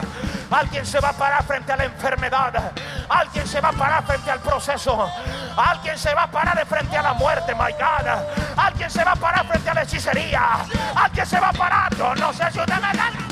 Alguien 0.55 0.85
se 0.85 1.01
va 1.01 1.09
a 1.09 1.13
parar 1.13 1.43
frente 1.43 1.73
a 1.73 1.75
la 1.75 1.83
enfermedad. 1.83 2.71
Alguien 3.09 3.45
se 3.45 3.59
va 3.59 3.69
a 3.69 3.73
parar 3.73 4.05
frente 4.05 4.31
al 4.31 4.39
proceso. 4.39 5.11
Alguien 5.57 5.97
se 5.97 6.13
va 6.13 6.23
a 6.23 6.31
parar 6.31 6.57
de 6.57 6.65
frente 6.65 6.95
a 6.95 7.01
la 7.01 7.13
muerte, 7.13 7.53
my 7.53 7.73
God. 7.73 8.07
Alguien 8.55 8.89
se 8.89 9.03
va 9.03 9.11
a 9.11 9.15
parar 9.17 9.45
frente 9.47 9.69
a 9.69 9.73
la 9.73 9.83
hechicería. 9.83 10.41
Alguien 10.95 11.25
se 11.25 11.41
va 11.41 11.49
a 11.49 11.53
parar. 11.53 11.97
No 12.17 12.31
sé 12.31 12.49
si 12.53 12.59
usted 12.59 12.81
me 12.81 13.24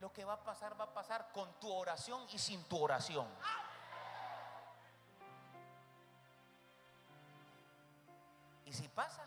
lo 0.00 0.12
que 0.12 0.24
va 0.24 0.34
a 0.34 0.44
pasar 0.44 0.78
va 0.78 0.84
a 0.84 0.92
pasar 0.92 1.30
con 1.32 1.52
tu 1.60 1.72
oración 1.72 2.26
y 2.32 2.38
sin 2.38 2.62
tu 2.64 2.78
oración. 2.82 3.26
Y 8.64 8.72
si 8.72 8.88
pasa, 8.88 9.24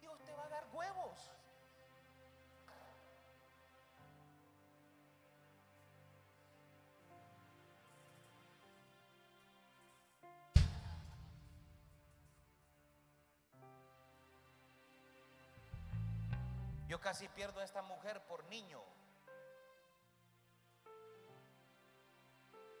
Dios 0.00 0.18
te 0.24 0.32
va 0.34 0.44
a 0.44 0.48
dar 0.48 0.66
huevos. 0.72 1.30
Yo 16.96 17.02
casi 17.02 17.28
pierdo 17.28 17.60
a 17.60 17.64
esta 17.64 17.82
mujer 17.82 18.22
por 18.22 18.42
niño. 18.44 18.80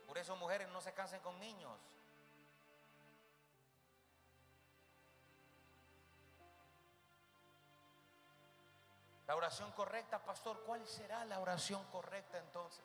Por 0.06 0.16
eso 0.16 0.34
mujeres 0.36 0.70
no 0.70 0.80
se 0.80 0.94
cansen 0.94 1.20
con 1.20 1.38
niños. 1.38 1.78
La 9.26 9.36
oración 9.36 9.70
correcta, 9.72 10.24
pastor, 10.24 10.62
¿cuál 10.64 10.88
será 10.88 11.22
la 11.26 11.38
oración 11.38 11.84
correcta 11.92 12.38
entonces? 12.38 12.82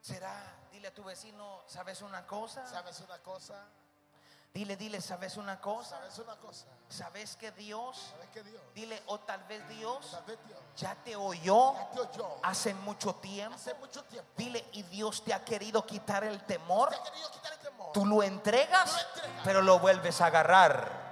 ¿Será, 0.00 0.56
dile 0.70 0.86
a 0.86 0.94
tu 0.94 1.02
vecino, 1.02 1.64
¿sabes 1.66 2.00
una 2.00 2.24
cosa? 2.28 2.64
¿sabes 2.68 3.00
una 3.00 3.18
cosa? 3.18 3.66
Dile, 4.52 4.76
dile, 4.76 5.00
¿sabes 5.00 5.36
una 5.36 5.60
cosa? 5.60 5.90
¿Sabes 5.98 6.18
una 6.18 6.34
cosa? 6.36 6.66
¿Sabes 6.88 7.36
que 7.36 7.52
Dios, 7.52 8.10
¿Sabes 8.10 8.28
que 8.30 8.42
Dios? 8.42 8.60
dile, 8.74 9.00
o 9.06 9.20
tal 9.20 9.44
vez 9.44 9.66
Dios 9.68 10.10
Tal 10.10 10.24
vez 10.24 10.38
Dios 10.44 10.58
ya 10.76 10.94
te 11.04 11.14
oyó 11.14 11.72
ya 11.74 11.90
te 11.90 12.00
oyó 12.00 12.28
hace 12.42 12.74
mucho 12.74 13.14
tiempo? 13.14 13.54
hace 13.54 13.74
mucho 13.74 14.02
tiempo. 14.04 14.28
Dile, 14.36 14.64
y 14.72 14.82
Dios 14.84 15.22
te 15.24 15.32
ha 15.32 15.44
querido 15.44 15.86
quitar 15.86 16.24
el 16.24 16.42
temor. 16.46 16.90
Te 16.90 16.96
ha 16.96 17.02
querido 17.04 17.30
quitar 17.30 17.52
el 17.52 17.58
temor. 17.60 17.92
Tú 17.92 18.04
lo 18.04 18.22
entregas, 18.24 18.90
Tú 18.90 18.96
lo 18.96 19.08
entregas. 19.08 19.40
pero 19.44 19.62
lo 19.62 19.78
vuelves 19.78 20.20
a 20.20 20.26
agarrar. 20.26 21.10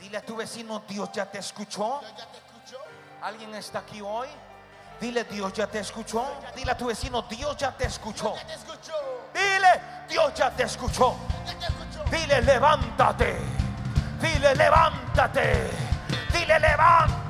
Dile 0.00 0.16
a 0.16 0.24
tu 0.24 0.36
vecino, 0.36 0.82
Dios 0.88 1.10
ya 1.12 1.30
te 1.30 1.38
escuchó. 1.38 1.98
Dios 2.00 2.16
ya 2.16 2.26
te 2.26 2.38
escuchó. 2.38 2.78
¿Alguien 3.22 3.54
está 3.54 3.80
aquí 3.80 4.00
hoy? 4.00 4.28
Dile, 5.00 5.24
Dios 5.24 5.52
ya 5.52 5.66
te 5.66 5.80
escuchó. 5.80 6.24
Dile 6.54 6.72
a 6.72 6.76
tu 6.76 6.86
vecino, 6.86 7.22
Dios 7.22 7.56
ya 7.56 7.72
te 7.72 7.86
escuchó. 7.86 8.34
Dile, 9.34 9.80
Dios. 10.08 10.34
Ya 10.34 10.50
te 10.50 10.64
escuchó. 10.64 11.16
Dile, 12.10 12.40
levántate. 12.42 13.36
Dile, 14.20 14.54
levántate. 14.54 15.70
Dile, 16.32 16.58
levántate. 16.58 17.25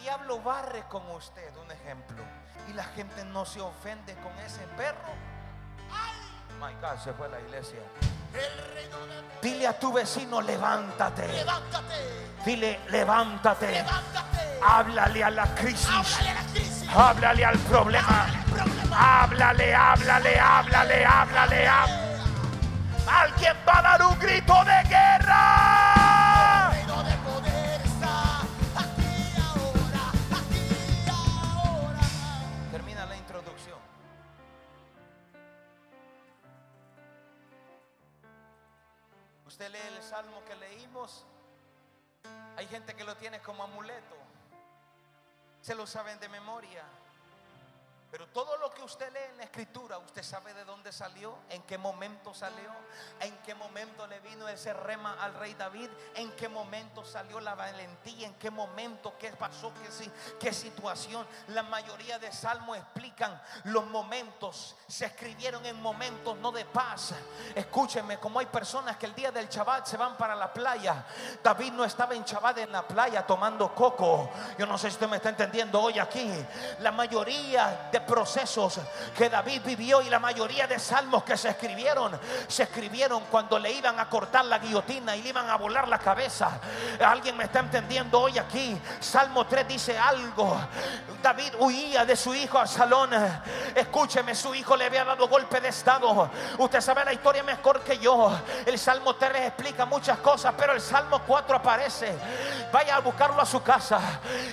Diablo 0.00 0.40
barre 0.40 0.84
con 0.88 1.08
usted, 1.10 1.54
un 1.56 1.70
ejemplo, 1.70 2.24
y 2.68 2.72
la 2.72 2.84
gente 2.84 3.24
no 3.26 3.44
se 3.44 3.60
ofende 3.60 4.14
con 4.16 4.32
ese 4.38 4.66
perro. 4.76 5.12
My 6.58 6.74
God, 6.80 6.98
se 7.02 7.12
fue 7.12 7.26
a 7.26 7.30
la 7.30 7.40
iglesia. 7.40 7.78
El 8.32 9.40
Dile 9.42 9.66
a 9.66 9.78
tu 9.78 9.92
vecino, 9.92 10.40
levántate. 10.40 11.26
Levántate. 11.26 11.94
Dile, 12.44 12.80
levántate. 12.90 13.72
Levántate. 13.72 14.60
Háblale 14.62 15.24
a 15.24 15.30
la 15.30 15.54
crisis. 15.54 15.88
Háblale 15.88 16.30
a 16.30 16.34
la 16.34 16.48
crisis. 16.52 16.88
Háblale 16.94 17.44
al 17.44 17.58
problema. 17.58 18.26
Háblale, 18.92 19.74
háblale, 19.74 20.38
háblale, 20.38 21.04
háblale, 21.04 21.66
háblale. 21.66 22.10
Alguien 23.08 23.56
va 23.66 23.78
a 23.78 23.82
dar 23.82 24.02
un 24.02 24.18
grito 24.18 24.64
de 24.64 24.88
guerra. 24.88 25.89
Salmo 40.10 40.42
que 40.44 40.56
leímos. 40.56 41.24
Hay 42.56 42.66
gente 42.66 42.94
que 42.96 43.04
lo 43.04 43.16
tiene 43.16 43.38
como 43.40 43.62
amuleto. 43.62 44.16
Se 45.62 45.72
lo 45.76 45.86
saben 45.86 46.18
de 46.18 46.28
memoria. 46.28 46.82
Pero 48.10 48.26
todo 48.28 48.56
lo 48.56 48.72
que 48.72 48.82
usted 48.82 49.12
lee 49.12 49.20
en 49.30 49.36
la 49.36 49.44
escritura, 49.44 49.98
usted 49.98 50.24
sabe 50.24 50.52
de 50.52 50.64
dónde 50.64 50.92
salió, 50.92 51.38
en 51.48 51.62
qué 51.62 51.78
momento 51.78 52.34
salió, 52.34 52.70
en 53.20 53.36
qué 53.38 53.54
momento 53.54 54.04
le 54.08 54.18
vino 54.18 54.48
ese 54.48 54.72
rema 54.72 55.14
al 55.20 55.34
rey 55.34 55.54
David, 55.54 55.88
en 56.16 56.32
qué 56.32 56.48
momento 56.48 57.04
salió 57.04 57.38
la 57.38 57.54
valentía, 57.54 58.26
en 58.26 58.34
qué 58.34 58.50
momento, 58.50 59.14
qué 59.16 59.30
pasó, 59.30 59.72
qué, 59.74 60.10
qué 60.40 60.52
situación. 60.52 61.24
La 61.48 61.62
mayoría 61.62 62.18
de 62.18 62.32
salmos 62.32 62.76
explican 62.78 63.40
los 63.64 63.86
momentos, 63.86 64.74
se 64.88 65.06
escribieron 65.06 65.64
en 65.64 65.80
momentos 65.80 66.36
no 66.38 66.50
de 66.50 66.64
paz. 66.64 67.14
Escúcheme, 67.54 68.18
como 68.18 68.40
hay 68.40 68.46
personas 68.46 68.96
que 68.96 69.06
el 69.06 69.14
día 69.14 69.30
del 69.30 69.48
Shabbat 69.48 69.86
se 69.86 69.96
van 69.96 70.16
para 70.16 70.34
la 70.34 70.52
playa. 70.52 71.06
David 71.44 71.72
no 71.74 71.84
estaba 71.84 72.16
en 72.16 72.24
Shabbat 72.24 72.58
en 72.58 72.72
la 72.72 72.86
playa 72.88 73.24
tomando 73.24 73.72
coco. 73.72 74.28
Yo 74.58 74.66
no 74.66 74.76
sé 74.76 74.88
si 74.88 74.94
usted 74.94 75.08
me 75.08 75.18
está 75.18 75.28
entendiendo 75.28 75.80
hoy 75.80 76.00
aquí. 76.00 76.28
La 76.80 76.90
mayoría 76.90 77.88
de 77.92 77.99
procesos 78.00 78.80
que 79.16 79.28
David 79.28 79.62
vivió 79.64 80.02
y 80.02 80.10
la 80.10 80.18
mayoría 80.18 80.66
de 80.66 80.78
salmos 80.78 81.24
que 81.24 81.36
se 81.36 81.50
escribieron, 81.50 82.18
se 82.48 82.64
escribieron 82.64 83.24
cuando 83.30 83.58
le 83.58 83.72
iban 83.72 83.98
a 83.98 84.08
cortar 84.08 84.44
la 84.44 84.58
guillotina 84.58 85.16
y 85.16 85.22
le 85.22 85.28
iban 85.30 85.48
a 85.48 85.56
volar 85.56 85.88
la 85.88 85.98
cabeza. 85.98 86.60
Alguien 87.04 87.36
me 87.36 87.44
está 87.44 87.60
entendiendo 87.60 88.20
hoy 88.20 88.38
aquí. 88.38 88.80
Salmo 89.00 89.46
3 89.46 89.68
dice 89.68 89.98
algo. 89.98 90.58
David 91.22 91.54
huía 91.58 92.04
de 92.04 92.16
su 92.16 92.34
hijo 92.34 92.58
Absalón. 92.58 93.10
Escúcheme, 93.74 94.34
su 94.34 94.54
hijo 94.54 94.76
le 94.76 94.86
había 94.86 95.04
dado 95.04 95.28
golpe 95.28 95.60
de 95.60 95.68
estado. 95.68 96.30
Usted 96.58 96.80
sabe 96.80 97.04
la 97.04 97.12
historia 97.12 97.42
mejor 97.42 97.80
que 97.80 97.98
yo. 97.98 98.32
El 98.66 98.78
Salmo 98.78 99.14
3 99.14 99.48
explica 99.48 99.84
muchas 99.84 100.18
cosas, 100.18 100.54
pero 100.56 100.72
el 100.72 100.80
Salmo 100.80 101.22
4 101.26 101.56
aparece. 101.56 102.16
Vaya 102.72 102.96
a 102.96 103.00
buscarlo 103.00 103.40
a 103.40 103.46
su 103.46 103.62
casa. 103.62 104.00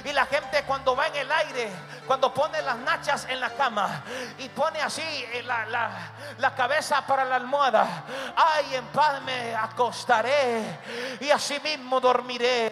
Y 0.04 0.12
la 0.12 0.26
gente 0.26 0.64
cuando 0.64 0.96
va 0.96 1.08
en 1.08 1.16
el 1.16 1.32
aire, 1.32 1.72
cuando 2.06 2.34
pone 2.34 2.62
las 2.62 2.78
nachas 2.78 3.26
en 3.30 3.37
la 3.40 3.50
cama 3.52 4.04
y 4.40 4.50
pone 4.50 4.82
así 4.82 5.02
eh, 5.02 5.42
la, 5.44 5.66
la- 5.66 6.12
la 6.40 6.54
cabeza 6.56 7.06
para 7.06 7.26
la 7.26 7.36
almohada. 7.38 8.04
Ay, 8.36 8.76
en 8.76 8.86
paz 8.88 9.22
me 9.22 9.56
acostaré 9.56 10.80
y 11.20 11.30
así 11.32 11.60
mismo 11.62 12.00
dormiré. 12.00 12.72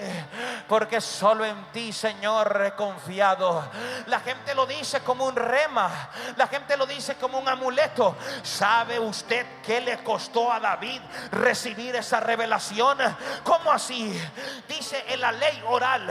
Porque 0.68 1.00
solo 1.02 1.46
en 1.46 1.66
ti, 1.72 1.94
Señor, 1.94 2.62
he 2.66 2.72
confiado. 2.76 3.70
La 4.08 4.20
gente 4.20 4.54
lo 4.56 4.66
dice 4.66 5.02
como 5.02 5.26
un 5.26 5.36
rema. 5.36 6.10
La 6.38 6.48
gente 6.48 6.76
lo 6.78 6.86
dice 6.86 7.16
como 7.16 7.38
un 7.40 7.48
amuleto. 7.48 8.16
¿Sabe 8.44 9.00
usted 9.00 9.46
qué 9.64 9.82
le 9.82 10.04
costó 10.04 10.52
a 10.52 10.60
David 10.60 11.02
recibir 11.32 11.96
esa 11.96 12.20
revelación? 12.20 12.98
¿Cómo 13.44 13.72
así? 13.72 14.20
Dice 14.68 15.04
en 15.10 15.22
la 15.22 15.32
ley 15.32 15.64
oral 15.68 16.10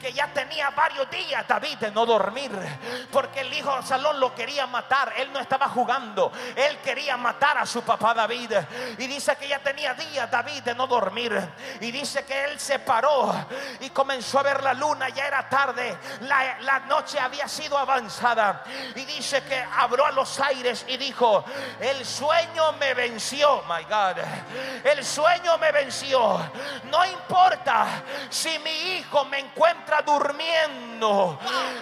que 0.00 0.12
ya 0.12 0.26
tenía 0.32 0.70
varios 0.70 1.10
días 1.10 1.46
David 1.46 1.76
de 1.78 1.90
no 1.90 2.06
dormir. 2.06 2.50
Porque 3.12 3.40
el 3.40 3.52
hijo 3.52 3.80
de 3.88 3.94
Salón 3.94 4.20
lo 4.20 4.34
quería 4.34 4.66
matar. 4.66 5.14
Él 5.16 5.32
no 5.32 5.40
estaba 5.40 5.68
jugando. 5.68 6.30
Él 6.54 6.78
quería 6.78 7.16
matar 7.16 7.58
a 7.58 7.66
su 7.66 7.82
papá 7.82 8.12
David. 8.14 8.52
Y 8.98 9.06
dice 9.06 9.36
que 9.36 9.48
ya 9.48 9.58
tenía 9.60 9.94
días 9.94 10.30
David 10.30 10.62
de 10.62 10.74
no 10.74 10.86
dormir. 10.86 11.32
Y 11.80 11.90
dice 11.90 12.24
que 12.24 12.44
él 12.44 12.60
se 12.60 12.78
paró 12.80 13.34
y 13.80 13.90
comenzó 13.90 14.40
a 14.40 14.42
ver 14.42 14.62
la 14.62 14.74
luna. 14.74 15.08
Ya 15.08 15.26
era 15.26 15.48
tarde. 15.48 15.96
La, 16.22 16.60
la 16.60 16.80
noche 16.80 17.18
había 17.18 17.48
sido 17.48 17.78
avanzada. 17.78 18.62
Y 18.94 19.04
dice 19.04 19.42
que 19.44 19.58
abrió 19.58 20.06
a 20.06 20.12
los 20.12 20.38
aires 20.40 20.84
y 20.86 20.96
dijo, 20.96 21.44
el 21.80 22.04
sueño 22.04 22.72
me 22.74 22.94
venció. 22.94 23.62
My 23.68 23.84
God. 23.84 24.18
El 24.84 25.04
sueño 25.04 25.56
me 25.58 25.72
venció. 25.72 26.38
No 26.90 27.04
importa 27.06 27.86
si 28.28 28.58
mi 28.58 28.98
hijo 28.98 29.24
me 29.24 29.38
encuentra 29.38 30.02
durmiendo. 30.02 31.38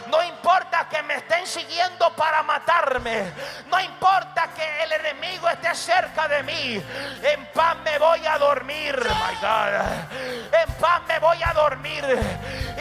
No 0.08 0.22
importa 0.22 0.88
que 0.88 1.02
me 1.02 1.16
estén 1.16 1.46
siguiendo 1.46 1.95
para 2.16 2.42
matarme. 2.42 3.32
No 3.70 3.80
importa 3.80 4.48
que 4.54 4.84
el 4.84 4.92
enemigo 4.92 5.48
esté 5.48 5.74
cerca 5.74 6.28
de 6.28 6.42
mí. 6.42 6.82
En 7.22 7.46
paz 7.54 7.76
me 7.84 7.98
voy 7.98 8.24
a 8.26 8.38
dormir. 8.38 8.96
My 8.96 9.34
God. 9.40 10.62
En 10.62 10.74
paz 10.74 11.02
me 11.08 11.18
voy 11.18 11.38
a 11.42 11.52
dormir. 11.52 12.04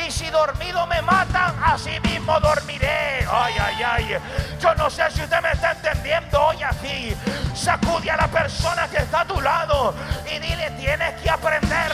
Y 0.05 0.11
si 0.11 0.29
dormido 0.29 0.85
me 0.87 1.01
matan, 1.01 1.55
así 1.63 1.99
mismo 2.01 2.39
dormiré. 2.39 3.25
Ay, 3.31 3.55
ay, 3.59 3.83
ay. 3.83 4.17
Yo 4.59 4.75
no 4.75 4.89
sé 4.89 5.09
si 5.11 5.21
usted 5.21 5.41
me 5.41 5.51
está 5.51 5.71
entendiendo 5.71 6.41
hoy 6.41 6.61
aquí. 6.63 7.15
Sacude 7.53 8.11
a 8.11 8.17
la 8.17 8.27
persona 8.27 8.87
que 8.87 8.97
está 8.97 9.21
a 9.21 9.25
tu 9.25 9.41
lado 9.41 9.93
y 10.29 10.39
dile, 10.39 10.71
tienes 10.71 11.21
que 11.21 11.29
aprender. 11.29 11.91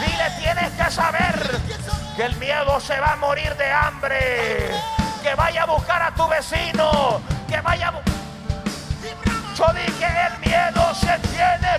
Dile, 0.00 0.30
tienes 0.40 0.70
que 0.72 0.90
saber 0.90 1.60
que 2.16 2.24
el 2.24 2.36
miedo 2.36 2.80
se 2.80 2.98
va 2.98 3.12
a 3.12 3.16
morir 3.16 3.56
de 3.56 3.70
hambre. 3.72 5.01
Que 5.22 5.34
vaya 5.36 5.62
a 5.62 5.66
buscar 5.66 6.02
a 6.02 6.14
tu 6.14 6.26
vecino. 6.26 7.20
Que 7.48 7.60
vaya 7.60 7.88
a 7.88 8.02
Yo 9.54 9.66
dije, 9.72 10.26
el 10.26 10.38
miedo 10.40 10.94
se 10.94 11.18
tiene. 11.28 11.78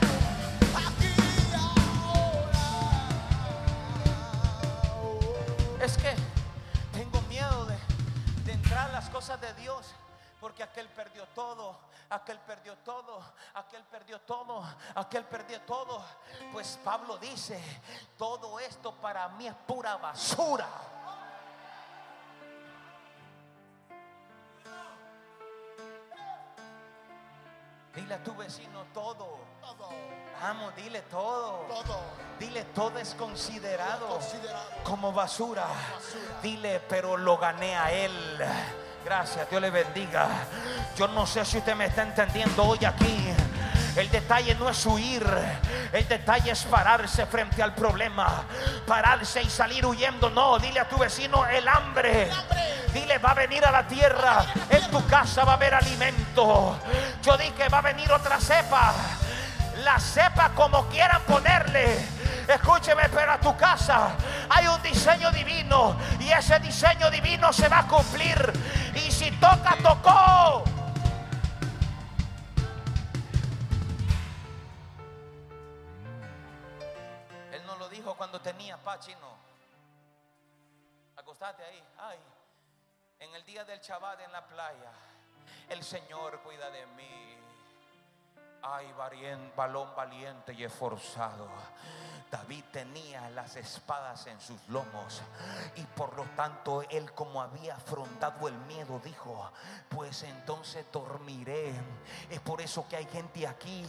Es 5.81 5.97
que 5.97 6.15
tengo 6.93 7.21
miedo 7.23 7.65
de, 7.65 7.77
de 8.45 8.53
entrar 8.53 8.89
a 8.89 8.93
las 8.93 9.09
cosas 9.09 9.41
de 9.41 9.53
Dios. 9.55 9.93
Porque 10.39 10.63
aquel 10.63 10.87
perdió 10.89 11.25
todo, 11.35 11.77
aquel 12.09 12.37
perdió 12.39 12.75
todo, 12.77 13.23
aquel 13.53 13.83
perdió 13.83 14.19
todo, 14.21 14.63
aquel 14.95 15.23
perdió 15.25 15.61
todo. 15.61 16.03
Pues 16.51 16.79
Pablo 16.83 17.17
dice, 17.17 17.61
todo 18.17 18.59
esto 18.59 18.93
para 18.95 19.27
mí 19.29 19.47
es 19.47 19.55
pura 19.65 19.95
basura. 19.97 20.67
Dile 27.95 28.15
a 28.15 28.23
tu 28.23 28.35
vecino 28.35 28.85
todo. 28.93 29.37
Todo. 29.61 29.89
Vamos, 30.41 30.75
dile 30.75 31.01
todo. 31.01 31.65
Todo. 31.69 32.01
Dile 32.39 32.63
todo 32.75 32.97
es 32.97 33.13
considerado 33.13 34.07
Considerado. 34.07 34.69
como 34.83 35.13
basura. 35.13 35.61
Basura. 35.63 36.41
Dile, 36.41 36.79
pero 36.89 37.15
lo 37.17 37.37
gané 37.37 37.75
a 37.77 37.91
él. 37.91 38.11
Gracias, 39.05 39.49
Dios 39.49 39.61
le 39.61 39.69
bendiga. 39.69 40.27
Yo 40.97 41.07
no 41.09 41.27
sé 41.27 41.45
si 41.45 41.59
usted 41.59 41.75
me 41.75 41.85
está 41.85 42.01
entendiendo 42.01 42.63
hoy 42.63 42.83
aquí. 42.83 43.33
El 43.95 44.09
detalle 44.09 44.55
no 44.55 44.69
es 44.69 44.83
huir, 44.87 45.23
el 45.91 46.07
detalle 46.07 46.49
es 46.49 46.63
pararse 46.63 47.27
frente 47.27 47.61
al 47.61 47.75
problema, 47.75 48.43
pararse 48.87 49.39
y 49.43 49.49
salir 49.49 49.85
huyendo. 49.85 50.31
No, 50.31 50.57
dile 50.57 50.79
a 50.79 50.89
tu 50.89 50.97
vecino 50.97 51.45
el 51.45 51.67
hambre. 51.67 52.31
Dile, 52.93 53.17
va 53.17 53.31
a 53.31 53.33
venir 53.33 53.65
a 53.65 53.71
la 53.71 53.87
tierra, 53.87 54.45
en 54.69 54.91
tu 54.91 55.05
casa 55.07 55.43
va 55.43 55.53
a 55.53 55.55
haber 55.55 55.73
alimento. 55.73 56.77
Yo 57.23 57.35
dije, 57.37 57.67
va 57.67 57.79
a 57.79 57.81
venir 57.81 58.11
otra 58.11 58.39
cepa. 58.39 58.93
La 59.83 59.99
cepa 59.99 60.49
como 60.49 60.87
quieran 60.89 61.23
ponerle. 61.23 61.97
Escúcheme, 62.47 63.09
pero 63.09 63.31
a 63.31 63.39
tu 63.39 63.55
casa 63.57 64.11
hay 64.49 64.67
un 64.67 64.81
diseño 64.83 65.31
divino 65.31 65.95
y 66.19 66.31
ese 66.31 66.59
diseño 66.59 67.09
divino 67.09 67.51
se 67.51 67.67
va 67.67 67.79
a 67.79 67.87
cumplir. 67.87 68.53
Y 68.93 69.11
si 69.11 69.31
toca, 69.31 69.75
tocó. 69.81 70.63
Él 77.51 77.61
no 77.65 77.75
lo 77.77 77.89
dijo 77.89 78.13
cuando 78.13 78.39
tenía 78.39 78.77
paz, 78.77 78.99
chino. 78.99 79.35
Acostate 81.15 81.63
ahí. 81.63 81.83
Ay, 81.97 82.17
en 83.24 83.34
el 83.36 83.45
día 83.45 83.63
del 83.63 83.80
Shabbat 83.80 84.19
en 84.19 84.32
la 84.34 84.45
playa, 84.45 84.91
el 85.69 85.82
Señor 85.82 86.41
cuida 86.41 86.69
de 86.71 86.86
mí. 86.88 87.32
Ay, 88.66 88.93
balón 89.57 89.89
valiente 89.93 90.53
y 90.53 90.64
esforzado. 90.64 91.49
David 92.34 92.64
tenía 92.72 93.30
las 93.30 93.55
espadas 93.57 94.26
en 94.26 94.41
sus 94.41 94.59
lomos 94.70 95.22
y 95.76 95.84
por 95.84 96.18
lo 96.18 96.24
tanto 96.36 96.82
él 96.89 97.11
como 97.11 97.39
había 97.39 97.76
afrontado 97.76 98.47
el 98.47 98.57
miedo 98.61 98.99
dijo, 99.03 99.51
pues 99.88 100.24
entonces 100.24 100.84
dormiré. 100.91 101.72
Es 102.32 102.39
por 102.39 102.59
eso 102.59 102.88
que 102.89 102.95
hay 102.95 103.05
gente 103.05 103.45
aquí 103.47 103.86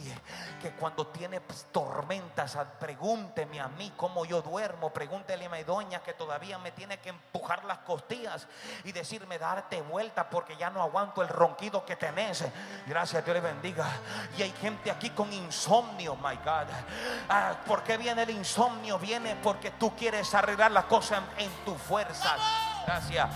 que 0.61 0.73
cuando 0.73 1.07
tiene 1.07 1.41
pues, 1.41 1.65
tormentas, 1.71 2.55
ah, 2.55 2.71
pregúnteme 2.79 3.59
a 3.59 3.67
mí 3.67 3.91
cómo 3.97 4.25
yo 4.25 4.43
duermo, 4.43 4.93
pregúntele 4.93 5.45
a 5.45 5.49
mi 5.49 5.63
doña 5.63 6.03
que 6.03 6.13
todavía 6.13 6.59
me 6.59 6.71
tiene 6.71 6.99
que 6.99 7.09
empujar 7.09 7.65
las 7.65 7.79
costillas 7.79 8.47
y 8.83 8.91
decirme 8.91 9.39
darte 9.39 9.81
vuelta 9.81 10.29
porque 10.29 10.55
ya 10.55 10.69
no 10.69 10.83
aguanto 10.83 11.23
el 11.23 11.29
ronquido 11.29 11.83
que 11.83 11.95
tenés. 11.95 12.45
Gracias, 12.85 13.25
Dios 13.25 13.33
le 13.33 13.41
bendiga. 13.41 13.87
Y 14.37 14.43
hay 14.43 14.51
gente 14.65 14.89
aquí 14.89 15.11
con 15.11 15.31
insomnio, 15.31 16.15
my 16.15 16.35
God. 16.37 16.67
Ah, 17.29 17.53
¿Por 17.67 17.83
qué 17.83 17.97
viene 17.97 18.23
el 18.23 18.31
insomnio? 18.31 18.97
Viene 18.97 19.35
porque 19.35 19.69
tú 19.69 19.95
quieres 19.95 20.33
arreglar 20.33 20.71
las 20.71 20.85
cosas 20.85 21.21
en, 21.37 21.45
en 21.45 21.51
tu 21.65 21.75
fuerza. 21.75 22.35
Gracias. 22.87 23.29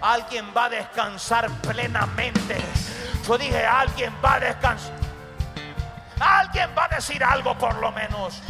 Alguien 0.00 0.52
va 0.56 0.66
a 0.66 0.68
descansar 0.68 1.50
plenamente. 1.62 2.56
Yo 3.26 3.36
dije, 3.36 3.66
alguien 3.66 4.14
va 4.24 4.34
a 4.34 4.40
descansar. 4.40 4.92
Alguien 6.20 6.70
va 6.78 6.84
a 6.84 6.88
decir 6.88 7.24
algo 7.24 7.58
por 7.58 7.74
lo 7.74 7.90
menos. 7.90 8.40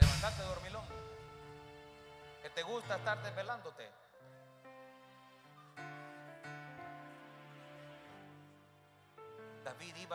Levantate, 0.00 0.42
dormilón. 0.42 0.84
Que 2.42 2.50
te 2.50 2.62
gusta 2.64 2.96
estar 2.96 3.22
desvelándote. 3.22 3.95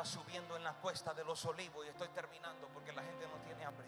Iba 0.01 0.09
subiendo 0.09 0.57
en 0.57 0.63
la 0.63 0.73
cuesta 0.73 1.13
de 1.13 1.23
los 1.23 1.45
olivos 1.45 1.85
y 1.85 1.89
estoy 1.89 2.07
terminando 2.07 2.67
porque 2.73 2.91
la 2.91 3.03
gente 3.03 3.27
no 3.27 3.35
tiene 3.45 3.63
hambre. 3.63 3.85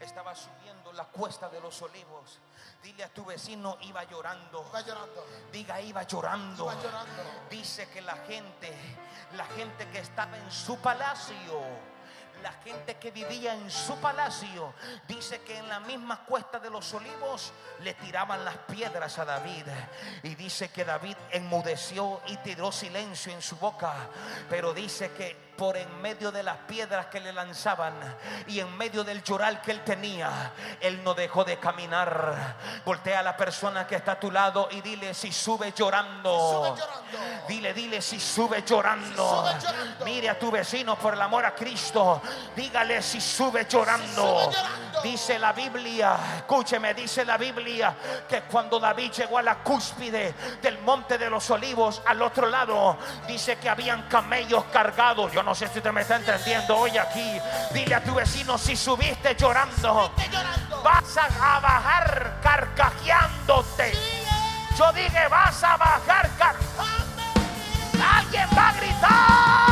Estaba 0.00 0.34
subiendo 0.34 0.92
la 0.92 1.04
cuesta 1.04 1.48
de 1.48 1.60
los 1.60 1.80
olivos. 1.80 2.40
Dile 2.82 3.04
a 3.04 3.08
tu 3.08 3.24
vecino, 3.24 3.78
iba 3.82 4.02
llorando. 4.02 4.68
Va 4.74 4.80
llorando. 4.80 5.24
Diga, 5.52 5.80
iba 5.80 6.02
llorando. 6.02 6.64
Iba 6.64 6.82
llorando. 6.82 7.22
Dice 7.48 7.88
que 7.88 8.02
la 8.02 8.16
gente, 8.26 8.74
la 9.36 9.44
gente 9.46 9.88
que 9.90 10.00
estaba 10.00 10.36
en 10.36 10.50
su 10.50 10.76
palacio, 10.78 11.60
la 12.42 12.52
gente 12.64 12.96
que 12.96 13.10
vivía 13.10 13.54
en 13.54 13.70
su 13.70 13.96
palacio, 14.00 14.74
dice 15.06 15.40
que 15.42 15.56
en 15.56 15.68
la 15.68 15.80
misma 15.80 16.24
cuesta 16.24 16.58
de 16.58 16.68
los 16.68 16.92
olivos 16.92 17.52
le 17.80 17.94
tiraban 17.94 18.44
las 18.44 18.56
piedras 18.58 19.18
a 19.18 19.24
David. 19.24 19.66
Y 20.24 20.34
dice 20.34 20.70
que 20.70 20.84
David 20.84 21.16
enmudeció 21.30 22.20
y 22.26 22.36
tiró 22.38 22.72
silencio 22.72 23.32
en 23.32 23.40
su 23.40 23.56
boca. 23.56 23.94
Pero 24.50 24.74
dice 24.74 25.12
que 25.12 25.43
por 25.56 25.76
en 25.76 26.00
medio 26.00 26.32
de 26.32 26.42
las 26.42 26.56
piedras 26.58 27.06
que 27.06 27.20
le 27.20 27.32
lanzaban 27.32 27.94
y 28.46 28.60
en 28.60 28.76
medio 28.76 29.04
del 29.04 29.22
llorar 29.22 29.62
que 29.62 29.70
él 29.70 29.82
tenía, 29.84 30.52
él 30.80 31.02
no 31.04 31.14
dejó 31.14 31.44
de 31.44 31.58
caminar. 31.58 32.56
Voltea 32.84 33.20
a 33.20 33.22
la 33.22 33.36
persona 33.36 33.86
que 33.86 33.96
está 33.96 34.12
a 34.12 34.20
tu 34.20 34.30
lado 34.30 34.68
y 34.70 34.80
dile 34.80 35.14
si 35.14 35.32
sube 35.32 35.72
llorando. 35.72 36.66
Sube 36.66 36.80
llorando. 36.80 37.46
Dile, 37.48 37.74
dile 37.74 38.02
si 38.02 38.18
sube 38.18 38.62
llorando. 38.62 39.06
Si 39.06 39.14
sube 39.14 39.72
llorando. 39.72 40.04
Mire 40.04 40.30
a 40.30 40.38
tu 40.38 40.50
vecino 40.50 40.96
por 40.96 41.14
el 41.14 41.22
amor 41.22 41.44
a 41.44 41.54
Cristo. 41.54 42.20
Dígale 42.56 43.02
si 43.02 43.20
sube 43.20 43.66
llorando. 43.68 44.42
sube 44.42 44.54
llorando. 44.54 45.02
Dice 45.02 45.38
la 45.38 45.52
Biblia, 45.52 46.16
escúcheme, 46.36 46.94
dice 46.94 47.24
la 47.24 47.36
Biblia 47.36 47.94
que 48.28 48.42
cuando 48.42 48.80
David 48.80 49.12
llegó 49.12 49.38
a 49.38 49.42
la 49.42 49.56
cúspide 49.56 50.34
del 50.62 50.78
monte 50.78 51.18
de 51.18 51.28
los 51.28 51.50
olivos, 51.50 52.00
al 52.06 52.22
otro 52.22 52.48
lado, 52.48 52.96
dice 53.26 53.56
que 53.56 53.68
habían 53.68 54.08
camellos 54.08 54.64
cargados. 54.72 55.30
Yo 55.32 55.42
no 55.44 55.54
sé 55.54 55.68
si 55.68 55.78
usted 55.78 55.92
me 55.92 56.00
está 56.00 56.16
entendiendo 56.16 56.76
hoy 56.76 56.96
aquí. 56.96 57.38
Dile 57.72 57.94
a 57.94 58.02
tu 58.02 58.14
vecino 58.14 58.56
si 58.58 58.76
subiste 58.76 59.36
llorando. 59.36 60.10
Subiste 60.14 60.30
llorando. 60.30 60.82
Vas 60.82 61.16
a, 61.16 61.56
a 61.56 61.60
bajar 61.60 62.40
carcajeándote. 62.42 63.92
Yo 64.76 64.92
dije, 64.92 65.28
vas 65.28 65.62
a 65.62 65.76
bajar 65.76 66.30
car 66.36 66.56
Alguien 68.16 68.48
va 68.56 68.68
a 68.68 68.72
gritar. 68.72 69.63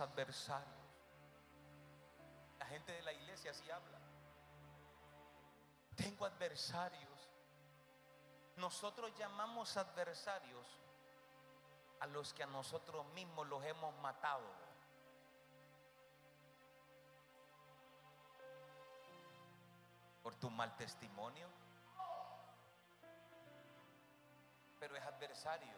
Adversarios. 0.00 0.82
La 2.58 2.66
gente 2.66 2.92
de 2.92 3.02
la 3.02 3.12
iglesia 3.12 3.50
así 3.50 3.70
habla. 3.70 3.98
Tengo 5.96 6.24
adversarios. 6.24 7.28
Nosotros 8.56 9.12
llamamos 9.18 9.76
adversarios 9.76 10.66
a 12.00 12.06
los 12.06 12.32
que 12.34 12.42
a 12.42 12.46
nosotros 12.46 13.06
mismos 13.14 13.46
los 13.46 13.64
hemos 13.64 13.94
matado. 14.00 14.46
Por 20.22 20.34
tu 20.36 20.50
mal 20.50 20.76
testimonio. 20.76 21.48
Pero 24.78 24.96
es 24.96 25.04
adversario. 25.04 25.76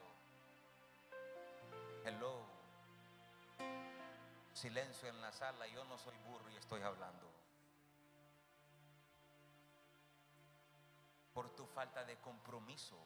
Hello. 2.04 2.54
Silencio 4.54 5.08
en 5.08 5.20
la 5.20 5.32
sala. 5.32 5.66
Yo 5.66 5.84
no 5.84 5.98
soy 5.98 6.16
burro 6.18 6.48
y 6.48 6.56
estoy 6.56 6.80
hablando. 6.80 7.28
Por 11.34 11.50
tu 11.56 11.66
falta 11.66 12.04
de 12.04 12.16
compromiso. 12.20 12.96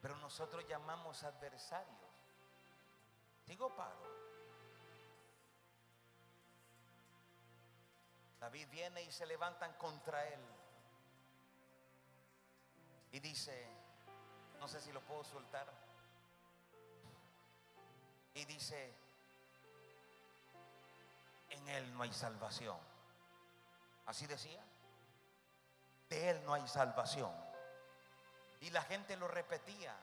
Pero 0.00 0.16
nosotros 0.16 0.66
llamamos 0.66 1.22
adversarios. 1.22 2.10
Digo 3.46 3.76
paro. 3.76 4.22
David 8.40 8.66
viene 8.70 9.02
y 9.02 9.12
se 9.12 9.26
levantan 9.26 9.74
contra 9.74 10.26
él. 10.26 10.40
Y 13.12 13.20
dice, 13.20 13.68
no 14.58 14.66
sé 14.66 14.80
si 14.80 14.90
lo 14.90 15.02
puedo 15.02 15.22
soltar. 15.22 15.70
Y 18.34 18.44
dice, 18.46 19.01
en 21.62 21.68
él 21.68 21.94
no 21.94 22.02
hay 22.02 22.12
salvación. 22.12 22.76
Así 24.06 24.26
decía. 24.26 24.62
De 26.08 26.30
él 26.30 26.44
no 26.44 26.54
hay 26.54 26.66
salvación. 26.68 27.32
Y 28.60 28.70
la 28.70 28.82
gente 28.82 29.16
lo 29.16 29.28
repetía, 29.28 29.96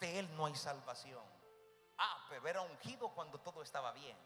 de 0.00 0.18
él 0.20 0.36
no 0.36 0.46
hay 0.46 0.54
salvación. 0.54 1.24
Ah, 1.98 2.24
pero 2.28 2.46
era 2.46 2.60
ungido 2.62 3.08
cuando 3.08 3.38
todo 3.40 3.62
estaba 3.62 3.92
bien. 3.92 4.16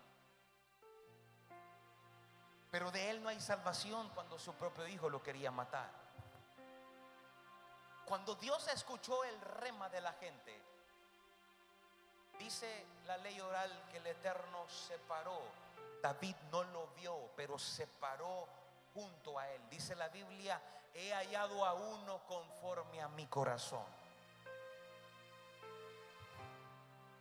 Pero 2.70 2.90
de 2.90 3.10
él 3.10 3.22
no 3.22 3.28
hay 3.28 3.40
salvación 3.40 4.10
cuando 4.10 4.38
su 4.38 4.54
propio 4.54 4.86
hijo 4.86 5.08
lo 5.08 5.22
quería 5.22 5.50
matar. 5.50 5.90
Cuando 8.04 8.34
Dios 8.34 8.66
escuchó 8.68 9.24
el 9.24 9.40
rema 9.40 9.88
de 9.88 10.00
la 10.00 10.12
gente, 10.14 10.60
dice 12.38 12.86
la 13.06 13.16
ley 13.18 13.40
oral 13.40 13.88
que 13.90 13.98
el 13.98 14.06
Eterno 14.06 14.68
separó 14.68 15.40
David 16.02 16.36
no 16.50 16.64
lo 16.64 16.88
vio, 16.88 17.30
pero 17.36 17.58
se 17.58 17.86
paró 17.86 18.46
junto 18.94 19.38
a 19.38 19.48
él. 19.50 19.62
Dice 19.70 19.94
la 19.94 20.08
Biblia, 20.08 20.60
he 20.94 21.12
hallado 21.12 21.64
a 21.64 21.74
uno 21.74 22.20
conforme 22.26 23.00
a 23.00 23.08
mi 23.08 23.26
corazón. 23.26 23.84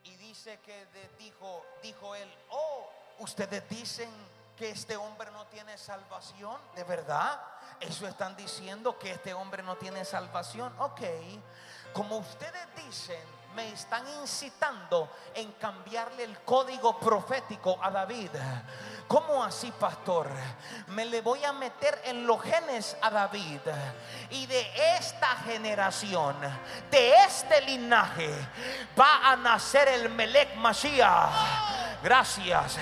Y 0.03 0.15
dice 0.15 0.59
que 0.59 0.87
dijo, 1.17 1.65
dijo 1.81 2.15
él, 2.15 2.33
oh, 2.51 2.89
ustedes 3.19 3.67
dicen 3.69 4.09
que 4.57 4.71
este 4.71 4.97
hombre 4.97 5.31
no 5.31 5.45
tiene 5.47 5.77
salvación, 5.77 6.59
¿de 6.75 6.83
verdad? 6.83 7.41
Eso 7.79 8.07
están 8.07 8.35
diciendo 8.35 8.97
que 8.97 9.11
este 9.11 9.33
hombre 9.33 9.63
no 9.63 9.77
tiene 9.77 10.03
salvación. 10.03 10.73
Ok, 10.79 11.01
como 11.93 12.17
ustedes 12.17 12.67
dicen, 12.75 13.38
me 13.55 13.73
están 13.73 14.03
incitando 14.21 15.09
en 15.33 15.51
cambiarle 15.53 16.23
el 16.23 16.39
código 16.39 16.99
profético 16.99 17.77
a 17.81 17.89
David. 17.89 18.29
¿Cómo 19.07 19.43
así, 19.43 19.71
pastor? 19.71 20.29
Me 20.89 21.05
le 21.05 21.21
voy 21.21 21.43
a 21.43 21.51
meter 21.51 21.99
en 22.05 22.27
los 22.27 22.41
genes 22.41 22.95
a 23.01 23.09
David. 23.09 23.61
Y 24.29 24.45
de 24.45 24.95
esta 24.97 25.35
generación, 25.37 26.35
de 26.91 27.13
este 27.25 27.61
linaje, 27.61 28.31
va 28.99 29.31
a 29.31 29.35
nacer 29.35 29.87
el 29.87 30.09
Melech 30.09 30.55
Mashiach. 30.55 31.99
Gracias. 32.03 32.77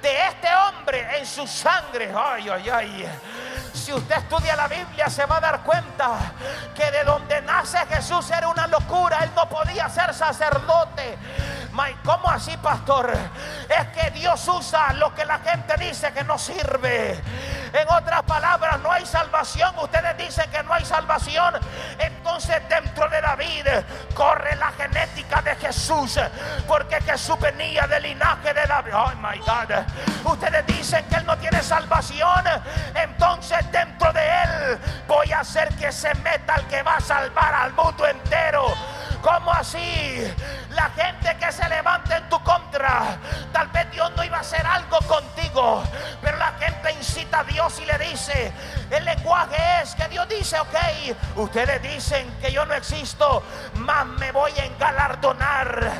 De 0.00 0.26
este 0.28 0.48
hombre 0.54 1.18
en 1.18 1.26
su 1.26 1.46
sangre. 1.46 2.12
Ay, 2.16 2.48
ay, 2.48 2.70
ay. 2.70 3.08
Si 3.74 3.92
usted 3.92 4.16
estudia 4.16 4.54
la 4.54 4.68
Biblia 4.68 5.10
se 5.10 5.26
va 5.26 5.38
a 5.38 5.40
dar 5.40 5.62
cuenta 5.62 6.32
que 6.74 6.90
de 6.90 7.04
donde 7.04 7.42
nace 7.42 7.78
Jesús 7.86 8.30
era 8.30 8.48
una 8.48 8.66
locura. 8.68 9.18
Él 9.24 9.30
no 9.34 9.48
podía 9.48 9.88
ser 9.88 10.14
sacerdote. 10.14 11.18
¿Cómo 12.04 12.30
así, 12.30 12.56
pastor? 12.58 13.12
Es 13.68 13.86
que 13.88 14.10
Dios 14.12 14.46
usa 14.46 14.92
lo 14.92 15.12
que 15.12 15.24
la 15.24 15.40
gente 15.40 15.74
dice 15.76 16.12
que 16.12 16.22
no 16.22 16.38
sirve. 16.38 17.20
En 17.72 17.88
otras 17.90 18.22
palabras, 18.22 18.78
no 18.80 18.92
hay 18.92 19.04
salvación. 19.04 19.76
Ustedes 19.80 20.16
dicen 20.16 20.48
que 20.52 20.62
no 20.62 20.72
hay 20.72 20.84
salvación. 20.84 21.54
Entonces 21.98 22.62
dentro 22.68 23.08
de 23.08 23.20
David 23.20 23.66
corre 24.14 24.54
la 24.54 24.70
genética 24.70 25.42
de 25.42 25.56
Jesús. 25.56 26.20
Porque 26.68 27.00
Jesús 27.00 27.40
venía 27.40 27.88
del 27.88 28.04
linaje 28.04 28.54
de 28.54 28.66
David. 28.66 28.94
Oh 28.94 29.12
my 29.16 29.38
God. 29.38 30.32
Ustedes 30.32 30.64
dicen 30.66 31.04
que 31.06 31.16
Él 31.16 31.26
no 31.26 31.36
tiene 31.38 31.60
salvación. 31.60 32.44
Entonces 32.94 33.70
dentro 33.72 34.12
de 34.12 34.24
Él 34.24 34.78
voy 35.08 35.32
a 35.32 35.40
hacer 35.40 35.68
que 35.74 35.90
se 35.90 36.14
meta 36.16 36.54
el 36.54 36.66
que 36.66 36.84
va 36.84 36.98
a 36.98 37.00
salvar 37.00 37.52
al 37.52 37.72
mundo 37.72 38.06
entero. 38.06 38.72
¿Cómo 39.24 39.52
así? 39.52 40.34
La 40.72 40.90
gente 40.90 41.34
que 41.38 41.50
se 41.50 41.66
levanta 41.66 42.18
en 42.18 42.28
tu 42.28 42.38
contra, 42.42 43.16
tal 43.54 43.68
vez 43.68 43.90
Dios 43.90 44.12
no 44.14 44.22
iba 44.22 44.36
a 44.36 44.40
hacer 44.40 44.66
algo 44.66 44.98
contigo, 44.98 45.82
pero 46.20 46.36
la 46.36 46.52
gente 46.60 46.92
incita 46.92 47.38
a 47.38 47.44
Dios 47.44 47.80
y 47.80 47.86
le 47.86 47.96
dice, 47.96 48.52
el 48.90 49.02
lenguaje 49.02 49.82
es 49.82 49.94
que 49.94 50.08
Dios 50.08 50.28
dice, 50.28 50.60
ok, 50.60 51.36
ustedes 51.36 51.80
dicen 51.80 52.30
que 52.38 52.52
yo 52.52 52.66
no 52.66 52.74
existo, 52.74 53.42
más 53.76 54.04
me 54.04 54.30
voy 54.30 54.52
a 54.58 54.66
engalardonar, 54.66 55.90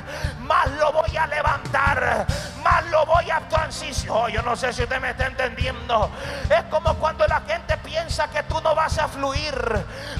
más 0.41 0.70
lo 0.72 0.93
voy 0.93 1.16
a 1.16 1.27
levantar, 1.27 2.27
más 2.62 2.85
lo 2.91 3.07
voy 3.07 3.31
a 3.31 3.41
transicionar. 3.49 4.16
Oh, 4.16 4.29
yo 4.29 4.43
no 4.43 4.55
sé 4.55 4.72
si 4.72 4.83
usted 4.83 5.01
me 5.01 5.11
está 5.11 5.27
entendiendo. 5.27 6.11
Es 6.51 6.62
como 6.64 6.95
cuando 6.95 7.27
la 7.27 7.41
gente 7.43 7.77
piensa 7.79 8.29
que 8.29 8.43
tú 8.45 8.61
no 8.61 8.75
vas 8.75 8.99
a 8.99 9.09
fluir. 9.09 9.55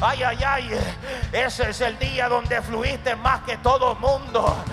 Ay, 0.01 0.23
ay, 0.23 0.45
ay. 0.45 0.81
Ese 1.33 1.71
es 1.71 1.81
el 1.81 1.99
día 1.99 2.29
donde 2.29 2.61
más 3.17 3.41
que 3.43 3.57
todo 3.59 3.95
mundo. 3.97 4.65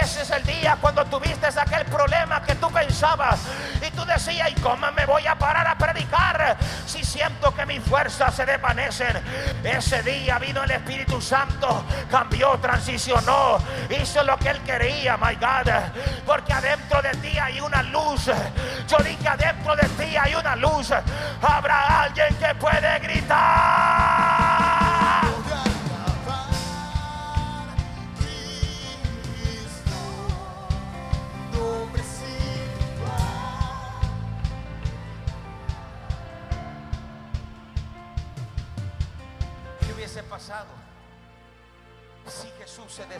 Ese 0.00 0.22
es 0.22 0.30
el 0.30 0.44
día 0.44 0.78
cuando 0.80 1.04
tuviste 1.06 1.46
aquel 1.46 1.84
problema 1.86 2.42
que 2.42 2.54
tú 2.56 2.70
pensabas 2.70 3.40
y 3.86 3.90
tú 3.90 4.04
decías, 4.04 4.50
¿y 4.50 4.54
cómo 4.60 4.90
me 4.92 5.06
voy 5.06 5.26
a 5.26 5.34
parar 5.36 5.66
a 5.66 5.76
predicar 5.76 6.56
si 6.86 7.04
siento 7.04 7.54
que 7.54 7.66
mis 7.66 7.82
fuerzas 7.82 8.34
se 8.34 8.44
desvanecen? 8.44 9.20
Ese 9.64 10.02
día 10.02 10.38
vino 10.38 10.62
el 10.64 10.70
Espíritu 10.70 11.20
Santo, 11.20 11.84
cambió, 12.10 12.58
transicionó, 12.58 13.58
hizo 13.90 14.22
lo 14.22 14.36
que 14.38 14.50
él 14.50 14.60
quería, 14.62 15.16
my 15.16 15.34
God, 15.34 15.72
porque 16.24 16.52
adentro 16.52 17.02
de 17.02 17.10
ti 17.16 17.38
hay 17.38 17.60
una 17.60 17.82
luz. 17.82 18.26
Yo 18.26 18.98
dije, 18.98 19.28
adentro 19.28 19.74
de 19.76 19.88
ti 19.90 20.16
hay 20.16 20.34
una 20.34 20.56
luz. 20.56 20.92
Habrá 21.42 22.02
alguien 22.02 22.34
que 22.36 22.54
puede 22.54 22.98
gritar. 23.00 24.45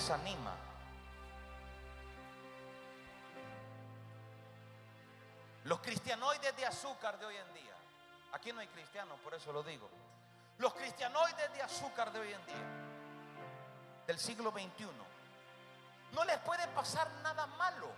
Desanima? 0.07 0.55
Los 5.65 5.81
cristianoides 5.81 6.57
de 6.57 6.65
azúcar 6.65 7.19
de 7.19 7.27
hoy 7.27 7.37
en 7.37 7.55
día. 7.55 7.75
Aquí 8.33 8.53
no 8.53 8.61
hay 8.61 8.69
cristianos, 8.69 9.19
por 9.21 9.35
eso 9.35 9.53
lo 9.53 9.65
digo. 9.65 9.91
Los 10.59 10.75
cristianoides 10.75 11.53
de 11.53 11.63
azúcar 11.63 12.13
de 12.13 12.21
hoy 12.21 12.33
en 12.33 12.47
día, 12.47 12.67
del 14.07 14.19
siglo 14.19 14.53
XXI, 14.53 14.87
no 16.13 16.25
les 16.25 16.39
puede 16.39 16.67
pasar 16.69 17.11
nada 17.25 17.47
malo. 17.59 17.89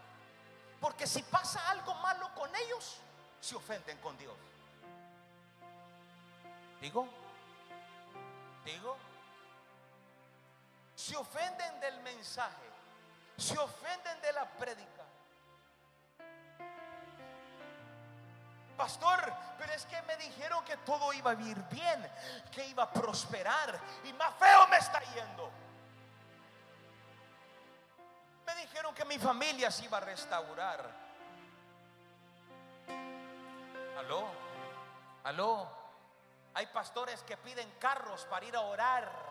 Porque 0.80 1.06
si 1.06 1.22
pasa 1.24 1.68
algo 1.70 1.94
malo 1.96 2.34
con 2.34 2.54
ellos, 2.56 3.00
se 3.40 3.54
ofenden 3.54 3.98
con 3.98 4.16
Dios. 4.16 4.34
¿Digo? 6.80 7.06
Digo, 8.64 8.96
se 10.98 11.16
ofenden 11.16 11.78
del 11.78 12.00
mensaje, 12.00 12.68
se 13.36 13.56
ofenden 13.56 14.20
de 14.20 14.32
la 14.32 14.44
prédica. 14.46 15.04
Pastor, 18.76 19.32
pero 19.58 19.72
es 19.74 19.86
que 19.86 20.02
me 20.02 20.16
dijeron 20.16 20.64
que 20.64 20.76
todo 20.78 21.12
iba 21.12 21.30
a 21.30 21.34
ir 21.34 21.56
bien, 21.70 22.10
que 22.50 22.66
iba 22.66 22.82
a 22.82 22.92
prosperar 22.92 23.78
y 24.02 24.12
más 24.14 24.34
feo 24.40 24.66
me 24.66 24.78
está 24.78 25.00
yendo. 25.14 25.48
Me 28.44 28.56
dijeron 28.56 28.92
que 28.92 29.04
mi 29.04 29.20
familia 29.20 29.70
se 29.70 29.84
iba 29.84 29.98
a 29.98 30.00
restaurar. 30.00 30.84
Aló, 33.98 34.26
aló. 35.22 35.78
Hay 36.54 36.66
pastores 36.66 37.22
que 37.22 37.36
piden 37.36 37.70
carros 37.78 38.24
para 38.24 38.44
ir 38.44 38.56
a 38.56 38.62
orar 38.62 39.27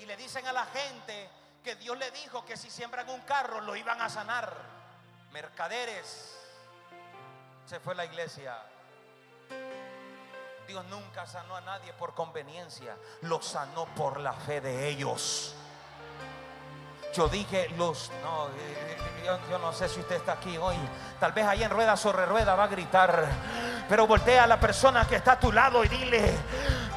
y 0.00 0.06
le 0.06 0.16
dicen 0.16 0.46
a 0.46 0.52
la 0.52 0.66
gente 0.66 1.28
que 1.62 1.74
Dios 1.76 1.96
le 1.98 2.10
dijo 2.10 2.44
que 2.44 2.56
si 2.56 2.70
siembran 2.70 3.08
un 3.10 3.20
carro 3.20 3.60
lo 3.60 3.76
iban 3.76 4.00
a 4.00 4.08
sanar. 4.08 4.52
Mercaderes. 5.32 6.38
Se 7.66 7.78
fue 7.80 7.94
la 7.94 8.04
iglesia. 8.04 8.56
Dios 10.66 10.84
nunca 10.86 11.26
sanó 11.26 11.56
a 11.56 11.60
nadie 11.60 11.92
por 11.94 12.14
conveniencia, 12.14 12.96
lo 13.22 13.42
sanó 13.42 13.86
por 13.86 14.20
la 14.20 14.32
fe 14.32 14.60
de 14.60 14.88
ellos. 14.88 15.54
Yo 17.12 17.28
dije, 17.28 17.68
los, 17.70 18.10
no, 18.22 18.46
eh, 18.50 18.96
yo, 19.26 19.38
yo 19.50 19.58
no 19.58 19.72
sé 19.72 19.88
si 19.88 19.98
usted 19.98 20.16
está 20.16 20.32
aquí 20.32 20.56
hoy. 20.56 20.76
Tal 21.18 21.32
vez 21.32 21.44
ahí 21.44 21.64
en 21.64 21.70
rueda 21.70 21.96
sobre 21.96 22.24
rueda 22.24 22.54
va 22.54 22.64
a 22.64 22.68
gritar. 22.68 23.28
Pero 23.88 24.06
voltea 24.06 24.44
a 24.44 24.46
la 24.46 24.60
persona 24.60 25.04
que 25.08 25.16
está 25.16 25.32
a 25.32 25.40
tu 25.40 25.50
lado 25.50 25.84
y 25.84 25.88
dile, 25.88 26.32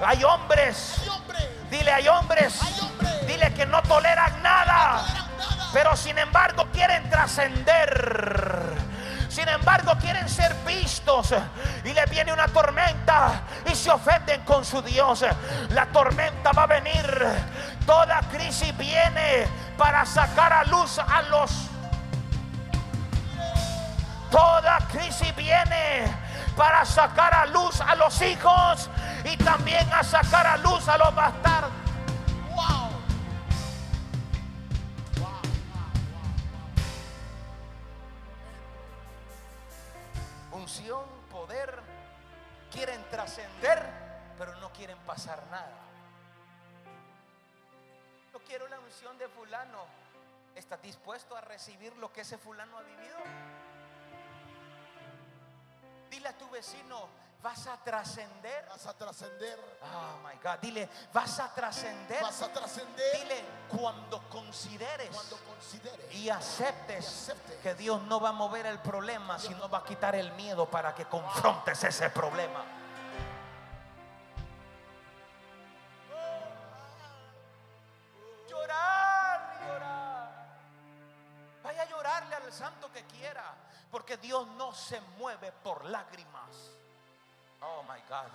hay 0.06 0.24
hombres, 0.24 1.00
Hay 1.02 1.10
hombre, 1.10 1.40
dile, 1.72 1.92
hay 1.92 2.08
hombres, 2.08 2.62
hay 2.62 2.80
hombre, 2.82 2.93
que 3.52 3.66
no 3.66 3.82
toleran 3.84 4.42
nada, 4.42 4.98
no 4.98 5.04
toleran 5.04 5.28
nada. 5.28 5.70
pero 5.74 5.96
sin 5.96 6.18
embargo 6.18 6.68
quieren 6.72 7.10
trascender. 7.10 8.74
Sin 9.30 9.50
embargo 9.50 9.94
quieren 10.00 10.30
ser 10.30 10.54
vistos 10.64 11.34
y 11.84 11.92
le 11.92 12.06
viene 12.06 12.32
una 12.32 12.48
tormenta 12.48 13.42
y 13.66 13.76
se 13.76 13.90
ofenden 13.90 14.42
con 14.42 14.64
su 14.64 14.80
Dios. 14.84 15.26
La 15.70 15.88
tormenta 15.88 16.52
va 16.52 16.64
a 16.64 16.68
venir. 16.68 17.26
Toda 17.84 18.22
crisis 18.32 18.78
viene 18.78 19.48
para 19.76 20.06
sacar 20.06 20.54
a 20.54 20.64
luz 20.66 21.00
a 21.00 21.24
los 21.24 21.52
Toda 24.34 24.80
crisis 24.92 25.36
viene 25.36 26.12
para 26.58 26.84
sacar 26.86 27.34
a 27.34 27.46
luz 27.46 27.80
a 27.82 27.94
los 27.94 28.20
hijos 28.22 28.90
y 29.24 29.38
también 29.38 29.88
a 29.94 30.04
sacar 30.04 30.48
a 30.48 30.58
luz 30.58 30.88
a 30.88 30.98
los 30.98 31.14
bastardos. 31.14 31.83
Pasar 45.06 45.44
nada. 45.52 45.80
No 48.32 48.40
quiero 48.40 48.68
la 48.68 48.80
unción 48.80 49.18
de 49.18 49.28
fulano. 49.28 49.86
¿Estás 50.56 50.82
dispuesto 50.82 51.36
a 51.36 51.42
recibir 51.42 51.96
lo 51.98 52.12
que 52.14 52.22
ese 52.22 52.38
fulano 52.38 52.78
ha 52.78 52.82
vivido? 52.84 53.18
Dile 56.10 56.30
a 56.30 56.38
tu 56.38 56.48
vecino, 56.50 57.10
vas 57.42 57.66
a 57.66 57.78
trascender. 57.78 58.66
Vas 58.70 58.86
a 58.86 58.94
trascender. 58.96 59.60
Oh 59.82 60.28
my 60.28 60.36
God. 60.44 60.60
Dile, 60.62 60.88
vas 61.12 61.40
a 61.40 61.52
trascender. 61.54 62.22
Vas 62.22 62.42
a 62.44 62.54
trascender 62.54 63.18
Dile, 63.20 63.44
cuando 63.68 64.22
consideres 64.30 65.10
cuando 65.10 65.38
consideres 65.38 66.14
y 66.14 66.30
aceptes 66.30 67.04
Y 67.04 67.08
aceptes. 67.32 67.58
que 67.64 67.74
Dios 67.74 68.02
no 68.04 68.20
va 68.20 68.30
a 68.30 68.34
mover 68.34 68.68
el 68.68 68.78
problema, 68.80 69.40
sino 69.40 69.68
va 69.70 69.80
a 69.80 69.84
quitar 69.84 70.16
el 70.16 70.32
miedo 70.34 70.70
para 70.70 70.94
que 70.94 71.06
confrontes 71.06 71.84
ese 71.84 72.12
problema. 72.12 72.64
Lágrimas. 85.86 86.72
Oh 87.62 87.84
my 87.84 88.00
God. 88.10 88.30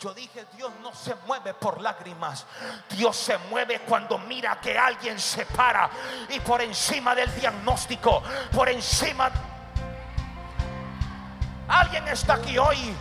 Yo 0.00 0.12
dije, 0.12 0.44
Dios 0.56 0.72
no 0.82 0.92
se 0.94 1.14
mueve 1.26 1.54
por 1.54 1.80
lágrimas. 1.80 2.44
Dios 2.90 3.16
se 3.16 3.38
mueve 3.50 3.80
cuando 3.80 4.18
mira 4.18 4.60
que 4.60 4.76
alguien 4.76 5.18
se 5.18 5.46
para 5.46 5.88
y 6.28 6.40
por 6.40 6.60
encima 6.60 7.14
del 7.14 7.34
diagnóstico, 7.34 8.22
por 8.52 8.68
encima... 8.68 9.30
Alguien 11.66 12.06
está 12.08 12.34
aquí 12.34 12.58
hoy. 12.58 12.94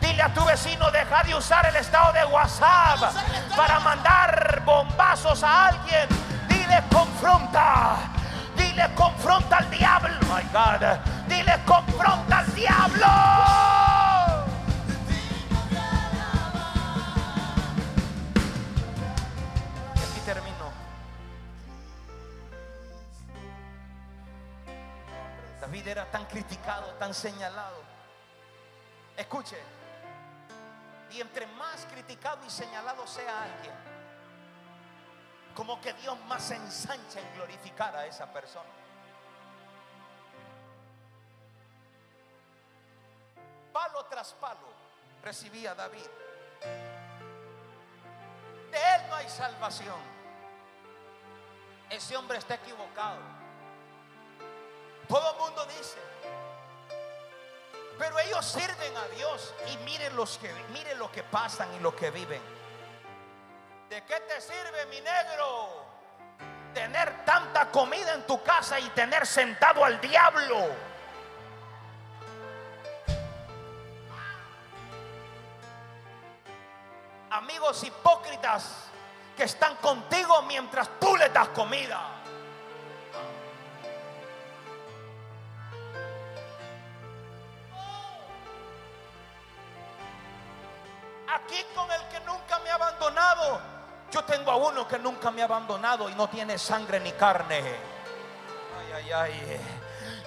Dile 0.00 0.22
a 0.22 0.34
tu 0.34 0.44
vecino, 0.44 0.90
deja 0.90 1.22
de 1.22 1.34
usar 1.34 1.66
el 1.66 1.76
estado 1.76 2.12
de 2.12 2.24
WhatsApp 2.24 3.14
para 3.56 3.78
mandar 3.80 4.62
bombazos 4.64 5.42
a 5.44 5.68
alguien. 5.68 6.08
Dile, 6.48 6.82
confronta. 6.92 7.96
Dile, 8.56 8.92
confronta 8.96 9.58
al 9.58 9.70
diablo. 9.70 10.18
My 10.22 10.42
God. 10.52 11.17
Dile, 11.48 11.64
confronta 11.64 12.38
al 12.40 12.54
diablo. 12.54 13.06
Y 19.94 19.98
aquí 19.98 20.20
termino. 20.26 20.70
David 25.60 25.88
era 25.88 26.10
tan 26.10 26.26
criticado, 26.26 26.92
tan 26.94 27.14
señalado. 27.14 27.82
Escuche. 29.16 29.56
Y 31.12 31.22
entre 31.22 31.46
más 31.46 31.86
criticado 31.90 32.44
y 32.46 32.50
señalado 32.50 33.06
sea 33.06 33.44
alguien, 33.44 33.72
como 35.54 35.80
que 35.80 35.94
Dios 35.94 36.18
más 36.26 36.50
ensancha 36.50 37.20
en 37.20 37.34
glorificar 37.34 37.96
a 37.96 38.04
esa 38.04 38.30
persona. 38.30 38.68
Palo 43.78 44.04
tras 44.06 44.32
palo 44.32 44.74
recibía 45.22 45.72
David. 45.72 46.08
De 48.72 48.76
él 48.76 49.02
no 49.08 49.14
hay 49.14 49.28
salvación. 49.28 49.94
Ese 51.88 52.16
hombre 52.16 52.38
está 52.38 52.54
equivocado. 52.54 53.20
Todo 55.06 55.30
el 55.30 55.38
mundo 55.38 55.64
dice. 55.66 55.98
Pero 57.96 58.18
ellos 58.18 58.44
sirven 58.44 58.96
a 58.96 59.06
Dios 59.14 59.54
y 59.72 59.76
miren, 59.84 60.16
los 60.16 60.38
que, 60.38 60.52
miren 60.72 60.98
lo 60.98 61.12
que 61.12 61.22
pasan 61.22 61.72
y 61.74 61.78
lo 61.78 61.94
que 61.94 62.10
viven. 62.10 62.42
¿De 63.90 64.04
qué 64.04 64.20
te 64.22 64.40
sirve, 64.40 64.86
mi 64.86 65.00
negro? 65.00 65.86
Tener 66.74 67.24
tanta 67.24 67.70
comida 67.70 68.12
en 68.14 68.26
tu 68.26 68.42
casa 68.42 68.80
y 68.80 68.88
tener 68.90 69.24
sentado 69.24 69.84
al 69.84 70.00
diablo. 70.00 70.66
Amigos 77.38 77.84
hipócritas 77.84 78.90
que 79.36 79.44
están 79.44 79.76
contigo 79.76 80.42
mientras 80.42 80.98
tú 80.98 81.16
les 81.16 81.32
das 81.32 81.46
comida. 81.50 82.00
Aquí 91.32 91.64
con 91.76 91.88
el 91.92 92.08
que 92.08 92.18
nunca 92.26 92.58
me 92.58 92.70
ha 92.70 92.74
abandonado. 92.74 93.60
Yo 94.10 94.24
tengo 94.24 94.50
a 94.50 94.56
uno 94.56 94.88
que 94.88 94.98
nunca 94.98 95.30
me 95.30 95.42
ha 95.42 95.44
abandonado 95.44 96.08
y 96.08 96.16
no 96.16 96.28
tiene 96.28 96.58
sangre 96.58 96.98
ni 96.98 97.12
carne. 97.12 97.62
Ay, 98.80 98.92
ay, 98.96 99.12
ay. 99.12 99.60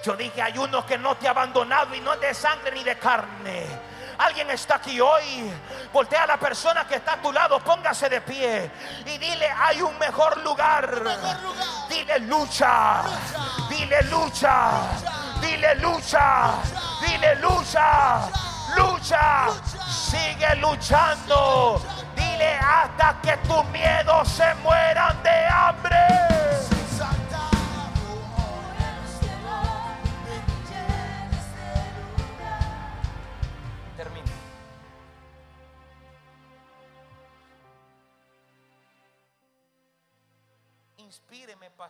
Yo 0.02 0.16
dije, 0.16 0.40
hay 0.40 0.56
uno 0.56 0.86
que 0.86 0.96
no 0.96 1.14
te 1.18 1.28
ha 1.28 1.32
abandonado 1.32 1.94
y 1.94 2.00
no 2.00 2.14
es 2.14 2.20
de 2.22 2.32
sangre 2.32 2.72
ni 2.72 2.82
de 2.82 2.96
carne. 2.96 3.91
Alguien 4.24 4.50
está 4.50 4.76
aquí 4.76 5.00
hoy. 5.00 5.52
Voltea 5.92 6.22
a 6.22 6.26
la 6.26 6.38
persona 6.38 6.86
que 6.86 6.96
está 6.96 7.14
a 7.14 7.22
tu 7.22 7.32
lado, 7.32 7.58
póngase 7.60 8.08
de 8.08 8.20
pie 8.20 8.70
y 9.04 9.18
dile, 9.18 9.48
hay 9.50 9.82
un 9.82 9.98
mejor 9.98 10.38
lugar. 10.42 11.02
mejor 11.02 11.42
lugar. 11.42 11.88
Dile 11.88 12.18
lucha. 12.20 13.02
Lucha. 13.02 13.02
Dile 13.68 14.02
lucha. 14.04 14.70
Dile 15.40 15.74
lucha. 15.76 16.54
Dile 17.00 17.34
lucha. 17.36 18.28
Lucha. 18.76 19.48
Sigue 19.88 20.56
luchando. 20.56 21.82
Dile 22.16 22.56
hasta 22.56 23.20
que 23.22 23.36
tus 23.48 23.64
miedos 23.66 24.28
se 24.28 24.54
mueran 24.56 25.21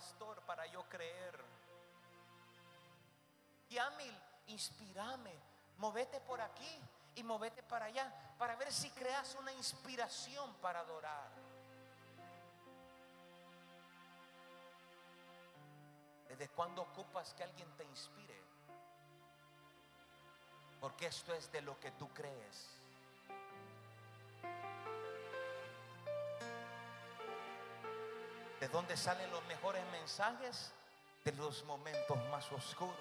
pastor, 0.03 0.43
para 0.43 0.67
yo 0.67 0.83
creer. 0.89 1.45
Yamil, 3.69 4.19
inspírame. 4.49 5.33
Movete 5.77 6.21
por 6.21 6.41
aquí 6.41 6.81
y 7.15 7.23
movete 7.23 7.63
para 7.63 7.87
allá 7.87 8.13
para 8.37 8.57
ver 8.57 8.73
si 8.73 8.91
creas 8.91 9.37
una 9.37 9.53
inspiración 9.53 10.53
para 10.55 10.81
adorar. 10.81 11.31
¿Desde 16.29 16.49
cuándo 16.49 16.83
ocupas 16.83 17.33
que 17.35 17.45
alguien 17.45 17.71
te 17.77 17.85
inspire? 17.85 18.43
Porque 20.81 21.07
esto 21.07 21.33
es 21.33 21.53
de 21.53 21.61
lo 21.63 21.79
que 21.79 21.93
tú 21.93 22.09
crees. 22.09 22.82
¿De 28.63 28.69
dónde 28.69 28.97
salen 28.97 29.29
los 29.33 29.45
mejores 29.47 29.83
mensajes? 29.91 30.71
De 31.25 31.33
los 31.33 31.65
momentos 31.65 32.17
más 32.31 32.53
oscuros. 32.53 32.95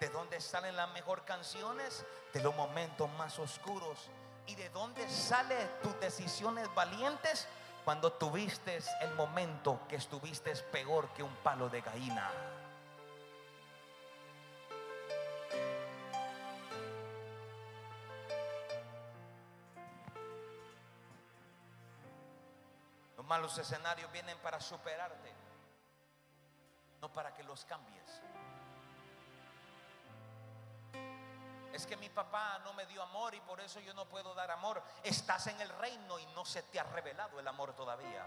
¿De 0.00 0.08
dónde 0.08 0.40
salen 0.40 0.74
las 0.74 0.90
mejores 0.92 1.22
canciones? 1.26 2.06
De 2.32 2.40
los 2.42 2.56
momentos 2.56 3.10
más 3.18 3.38
oscuros. 3.38 4.08
¿Y 4.46 4.54
de 4.54 4.70
dónde 4.70 5.06
salen 5.10 5.68
tus 5.82 6.00
decisiones 6.00 6.74
valientes? 6.74 7.46
Cuando 7.84 8.10
tuviste 8.10 8.78
el 9.02 9.12
momento 9.16 9.78
que 9.86 9.96
estuviste 9.96 10.56
peor 10.72 11.10
que 11.10 11.22
un 11.22 11.36
palo 11.42 11.68
de 11.68 11.82
gallina. 11.82 12.30
Los 23.42 23.58
escenarios 23.58 24.10
vienen 24.12 24.38
para 24.38 24.60
superarte, 24.60 25.32
no 27.00 27.12
para 27.12 27.34
que 27.34 27.42
los 27.42 27.64
cambies. 27.64 28.22
Es 31.72 31.84
que 31.84 31.96
mi 31.96 32.08
papá 32.08 32.60
no 32.62 32.72
me 32.72 32.86
dio 32.86 33.02
amor 33.02 33.34
y 33.34 33.40
por 33.40 33.60
eso 33.60 33.80
yo 33.80 33.94
no 33.94 34.04
puedo 34.08 34.32
dar 34.34 34.52
amor. 34.52 34.80
Estás 35.02 35.48
en 35.48 35.60
el 35.60 35.68
reino 35.70 36.20
y 36.20 36.26
no 36.26 36.44
se 36.44 36.62
te 36.62 36.78
ha 36.78 36.84
revelado 36.84 37.40
el 37.40 37.48
amor 37.48 37.74
todavía. 37.74 38.24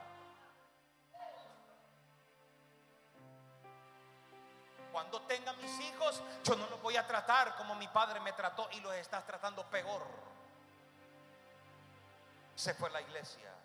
Cuando 4.92 5.22
tenga 5.22 5.54
mis 5.54 5.80
hijos, 5.80 6.22
yo 6.44 6.58
no 6.58 6.68
los 6.68 6.82
voy 6.82 6.98
a 6.98 7.08
tratar 7.08 7.56
como 7.56 7.74
mi 7.76 7.88
padre 7.88 8.20
me 8.20 8.34
trató 8.34 8.68
y 8.74 8.82
los 8.82 8.94
estás 8.96 9.26
tratando 9.26 9.66
peor. 9.70 10.06
Se 12.54 12.74
fue 12.74 12.90
la 12.90 13.00
iglesia. 13.00 13.65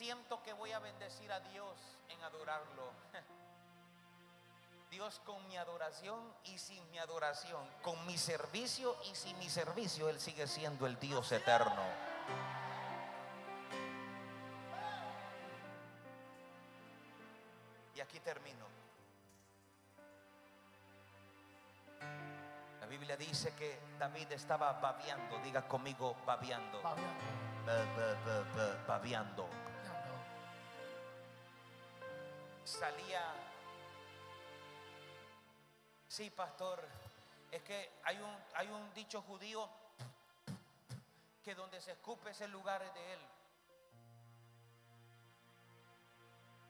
Siento 0.00 0.42
que 0.42 0.54
voy 0.54 0.72
a 0.72 0.78
bendecir 0.78 1.30
a 1.30 1.40
Dios 1.40 1.76
en 2.08 2.22
adorarlo. 2.22 2.90
Dios 4.90 5.20
con 5.26 5.46
mi 5.46 5.58
adoración 5.58 6.18
y 6.44 6.56
sin 6.56 6.90
mi 6.90 6.98
adoración, 6.98 7.62
con 7.82 8.06
mi 8.06 8.16
servicio 8.16 8.96
y 9.12 9.14
sin 9.14 9.38
mi 9.38 9.50
servicio, 9.50 10.08
Él 10.08 10.18
sigue 10.18 10.46
siendo 10.46 10.86
el 10.86 10.98
Dios 10.98 11.30
eterno. 11.32 11.82
Y 17.94 18.00
aquí 18.00 18.20
termino. 18.20 18.64
Biblia 22.88 23.18
dice 23.18 23.52
que 23.54 23.78
David 23.98 24.32
estaba 24.32 24.72
babeando, 24.80 25.38
diga 25.40 25.68
conmigo 25.68 26.16
babeando, 26.24 26.80
Babeando. 26.80 27.24
Ba- 27.66 27.84
ba- 27.94 28.14
ba- 28.24 28.56
ba- 28.56 28.84
babeando. 28.88 29.69
Salía, 32.70 33.34
sí, 36.06 36.30
pastor, 36.30 36.80
es 37.50 37.62
que 37.62 37.90
hay 38.04 38.16
un, 38.18 38.36
hay 38.54 38.68
un 38.68 38.94
dicho 38.94 39.20
judío 39.22 39.68
que 41.42 41.56
donde 41.56 41.80
se 41.80 41.90
escupe 41.90 42.30
ese 42.30 42.46
lugar 42.46 42.80
es 42.82 42.94
de 42.94 43.12
él. 43.12 43.20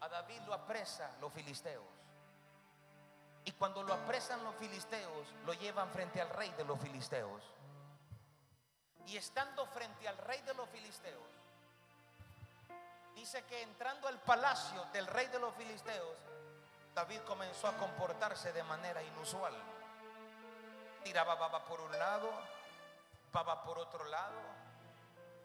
A 0.00 0.08
David 0.08 0.40
lo 0.46 0.54
apresa 0.54 1.14
los 1.20 1.30
filisteos. 1.34 1.84
Y 3.44 3.52
cuando 3.52 3.82
lo 3.82 3.92
apresan 3.92 4.42
los 4.42 4.54
filisteos, 4.56 5.28
lo 5.44 5.52
llevan 5.52 5.90
frente 5.90 6.22
al 6.22 6.30
rey 6.30 6.50
de 6.56 6.64
los 6.64 6.80
filisteos. 6.80 7.42
Y 9.06 9.18
estando 9.18 9.66
frente 9.66 10.08
al 10.08 10.16
rey 10.16 10.40
de 10.40 10.54
los 10.54 10.68
filisteos, 10.70 11.39
dice 13.14 13.44
que 13.44 13.62
entrando 13.62 14.08
al 14.08 14.18
palacio 14.20 14.84
del 14.92 15.06
rey 15.06 15.26
de 15.28 15.38
los 15.38 15.54
filisteos, 15.54 16.16
David 16.94 17.20
comenzó 17.26 17.68
a 17.68 17.76
comportarse 17.76 18.52
de 18.52 18.62
manera 18.64 19.02
inusual. 19.02 19.54
Tiraba 21.04 21.34
baba 21.36 21.64
por 21.64 21.80
un 21.80 21.98
lado, 21.98 22.30
baba 23.32 23.62
por 23.62 23.78
otro 23.78 24.04
lado. 24.04 24.38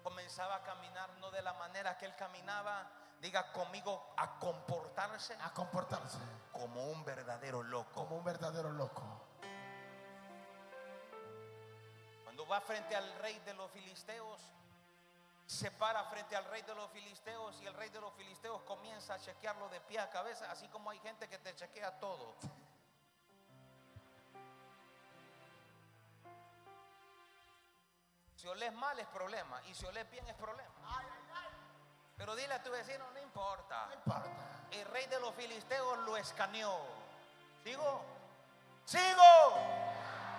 Comenzaba 0.04 0.56
a 0.56 0.64
caminar 0.64 1.10
no 1.20 1.32
de 1.32 1.42
la 1.42 1.54
manera 1.54 1.98
que 1.98 2.06
él 2.06 2.16
caminaba, 2.16 2.88
diga 3.22 3.52
conmigo, 3.52 4.14
a 4.18 4.38
comportarse 4.40 5.36
A 5.42 5.52
comportarse 5.54 6.18
como 6.52 6.90
un 6.92 7.04
verdadero 7.06 7.64
loco. 7.64 7.92
como 7.94 8.18
un 8.18 8.24
verdadero 8.24 8.72
loco. 8.72 9.04
Cuando 12.24 12.46
va 12.48 12.60
frente 12.62 12.96
al 12.96 13.14
rey 13.20 13.40
de 13.46 13.54
los 13.54 13.72
filisteos, 13.72 14.42
se 15.46 15.70
para 15.72 16.04
frente 16.06 16.36
al 16.36 16.46
rey 16.46 16.62
de 16.64 16.74
los 16.74 16.90
filisteos 16.92 17.62
y 17.62 17.66
el 17.68 17.74
rey 17.76 17.90
de 17.90 18.02
los 18.02 18.14
filisteos 18.16 18.62
comienza 18.64 19.14
a 19.14 19.20
chequearlo 19.20 19.70
de 19.70 19.80
pie 19.82 20.00
a 20.00 20.10
cabeza, 20.10 20.50
así 20.52 20.68
como 20.70 20.90
hay 20.90 21.00
gente 21.00 21.28
que 21.30 21.38
te 21.38 21.56
chequea 21.56 22.00
todo. 22.00 22.36
Si 28.36 28.48
olés 28.48 28.74
mal 28.74 29.00
es 29.00 29.08
problema 29.08 29.62
y 29.64 29.74
si 29.74 29.86
olés 29.86 30.10
bien 30.10 30.28
es 30.28 30.36
problema. 30.36 30.74
Pero 32.18 32.36
dile 32.36 32.54
a 32.54 32.64
tu 32.64 32.72
vecino, 32.72 33.06
no 33.12 33.20
importa. 33.20 33.88
No 33.88 33.94
importa. 33.94 34.30
El 34.72 34.86
rey 34.86 35.06
de 35.08 35.20
los 35.20 35.34
filisteos 35.36 35.98
lo 36.00 36.16
escaneó. 36.18 36.80
¿Sigo? 37.64 38.02
¡Sigo! 38.86 39.54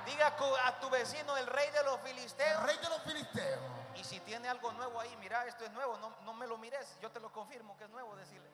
Diga 0.07 0.37
a 0.65 0.81
tu 0.81 0.89
vecino, 0.89 1.37
el 1.37 1.47
rey 1.47 1.70
de 1.70 1.83
los 1.83 1.99
El 2.01 2.07
filisteos. 2.07 2.62
rey 2.62 2.77
de 2.78 2.89
los 2.89 3.03
filisteos. 3.03 3.76
Y 3.98 4.05
si 4.05 4.20
tiene 4.20 4.48
algo 4.48 4.73
nuevo 4.73 5.01
ahí, 5.01 5.16
mira, 5.16 5.47
esto 5.47 5.64
es 5.64 5.73
nuevo, 5.73 5.97
no, 5.98 6.14
no 6.24 6.35
me 6.35 6.47
lo 6.47 6.59
mires, 6.59 6.98
yo 7.01 7.10
te 7.10 7.18
lo 7.20 7.32
confirmo 7.32 7.77
que 7.78 7.85
es 7.85 7.90
nuevo, 7.90 8.14
decirle. 8.16 8.48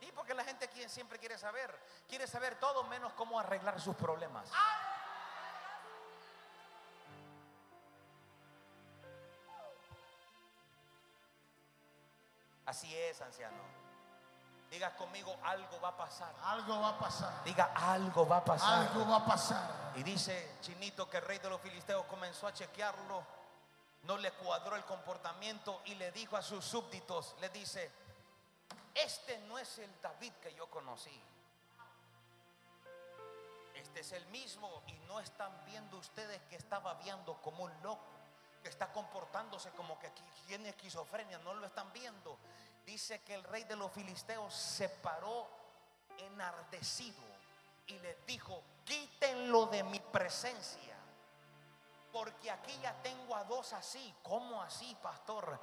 Y 0.00 0.12
porque 0.12 0.34
la 0.34 0.44
gente 0.44 0.70
qui- 0.70 0.88
siempre 0.88 1.18
quiere 1.18 1.38
saber, 1.38 1.74
quiere 2.08 2.26
saber 2.26 2.56
todo 2.60 2.84
menos 2.84 3.12
cómo 3.14 3.40
arreglar 3.40 3.80
sus 3.80 3.96
problemas. 3.96 4.50
Así 12.66 12.94
es, 12.96 13.20
anciano. 13.22 13.87
Diga 14.70 14.94
conmigo, 14.96 15.34
algo 15.44 15.80
va 15.80 15.88
a 15.88 15.96
pasar. 15.96 16.34
Algo 16.42 16.80
va 16.80 16.90
a 16.90 16.98
pasar. 16.98 17.44
Diga, 17.44 17.72
algo 17.74 18.26
va 18.26 18.36
a 18.38 18.44
pasar. 18.44 18.88
Algo 18.88 19.08
va 19.08 19.16
a 19.16 19.24
pasar. 19.24 19.92
Y 19.96 20.02
dice 20.02 20.58
Chinito 20.60 21.08
que 21.08 21.16
el 21.16 21.24
rey 21.24 21.38
de 21.38 21.48
los 21.48 21.60
filisteos 21.60 22.04
comenzó 22.06 22.46
a 22.46 22.52
chequearlo, 22.52 23.24
no 24.02 24.16
le 24.18 24.30
cuadró 24.32 24.76
el 24.76 24.84
comportamiento 24.84 25.80
y 25.86 25.94
le 25.94 26.12
dijo 26.12 26.36
a 26.36 26.42
sus 26.42 26.64
súbditos, 26.64 27.34
le 27.40 27.48
dice, 27.48 27.90
este 28.94 29.38
no 29.48 29.58
es 29.58 29.78
el 29.78 30.00
David 30.02 30.32
que 30.42 30.54
yo 30.54 30.68
conocí. 30.68 31.22
Este 33.74 34.00
es 34.00 34.12
el 34.12 34.26
mismo 34.26 34.82
y 34.86 34.92
no 35.06 35.18
están 35.20 35.52
viendo 35.64 35.96
ustedes 35.96 36.42
que 36.50 36.56
está 36.56 36.78
babeando 36.78 37.34
como 37.40 37.64
un 37.64 37.82
loco, 37.82 38.04
que 38.62 38.68
está 38.68 38.92
comportándose 38.92 39.70
como 39.70 39.98
que 39.98 40.10
tiene 40.46 40.70
esquizofrenia, 40.70 41.38
no 41.38 41.54
lo 41.54 41.66
están 41.66 41.92
viendo. 41.92 42.38
Dice 42.88 43.20
que 43.20 43.34
el 43.34 43.44
rey 43.44 43.64
de 43.64 43.76
los 43.76 43.92
filisteos 43.92 44.54
se 44.54 44.88
paró 44.88 45.46
enardecido 46.16 47.22
y 47.86 47.98
les 47.98 48.24
dijo, 48.24 48.62
quítenlo 48.86 49.66
de 49.66 49.82
mi 49.82 50.00
presencia. 50.00 50.96
Porque 52.10 52.50
aquí 52.50 52.72
ya 52.80 52.94
tengo 53.02 53.36
a 53.36 53.44
dos 53.44 53.74
así. 53.74 54.14
¿Cómo 54.22 54.62
así, 54.62 54.96
pastor? 55.02 55.60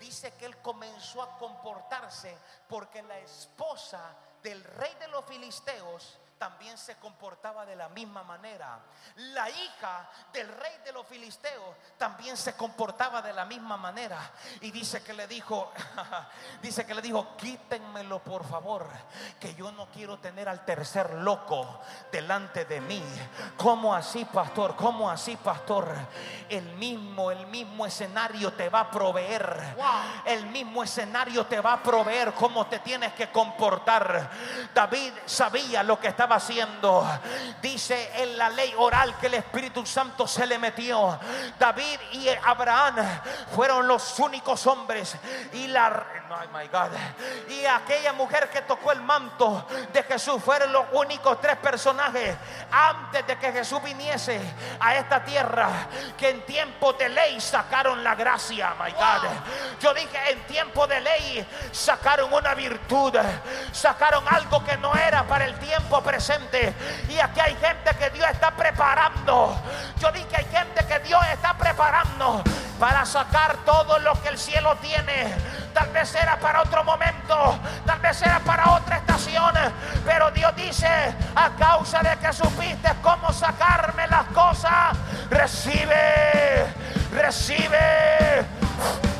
Dice 0.00 0.34
que 0.34 0.46
él 0.46 0.60
comenzó 0.62 1.22
a 1.22 1.38
comportarse 1.38 2.36
porque 2.68 3.04
la 3.04 3.20
esposa 3.20 4.12
del 4.42 4.64
rey 4.64 4.92
de 4.96 5.06
los 5.06 5.24
filisteos 5.26 6.18
también 6.38 6.76
se 6.76 6.96
comportaba 6.96 7.64
de 7.64 7.76
la 7.76 7.88
misma 7.88 8.22
manera. 8.22 8.78
La 9.16 9.48
hija 9.48 10.08
del 10.32 10.48
rey 10.48 10.72
de 10.84 10.92
los 10.92 11.06
filisteos 11.06 11.76
también 11.96 12.36
se 12.36 12.54
comportaba 12.54 13.22
de 13.22 13.32
la 13.32 13.44
misma 13.44 13.76
manera. 13.76 14.18
Y 14.60 14.70
dice 14.70 15.02
que 15.02 15.12
le 15.12 15.26
dijo, 15.26 15.72
dice 16.62 16.86
que 16.86 16.94
le 16.94 17.02
dijo, 17.02 17.36
quítenmelo 17.36 18.18
por 18.20 18.46
favor, 18.46 18.88
que 19.38 19.54
yo 19.54 19.72
no 19.72 19.86
quiero 19.86 20.18
tener 20.18 20.48
al 20.48 20.64
tercer 20.64 21.14
loco 21.14 21.80
delante 22.10 22.64
de 22.64 22.80
mí. 22.80 23.02
¿Cómo 23.56 23.94
así, 23.94 24.24
pastor? 24.24 24.76
¿Cómo 24.76 25.10
así, 25.10 25.36
pastor? 25.36 25.94
El 26.48 26.64
mismo, 26.74 27.30
el 27.30 27.46
mismo 27.46 27.86
escenario 27.86 28.52
te 28.52 28.68
va 28.68 28.80
a 28.80 28.90
proveer. 28.90 29.76
El 30.24 30.46
mismo 30.46 30.82
escenario 30.82 31.46
te 31.46 31.60
va 31.60 31.74
a 31.74 31.82
proveer 31.82 32.32
cómo 32.34 32.66
te 32.66 32.80
tienes 32.80 33.12
que 33.14 33.30
comportar. 33.30 34.30
David 34.74 35.12
sabía 35.26 35.82
lo 35.82 35.98
que 35.98 36.08
estaba 36.08 36.33
haciendo. 36.34 37.06
Dice 37.62 38.22
en 38.22 38.36
la 38.36 38.50
ley 38.50 38.74
oral 38.76 39.16
que 39.18 39.26
el 39.26 39.34
Espíritu 39.34 39.84
Santo 39.86 40.26
se 40.26 40.46
le 40.46 40.58
metió. 40.58 41.18
David 41.58 41.98
y 42.12 42.28
Abraham 42.28 42.96
fueron 43.54 43.86
los 43.86 44.18
únicos 44.18 44.66
hombres. 44.66 45.16
Y 45.52 45.68
la 45.68 46.24
no, 46.28 46.36
my 46.58 46.66
God. 46.68 46.90
Y 47.50 47.66
aquella 47.66 48.12
mujer 48.12 48.48
que 48.50 48.62
tocó 48.62 48.92
el 48.92 49.02
manto 49.02 49.66
de 49.92 50.02
Jesús 50.04 50.42
fueron 50.42 50.72
los 50.72 50.86
únicos 50.92 51.40
tres 51.40 51.56
personajes 51.58 52.34
antes 52.70 53.26
de 53.26 53.36
que 53.36 53.52
Jesús 53.52 53.82
viniese 53.82 54.40
a 54.80 54.96
esta 54.96 55.22
tierra 55.22 55.68
que 56.16 56.30
en 56.30 56.46
tiempo 56.46 56.92
de 56.94 57.08
ley 57.08 57.40
sacaron 57.40 58.02
la 58.02 58.14
gracia, 58.14 58.74
my 58.82 58.90
God. 58.92 59.28
Yo 59.80 59.92
dije 59.92 60.30
en 60.30 60.46
tiempo 60.46 60.86
de 60.86 61.00
ley 61.00 61.46
sacaron 61.72 62.32
una 62.32 62.54
virtud, 62.54 63.14
sacaron 63.74 64.24
algo 64.28 64.64
que 64.64 64.76
no 64.78 64.94
era 64.94 65.24
para 65.24 65.44
el 65.44 65.54
tiempo 65.58 66.00
presente. 66.02 66.74
Y 67.08 67.18
aquí 67.18 67.40
hay 67.40 67.56
gente 67.56 67.90
que 67.98 68.10
Dios 68.10 68.26
está 68.30 68.52
preparando. 68.52 69.60
Yo 69.98 70.10
dije 70.12 70.36
hay 70.36 70.44
gente 70.44 70.86
que 70.86 71.00
Dios 71.00 71.20
está 71.32 71.54
preparando 71.54 72.42
para 72.78 73.04
sacar 73.04 73.56
todo 73.64 73.98
lo 73.98 74.20
que 74.22 74.28
el 74.28 74.38
cielo 74.38 74.76
tiene. 74.80 75.34
Tal 75.72 75.88
vez 75.90 76.14
era 76.14 76.38
para 76.38 76.62
otro 76.62 76.84
momento, 76.84 77.58
tal 77.84 77.98
vez 77.98 78.22
era 78.22 78.38
para 78.40 78.70
otra 78.70 78.96
estación, 78.98 79.52
pero 80.04 80.30
Dios 80.30 80.54
dice, 80.54 80.86
a 81.34 81.50
causa 81.58 82.00
de 82.00 82.16
que 82.18 82.32
supiste 82.32 82.90
cómo 83.02 83.32
sacarme 83.32 84.06
las 84.06 84.26
cosas, 84.26 84.96
recibe, 85.30 86.66
recibe, 87.12 88.44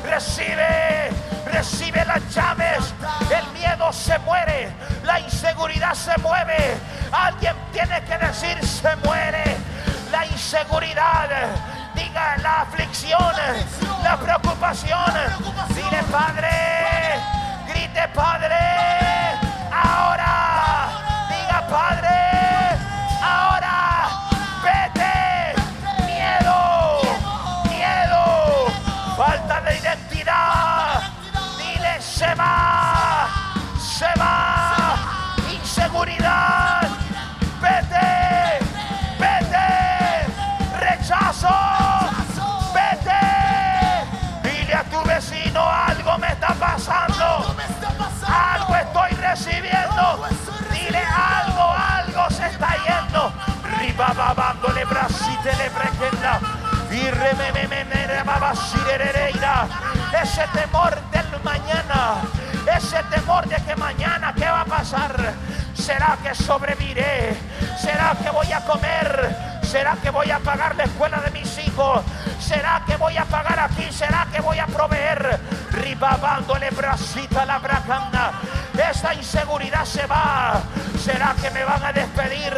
recibe, 0.05 1.11
recibe 1.45 2.03
las 2.05 2.33
llaves. 2.33 2.93
El 3.29 3.47
miedo 3.53 3.91
se 3.93 4.17
muere, 4.19 4.69
la 5.03 5.19
inseguridad 5.19 5.93
se 5.93 6.17
mueve. 6.19 6.77
Alguien 7.11 7.55
tiene 7.71 8.01
que 8.03 8.17
decir 8.17 8.65
se 8.65 8.95
muere. 8.97 9.43
La 10.11 10.25
inseguridad, 10.25 11.29
diga 11.93 12.37
la 12.37 12.61
aflicción, 12.61 13.33
la 14.03 14.17
preocupación. 14.17 15.13
Dile 15.69 16.03
Padre, 16.11 16.49
grite 17.67 18.07
Padre, 18.13 18.55
Ese 60.21 60.47
temor 60.53 60.95
del 61.11 61.43
mañana. 61.43 62.21
Ese 62.75 63.01
temor 63.03 63.47
de 63.47 63.55
que 63.57 63.75
mañana, 63.75 64.33
¿qué 64.35 64.45
va 64.45 64.61
a 64.61 64.65
pasar? 64.65 65.33
¿Será 65.73 66.17
que 66.23 66.33
sobreviviré? 66.33 67.37
¿Será 67.79 68.15
que 68.21 68.29
voy 68.31 68.51
a 68.51 68.59
comer? 68.65 69.59
¿Será 69.61 69.95
que 70.01 70.09
voy 70.09 70.31
a 70.31 70.39
pagar 70.39 70.75
la 70.75 70.85
escuela 70.85 71.17
de 71.17 71.31
mis 71.31 71.57
hijos? 71.59 72.01
¿Será 72.39 72.81
que 72.87 72.95
voy 72.97 73.17
a 73.17 73.25
pagar 73.25 73.59
aquí? 73.59 73.91
¿Será 73.91 74.27
que 74.31 74.41
voy 74.41 74.57
a 74.57 74.67
proveer? 74.67 75.39
Ribabándole 75.71 76.69
bracita 76.71 77.43
a 77.43 77.45
la 77.45 77.59
bracanda. 77.59 78.31
Esta 78.77 79.13
inseguridad 79.13 79.85
se 79.85 80.05
va. 80.05 80.61
¿Será 81.03 81.35
que 81.41 81.49
me 81.51 81.63
van 81.63 81.83
a 81.83 81.93
despedir? 81.93 82.53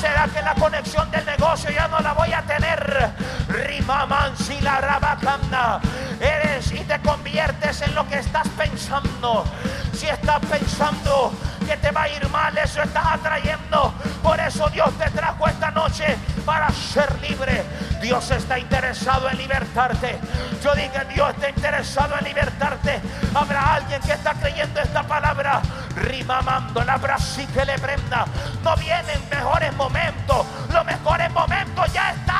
¿Será 0.00 0.26
que 0.28 0.42
la 0.42 0.54
conexión 0.54 1.10
del 1.10 1.24
negocio 1.26 1.70
ya 1.70 1.88
no 1.88 2.00
la 2.00 2.12
voy 2.12 2.32
a 2.32 2.42
tener? 2.42 3.12
Rimamansi 3.48 4.60
la 4.60 4.80
rabacanda. 4.80 5.80
Eres 6.20 6.72
y 6.72 6.80
te 6.80 7.00
conviertes 7.00 7.82
en 7.82 7.94
lo 7.94 8.06
que 8.08 8.18
estás 8.18 8.48
pensando. 8.48 9.44
Si 9.92 10.08
estás 10.08 10.40
pensando 10.40 11.32
que 11.64 11.76
te 11.76 11.90
va 11.90 12.02
a 12.02 12.08
ir 12.08 12.28
mal, 12.28 12.56
eso 12.56 12.82
estás 12.82 13.06
atrayendo. 13.06 13.94
Por 14.22 14.38
eso 14.40 14.68
Dios 14.70 14.96
te 14.98 15.10
trajo 15.10 15.46
esta 15.48 15.70
noche 15.70 16.16
para 16.44 16.70
ser 16.70 17.20
libre. 17.20 17.64
Dios 18.00 18.30
está 18.30 18.58
interesado 18.58 19.28
en 19.30 19.38
libertarte. 19.38 20.18
Yo 20.62 20.74
digo, 20.74 20.94
Dios 21.14 21.30
está 21.34 21.48
interesado 21.48 22.14
en 22.18 22.24
libertarte. 22.24 23.00
Habrá 23.34 23.74
alguien 23.74 24.00
que 24.02 24.12
está 24.12 24.34
creyendo 24.34 24.80
esta 24.80 25.02
palabra. 25.02 25.62
Rimamando 25.96 26.82
la 26.84 26.96
brasi 26.96 27.46
que 27.46 27.64
le 27.64 27.78
prenda. 27.78 28.24
No 28.62 28.76
vienen 28.76 29.20
mejores 29.30 29.72
momentos. 29.74 30.46
Los 30.70 30.84
mejores 30.84 31.30
momentos 31.32 31.92
ya 31.92 32.10
están. 32.10 32.31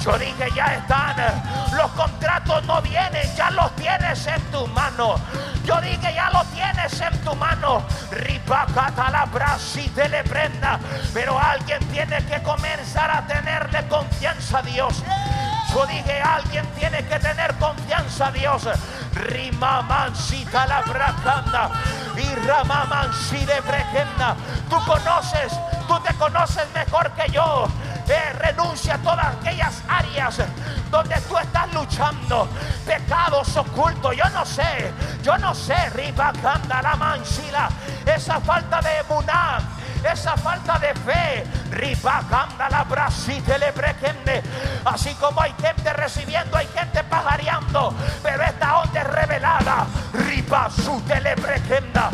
Yo 0.00 0.18
dije, 0.18 0.48
ya 0.54 0.66
están. 0.74 1.16
Los 1.76 1.90
contratos 1.92 2.64
no 2.64 2.80
vienen, 2.82 3.34
ya 3.36 3.50
los 3.50 3.74
tienes 3.76 4.26
en 4.26 4.42
tu 4.50 4.66
mano. 4.68 5.16
Yo 5.64 5.80
dije, 5.80 6.14
ya 6.14 6.30
lo 6.30 6.44
tienes 6.46 7.00
en 7.00 7.18
tu 7.20 7.34
mano. 7.36 7.82
Ripacata 8.10 9.10
la 9.10 9.26
brasi 9.26 9.88
te 9.90 10.08
le 10.08 10.24
prenda. 10.24 10.78
Pero 11.12 11.38
alguien 11.38 11.80
tiene 11.88 12.24
que 12.24 12.42
comenzar 12.42 13.10
a 13.10 13.26
tenerle 13.26 13.86
confianza 13.88 14.58
a 14.58 14.62
Dios. 14.62 15.02
Yo 15.72 15.86
dije, 15.86 16.20
alguien 16.20 16.66
tiene 16.78 17.04
que 17.04 17.18
tener 17.18 17.54
confianza 17.54 18.28
a 18.28 18.32
Dios. 18.32 18.68
Rimamancita 19.14 20.66
la 20.66 20.80
bracanda. 20.82 21.70
Y 22.16 22.34
ramamansi 22.46 23.44
de. 23.44 23.60
Tú 24.68 24.76
conoces, 24.84 25.52
tú 25.88 25.98
te 26.00 26.14
conoces 26.14 26.64
mejor 26.74 27.10
que 27.12 27.30
yo. 27.32 27.66
Eh, 28.08 28.32
renuncia 28.38 28.94
a 28.94 28.98
Pecados 32.86 33.56
ocultos. 33.56 34.16
Yo 34.16 34.28
no 34.30 34.44
sé. 34.44 34.92
Yo 35.22 35.36
no 35.38 35.54
sé. 35.54 35.90
Ribacanda 35.90 36.82
la 36.82 36.96
mansila. 36.96 37.68
Esa 38.06 38.40
falta 38.40 38.80
de 38.80 38.98
emuná 38.98 39.58
esa 40.04 40.36
falta 40.36 40.78
de 40.78 40.94
fe. 40.94 41.44
Ribacanda 41.70 42.68
la 42.70 42.84
brasite 42.84 43.58
le. 43.58 43.70
Así 44.84 45.14
como 45.14 45.40
hay 45.40 45.54
gente 45.60 45.92
recibiendo, 45.92 46.56
hay 46.56 46.66
gente 46.68 47.02
pajareando. 47.04 47.94
Pero 48.22 48.42
esta 48.42 48.78
onda 48.78 49.00
es 49.00 49.06
revelada. 49.06 49.86
Ribasute 50.12 51.20
le 51.20 51.34
brequenda. 51.34 52.10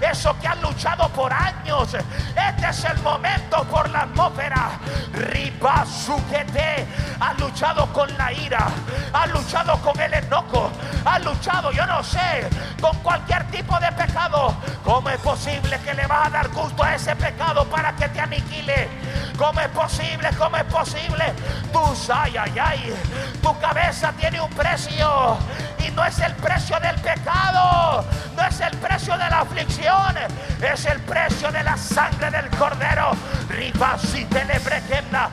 Eso 0.00 0.36
que 0.40 0.46
han 0.46 0.60
luchado 0.60 1.08
por 1.08 1.32
años. 1.32 1.94
Este 1.94 2.68
es 2.68 2.84
el 2.84 2.98
momento 3.02 3.64
por 3.64 3.88
la 3.90 4.02
atmósfera. 4.02 4.70
Ribasuquete. 5.12 6.86
Ha 7.20 7.34
luchado 7.34 7.92
con 7.92 8.16
la 8.16 8.32
ira. 8.32 8.68
Ha 9.12 9.26
luchado 9.26 9.76
con 9.78 9.98
el 10.00 10.14
enojo. 10.14 10.70
Ha 11.04 11.18
luchado, 11.18 11.72
yo 11.72 11.86
no 11.86 12.02
sé, 12.02 12.48
con 12.80 12.96
cualquier 12.98 13.44
tipo 13.50 13.78
de 13.80 13.90
pecado. 13.92 14.54
¿Cómo 14.84 15.10
es 15.10 15.18
posible 15.18 15.78
que 15.80 15.94
le 15.94 16.06
vas 16.06 16.26
a 16.26 16.30
dar 16.30 16.48
gusto 16.48 16.82
a 16.82 16.94
ese 16.94 17.14
pecado 17.16 17.64
para 17.66 17.94
que 17.96 18.08
te 18.08 18.20
aniquile? 18.20 18.88
¿Cómo 19.36 19.60
es 19.60 19.68
posible? 19.68 20.30
¿Cómo 20.38 20.56
es 20.56 20.64
posible? 20.64 21.32
Tú, 21.72 21.80
ay, 22.12 22.36
ay, 22.36 22.58
ay. 22.58 22.94
Tu 23.42 23.58
cabeza 23.58 24.12
tiene 24.12 24.40
un 24.40 24.50
precio. 24.50 25.38
Y 25.86 25.90
no 25.90 26.04
es 26.04 26.18
el 26.18 26.34
precio 26.36 26.78
del 26.80 26.94
pecado. 26.96 28.04
No 28.36 28.42
es 28.46 28.60
el 28.60 28.76
precio 28.78 29.12
de 29.12 29.30
la 29.30 29.40
aflicción. 29.40 30.16
Es 30.62 30.84
el 30.86 31.00
precio 31.00 31.50
de 31.52 31.62
la 31.62 31.76
sangre 31.76 32.30
del 32.30 32.48
cordero. 32.50 33.10
Ribasi 33.48 34.24
telebrequenda. 34.26 35.30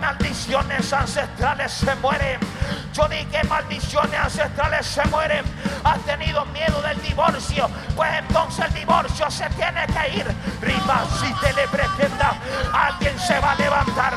Maldiciones 0.00 0.92
ancestrales 0.92 1.72
se 1.72 1.94
mueren. 1.96 2.40
Yo 2.92 3.08
dije 3.08 3.42
maldiciones 3.48 4.18
ancestrales 4.18 4.86
se 4.86 5.04
mueren. 5.08 5.44
Has 5.84 6.00
tenido 6.00 6.44
miedo 6.46 6.80
del 6.82 7.00
divorcio. 7.02 7.68
Pues 7.94 8.10
entonces 8.18 8.66
el 8.66 8.74
divorcio 8.74 9.30
se 9.30 9.48
tiene 9.50 9.86
que 9.86 10.18
ir. 10.18 10.26
Ribasi 10.60 11.32
telebrequenda. 11.40 12.34
Alguien 12.72 13.18
se 13.18 13.38
va 13.40 13.52
a 13.52 13.54
levantar. 13.56 14.14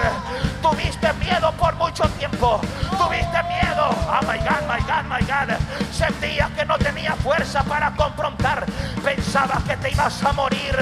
Tuviste 0.62 1.14
miedo 1.14 1.52
por 1.54 1.76
mucho 1.76 2.04
tiempo. 2.18 2.62
Tuviste 2.98 3.44
miedo. 3.44 3.90
Oh 4.08 4.22
my 4.22 4.38
God, 4.40 4.62
my 4.68 4.80
God, 4.82 5.06
my 5.10 5.22
God. 5.26 5.58
Sentías 5.92 6.50
que 6.52 6.66
no 6.66 6.78
tenía 6.78 7.14
fuerza 7.16 7.64
para 7.64 7.92
confrontar. 7.92 8.66
Pensabas 9.04 9.64
que 9.64 9.78
te 9.78 9.92
ibas 9.92 10.24
a 10.24 10.34
morir. 10.34 10.76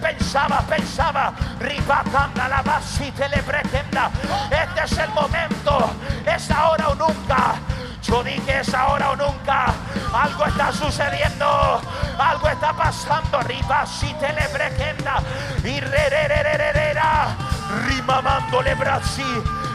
Pensaba, 0.00 0.60
pensaba. 0.62 1.32
Ribacanda 1.60 2.48
la 2.48 2.62
basi 2.62 3.10
telebrequenda. 3.12 4.10
Este 4.50 4.84
es 4.84 4.98
el 4.98 5.10
momento. 5.10 5.90
Es 6.26 6.50
ahora 6.50 6.88
o 6.88 6.94
nunca. 6.94 7.54
Yo 8.02 8.22
dije 8.22 8.60
es 8.60 8.74
ahora 8.74 9.10
o 9.10 9.16
nunca. 9.16 9.66
Algo 10.12 10.44
está 10.46 10.72
sucediendo. 10.72 11.80
Algo 12.18 12.48
está 12.48 12.72
pasando. 12.72 13.40
Ribasi 13.40 14.14
telebrequenda. 14.14 15.18
Y 15.64 15.80
re, 15.80 16.10
re, 16.10 16.28
re, 16.28 16.42
re, 16.42 16.58
re, 16.58 16.72
re, 16.72 16.94
ra. 16.94 17.36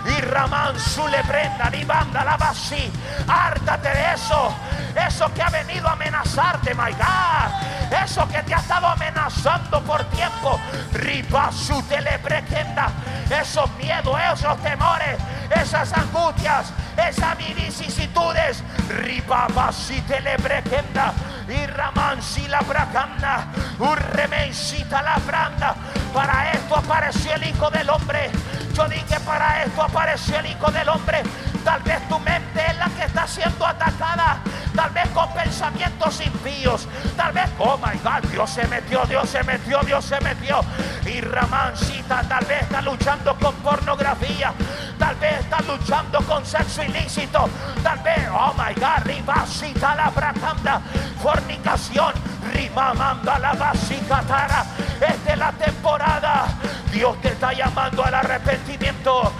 Y 0.05 0.21
Ramán 0.21 0.79
su 0.79 1.07
le 1.07 1.23
prenda. 1.23 1.71
Banda 1.85 2.23
la 2.23 2.37
basi. 2.37 2.91
Hártate 3.27 3.89
de 3.89 4.13
eso. 4.13 4.55
Eso 4.95 5.33
que 5.33 5.41
ha 5.41 5.49
venido 5.49 5.87
a 5.87 5.93
amenazarte, 5.93 6.73
my 6.73 6.91
God. 6.91 8.03
Eso 8.03 8.27
que 8.27 8.41
te 8.43 8.53
ha 8.53 8.57
estado 8.57 8.87
amenazando 8.87 9.81
por 9.81 10.03
tiempo. 10.05 10.59
Riba 10.93 11.51
su 11.51 11.81
telebrequenda. 11.83 12.89
Esos 13.29 13.69
miedos, 13.77 14.17
esos 14.33 14.61
temores, 14.61 15.17
esas 15.49 15.93
angustias, 15.93 16.73
esas 16.97 17.37
vicisitudes. 17.37 18.63
Riba 18.89 19.47
basi 19.53 20.01
telebrequenda. 20.01 21.13
Y 21.47 21.65
Ramán 21.67 22.21
si 22.21 22.47
la 22.47 22.61
bracanda. 22.61 23.47
Urremencita 23.79 25.01
la 25.01 25.17
branda. 25.25 25.75
Para 26.13 26.51
esto 26.51 26.75
apareció 26.75 27.33
el 27.33 27.43
Hijo 27.45 27.69
del 27.69 27.89
Hombre. 27.89 28.31
Yo 28.73 28.87
dije 28.87 29.19
para 29.25 29.63
esto 29.63 29.81
apareció 29.91 30.39
el 30.39 30.45
Hijo 30.45 30.71
del 30.71 30.87
Hombre. 30.87 31.21
Tal 31.65 31.81
vez 31.83 32.07
tu 32.07 32.17
mente 32.19 32.50
la 32.81 32.89
que 32.89 33.03
está 33.03 33.27
siendo 33.27 33.65
atacada. 33.65 34.39
Tal 34.75 34.89
vez 34.89 35.07
con 35.09 35.31
pensamientos 35.33 36.19
impíos. 36.21 36.87
Tal 37.15 37.31
vez, 37.31 37.47
oh 37.59 37.77
my 37.77 37.95
God, 37.99 38.27
Dios 38.31 38.49
se 38.49 38.67
metió, 38.67 39.05
Dios 39.05 39.29
se 39.29 39.43
metió, 39.43 39.79
Dios 39.81 40.03
se 40.03 40.19
metió. 40.21 40.61
Y 41.05 41.21
Ramancita 41.21 42.23
tal 42.27 42.43
vez 42.45 42.63
está 42.63 42.81
luchando 42.81 43.37
con 43.37 43.53
pornografía. 43.55 44.51
Tal 44.97 45.15
vez 45.15 45.41
está 45.41 45.59
luchando 45.61 46.19
con 46.21 46.43
sexo 46.43 46.83
ilícito. 46.83 47.47
Tal 47.83 47.99
vez, 47.99 48.27
oh 48.33 48.53
my 48.57 48.73
God, 48.73 49.05
ribasita 49.05 49.95
la 49.95 50.09
bracanda. 50.09 50.81
Fornicación. 51.21 52.13
Rimamanda 52.51 53.37
la 53.37 53.53
basicatara. 53.53 54.65
Esta 54.99 55.33
es 55.33 55.37
la 55.37 55.51
temporada. 55.51 56.47
Dios 56.91 57.21
te 57.21 57.29
está 57.29 57.53
llamando 57.53 58.03
al 58.03 58.15
arrepentimiento. 58.15 59.31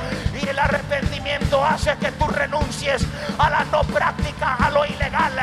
Y 0.42 0.48
el 0.48 0.58
arrepentimiento 0.58 1.64
hace 1.64 1.96
que 1.98 2.12
tú 2.14 2.28
renuncies 2.28 3.06
a 3.38 3.50
la 3.50 3.64
no 3.66 3.82
práctica, 3.84 4.56
a 4.56 4.70
lo 4.70 4.86
ilegal. 4.86 5.34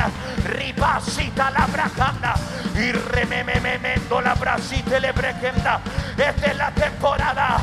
Ribasita 0.45 1.49
la 1.51 1.65
bracanda. 1.67 2.35
Y 2.75 2.91
remememendo 2.91 4.21
la 4.21 4.33
brasita 4.35 4.97
le. 4.99 5.81
Esta 6.17 6.47
es 6.47 6.57
la 6.57 6.71
temporada. 6.71 7.57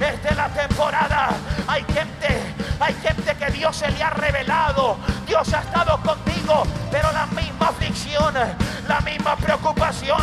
Esta 0.00 0.28
es 0.28 0.36
la 0.36 0.48
temporada. 0.48 1.28
Hay 1.66 1.84
gente, 1.84 2.51
hay 2.80 2.94
gente 2.94 3.34
que 3.36 3.50
Dios 3.52 3.76
se 3.76 3.90
le 3.90 4.02
ha 4.02 4.10
revelado. 4.10 4.96
Dios 5.26 5.52
ha 5.54 5.60
estado 5.60 6.00
contigo, 6.02 6.64
pero 6.90 7.10
la 7.12 7.26
misma 7.26 7.68
aflicción, 7.68 8.34
la 8.88 9.00
misma 9.00 9.36
preocupación 9.36 10.22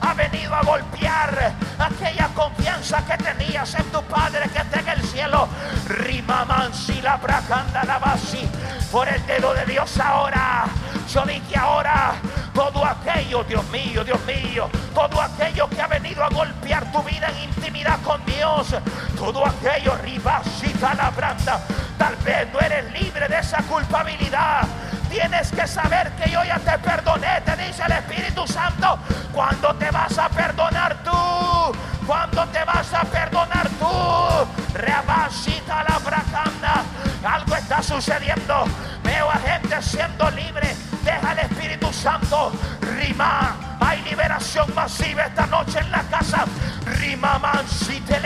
ha 0.00 0.14
venido 0.14 0.54
a 0.54 0.62
golpear 0.62 1.52
aquella 1.78 2.28
confianza 2.34 3.04
que 3.04 3.22
tenías 3.22 3.74
en 3.74 3.84
tu 3.86 4.02
Padre 4.02 4.48
que 4.50 4.58
está 4.58 4.80
en 4.80 4.88
el 4.88 5.02
cielo. 5.02 5.48
Rimamansi 5.86 7.00
la 7.02 7.16
bracanda 7.16 7.84
la 7.84 7.98
basi. 7.98 8.48
Por 8.90 9.08
el 9.08 9.24
dedo 9.26 9.52
de 9.54 9.66
Dios 9.66 9.98
ahora. 10.00 10.64
Yo 11.12 11.24
dije 11.24 11.58
ahora, 11.58 12.14
todo 12.54 12.84
aquello, 12.84 13.44
Dios 13.44 13.64
mío, 13.70 14.04
Dios 14.04 14.18
mío, 14.26 14.68
todo 14.94 15.22
aquello 15.22 15.68
que 15.70 15.80
ha 15.80 15.86
venido 15.86 16.22
a 16.24 16.28
golpear 16.28 16.90
tu 16.92 17.02
vida 17.02 17.28
en 17.28 17.48
intimidad 17.48 17.98
con 18.02 18.24
Dios, 18.26 18.74
todo 19.16 19.46
aquello, 19.46 19.96
ribasita 20.02 20.94
la 20.94 21.10
tal 21.98 22.16
vez 22.16 22.48
no 22.52 22.60
eres 22.60 22.90
libre 22.92 23.28
de 23.28 23.38
esa 23.38 23.58
culpabilidad. 23.64 24.62
Tienes 25.10 25.50
que 25.50 25.66
saber 25.66 26.10
que 26.12 26.30
yo 26.30 26.44
ya 26.44 26.58
te 26.58 26.78
perdoné, 26.78 27.40
te 27.42 27.56
dice 27.56 27.82
el 27.84 27.92
Espíritu 27.92 28.46
Santo. 28.46 28.98
¿Cuándo 29.32 29.74
te 29.74 29.90
vas 29.90 30.16
a 30.18 30.28
perdonar 30.28 31.02
tú? 31.02 31.76
¿Cuándo 32.06 32.46
te 32.46 32.64
vas 32.64 32.92
a 32.94 33.02
perdonar 33.04 33.68
tú? 33.78 34.48
Reabasita 34.74 35.84
la 35.88 35.98
bracanda. 35.98 36.84
Algo 37.24 37.56
está 37.56 37.82
sucediendo. 37.82 38.64
Veo 39.02 39.30
a 39.30 39.36
gente 39.36 39.82
siendo 39.82 40.30
libre. 40.30 40.74
Deja 41.04 41.32
el 41.32 41.38
Espíritu 41.40 41.92
Santo. 41.92 42.52
Rima. 42.80 43.56
Hay 43.80 44.02
liberación 44.02 44.74
masiva 44.74 45.24
esta 45.24 45.46
noche 45.46 45.78
en 45.80 45.90
la 45.90 46.02
casa. 46.02 46.44
Rima 46.98 47.38
man 47.38 47.66
si 47.66 48.00
te. 48.00 48.18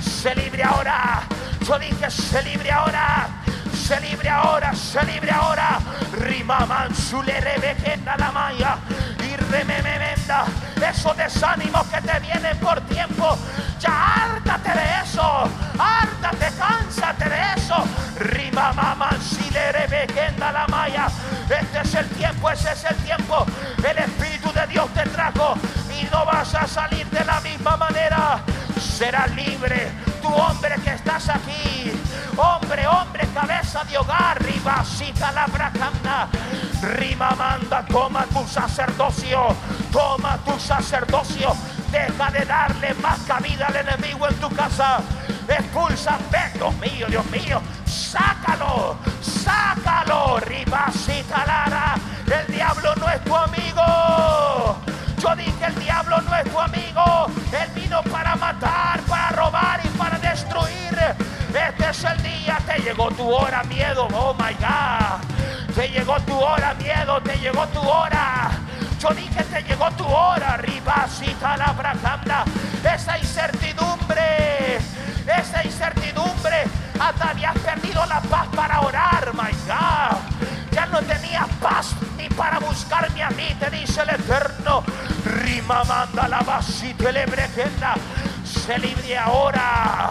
Se 0.00 0.34
libre 0.34 0.64
ahora. 0.64 1.22
Yo 1.68 1.78
dije 1.78 2.10
se 2.10 2.42
libre 2.44 2.70
ahora. 2.70 3.28
Se 3.74 4.00
libre 4.00 4.30
ahora, 4.30 4.74
se 4.74 5.04
libre 5.04 5.30
ahora. 5.30 5.78
Rima 6.12 6.60
mansule 6.60 7.38
rebejenda 7.40 8.16
la 8.16 8.32
maya. 8.32 8.78
Y 9.22 9.36
rememenda 9.36 10.46
esos 10.88 11.14
desánimos 11.14 11.86
que 11.88 12.00
te 12.00 12.20
vienen 12.20 12.56
por 12.56 12.80
tiempo. 12.82 13.36
Ya 13.80 14.14
hártate 14.14 14.70
de 14.70 15.02
eso. 15.04 15.50
Hártate, 15.78 16.48
cánsate 16.56 17.28
de 17.28 17.40
eso. 17.56 17.84
Rima 18.18 18.72
mama 18.72 19.10
si 19.20 19.50
le 19.50 19.70
rebejenda 19.70 20.50
la 20.50 20.66
maya. 20.68 21.08
Este 21.50 21.80
es 21.82 21.94
el 21.94 22.08
tiempo, 22.08 22.50
ese 22.50 22.72
es 22.72 22.84
el 22.84 22.96
tiempo. 22.96 23.44
El 23.78 23.98
Espíritu 23.98 24.50
de 24.54 24.66
Dios 24.68 24.88
te 24.94 25.02
trajo 25.10 25.54
y 25.90 26.04
no 26.10 26.24
vas 26.24 26.54
a 26.54 26.66
salir 26.66 27.06
de 27.08 27.24
la 27.26 27.42
misma 27.42 27.76
manera. 27.76 28.40
Serás 28.80 29.30
libre, 29.34 29.90
hombre 30.28 30.74
que 30.84 30.90
estás 30.90 31.28
aquí. 31.28 31.92
Hombre, 32.36 32.86
hombre, 32.86 33.26
cabeza 33.34 33.84
de 33.84 33.98
hogar, 33.98 34.42
ribasita 34.42 35.32
la 35.32 35.46
bracanda. 35.46 36.28
Rima 36.82 37.30
manda, 37.30 37.84
toma 37.86 38.24
tu 38.26 38.46
sacerdocio, 38.46 39.56
toma 39.92 40.38
tu 40.44 40.58
sacerdocio. 40.58 41.54
Deja 41.90 42.30
de 42.30 42.44
darle 42.44 42.94
más 42.94 43.18
cabida 43.20 43.66
al 43.66 43.76
enemigo 43.76 44.28
en 44.28 44.34
tu 44.36 44.48
casa. 44.50 45.00
Expulsa, 45.48 46.18
Dios 46.54 46.74
mío, 46.76 47.06
Dios 47.08 47.26
mío. 47.26 47.60
Sácalo, 47.86 48.96
sácalo, 49.20 50.40
ribasita 50.40 51.46
lara. 51.46 51.94
El 52.26 52.54
diablo 52.54 52.94
no 52.96 53.08
es 53.08 53.22
tu 53.24 53.34
amigo. 53.34 54.78
Yo 55.22 55.36
dije 55.36 55.66
el 55.66 55.74
diablo 55.76 56.20
no 56.22 56.36
es 56.36 56.50
tu 56.50 56.60
amigo. 56.60 57.26
Él 57.52 57.70
vino 57.74 58.02
para 58.04 58.36
matar, 58.36 59.00
para 59.02 59.27
Este 60.48 61.90
es 61.90 62.04
el 62.04 62.22
día. 62.22 62.58
Te 62.66 62.80
llegó 62.82 63.10
tu 63.10 63.28
hora, 63.28 63.62
miedo. 63.64 64.08
Oh 64.14 64.34
my 64.34 64.54
God. 64.54 65.74
Te 65.74 65.88
llegó 65.88 66.18
tu 66.20 66.38
hora, 66.38 66.74
miedo. 66.74 67.20
Te 67.22 67.36
llegó 67.38 67.66
tu 67.68 67.80
hora. 67.80 68.50
Yo 69.00 69.08
dije 69.10 69.42
te 69.44 69.62
llegó 69.62 69.90
tu 69.92 70.04
hora. 70.04 70.56
Ribasita 70.56 71.56
la 71.56 71.72
bracanda. 71.72 72.44
Esa 72.82 73.18
incertidumbre. 73.18 74.78
Esa 75.26 75.64
incertidumbre. 75.64 76.64
Hasta 76.98 77.30
habías 77.30 77.58
perdido 77.58 78.04
la 78.06 78.20
paz 78.20 78.48
para 78.54 78.80
orar. 78.80 79.32
My 79.34 79.52
God. 79.66 80.37
No 81.00 81.04
tenías 81.04 81.46
paz 81.62 81.94
ni 82.16 82.28
para 82.30 82.58
buscarme 82.58 83.22
a 83.22 83.30
mí, 83.30 83.54
te 83.60 83.70
dice 83.70 84.02
el 84.02 84.10
Eterno. 84.10 84.82
Rima 85.24 85.84
manda 85.84 86.26
la 86.26 86.40
vasita 86.40 87.12
lebregenda. 87.12 87.94
Se 88.44 88.76
libre 88.80 89.16
ahora. 89.16 90.10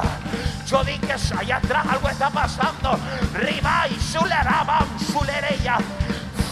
Yo 0.65 0.81
dije 0.85 1.13
allá 1.37 1.57
atrás 1.57 1.85
algo 1.89 2.07
está 2.07 2.29
pasando. 2.29 2.97
Rima 3.33 3.85
y 3.89 3.99
suleraba, 3.99 4.85
sulereya. 5.11 5.77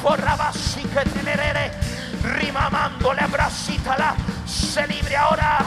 Forraba 0.02 0.52
sí 0.52 0.82
que 0.82 1.10
tenerere. 1.12 1.72
Rima 2.22 2.70
mando 2.70 3.14
la 3.14 3.28
bracita 3.28 3.98
la. 3.98 4.16
Se 4.45 4.86
libre 4.86 5.16
ahora. 5.16 5.60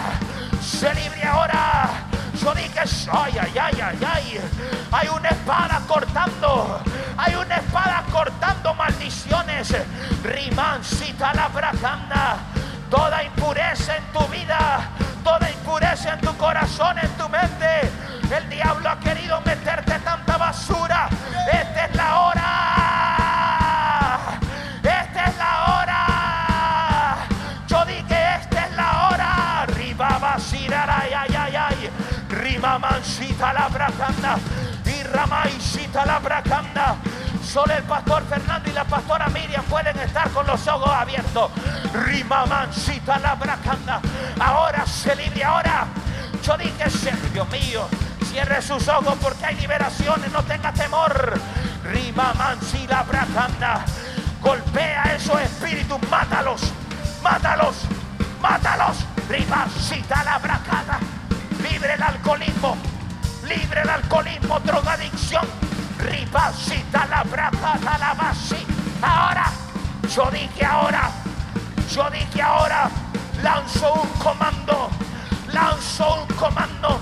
Se 0.61 0.93
libre 0.93 1.25
ahora. 1.25 1.89
Yo 2.39 2.55
dije, 2.55 2.81
ay, 3.13 3.33
ay, 3.41 3.59
ay, 3.59 3.81
ay, 3.81 3.99
ay. 4.13 4.41
Hay 4.93 5.09
una 5.09 5.31
espada 5.31 5.81
cortando. 5.89 6.83
Hay 7.29 7.35
una 7.35 7.57
espada 7.57 8.05
cortando 8.11 8.73
maldiciones. 8.73 9.77
Rimancita 10.23 11.35
la 11.35 11.49
bracanda. 11.49 12.39
Toda 12.89 13.23
impureza 13.23 13.97
en 13.99 14.05
tu 14.15 14.27
vida. 14.29 14.89
Toda 15.23 15.51
impureza 15.51 16.15
en 16.15 16.21
tu 16.23 16.35
corazón, 16.39 16.99
en 16.99 17.11
tu 17.19 17.29
mente. 17.29 17.91
El 18.35 18.49
diablo 18.49 18.89
ha 18.89 18.99
querido 18.99 19.43
meterte 19.43 19.99
tanta 19.99 20.39
basura. 20.39 21.11
Esta 21.53 21.85
es 21.85 21.97
la 21.97 22.21
hora. 22.21 22.45
Esta 24.83 25.25
es 25.27 25.37
la 25.37 25.65
hora. 25.67 26.07
Yo 27.67 27.85
dije, 27.85 28.35
esta 28.41 28.65
es 28.65 28.73
la 28.75 29.09
hora. 29.09 29.67
Riba 29.67 30.19
basirara, 30.19 31.01
ay, 31.03 31.13
ay, 31.13 31.37
ay, 31.37 31.57
ay. 31.57 31.91
Rima 32.31 32.79
mansita 32.79 33.53
la 33.53 33.69
bracanda. 33.69 34.39
Y 34.87 35.03
ramaisita 35.03 36.07
la 36.07 36.19
bracanda. 36.21 36.97
Solo 37.53 37.73
el 37.73 37.83
pastor 37.85 38.23
Fernando 38.29 38.69
y 38.69 38.75
la 38.75 38.85
pastora 38.85 39.27
Miriam 39.29 39.65
pueden 39.65 39.99
estar 40.01 40.29
con 40.31 40.47
los 40.47 40.69
ojos 40.69 40.91
abiertos. 40.91 41.51
Rima 41.95 42.45
mansita 42.45 43.19
la 43.19 43.37
bracanda. 43.37 44.03
Ahora 44.39 44.85
se 44.85 45.17
libre, 45.17 45.43
ahora. 45.45 45.87
Yo 46.43 46.59
dije, 46.59 46.91
"Sí, 46.91 47.09
Dios 47.33 47.49
mío, 47.49 47.89
cierre 48.31 48.61
sus 48.61 48.87
ojos 48.89 49.17
porque 49.23 49.47
hay 49.47 49.57
liberaciones, 49.57 50.31
no 50.31 50.43
tenga 50.43 50.73
temor. 50.73 51.41
Rima 51.85 52.35
mansi 52.35 52.87
la 52.87 53.03
bracanda. 53.03 53.83
Golpea 54.43 55.05
esos 55.17 55.41
espíritus, 55.41 55.99
mátalos, 56.11 56.61
mátalos, 57.23 57.77
mátalos. 58.43 58.99
Rima 59.27 59.67
cita 59.81 60.23
la 60.23 60.39
bracada. 60.39 60.99
Libre 61.63 61.95
el 61.95 62.03
alcoholismo, 62.03 62.77
libre 63.45 63.81
el 63.81 63.89
alcoholismo, 63.89 64.61
drogadicción. 64.61 65.68
Ribasita 66.09 67.07
la 67.07 67.23
bracada, 67.23 67.99
la 67.99 68.15
basi. 68.15 68.57
Ahora, 69.03 69.45
yo 70.15 70.31
dije 70.31 70.65
ahora, 70.65 71.11
yo 71.95 72.09
dije 72.11 72.41
ahora, 72.41 72.89
lanzo 73.43 73.93
un 73.93 74.09
comando, 74.19 74.89
lanzo 75.53 76.23
un 76.23 76.37
comando 76.37 76.99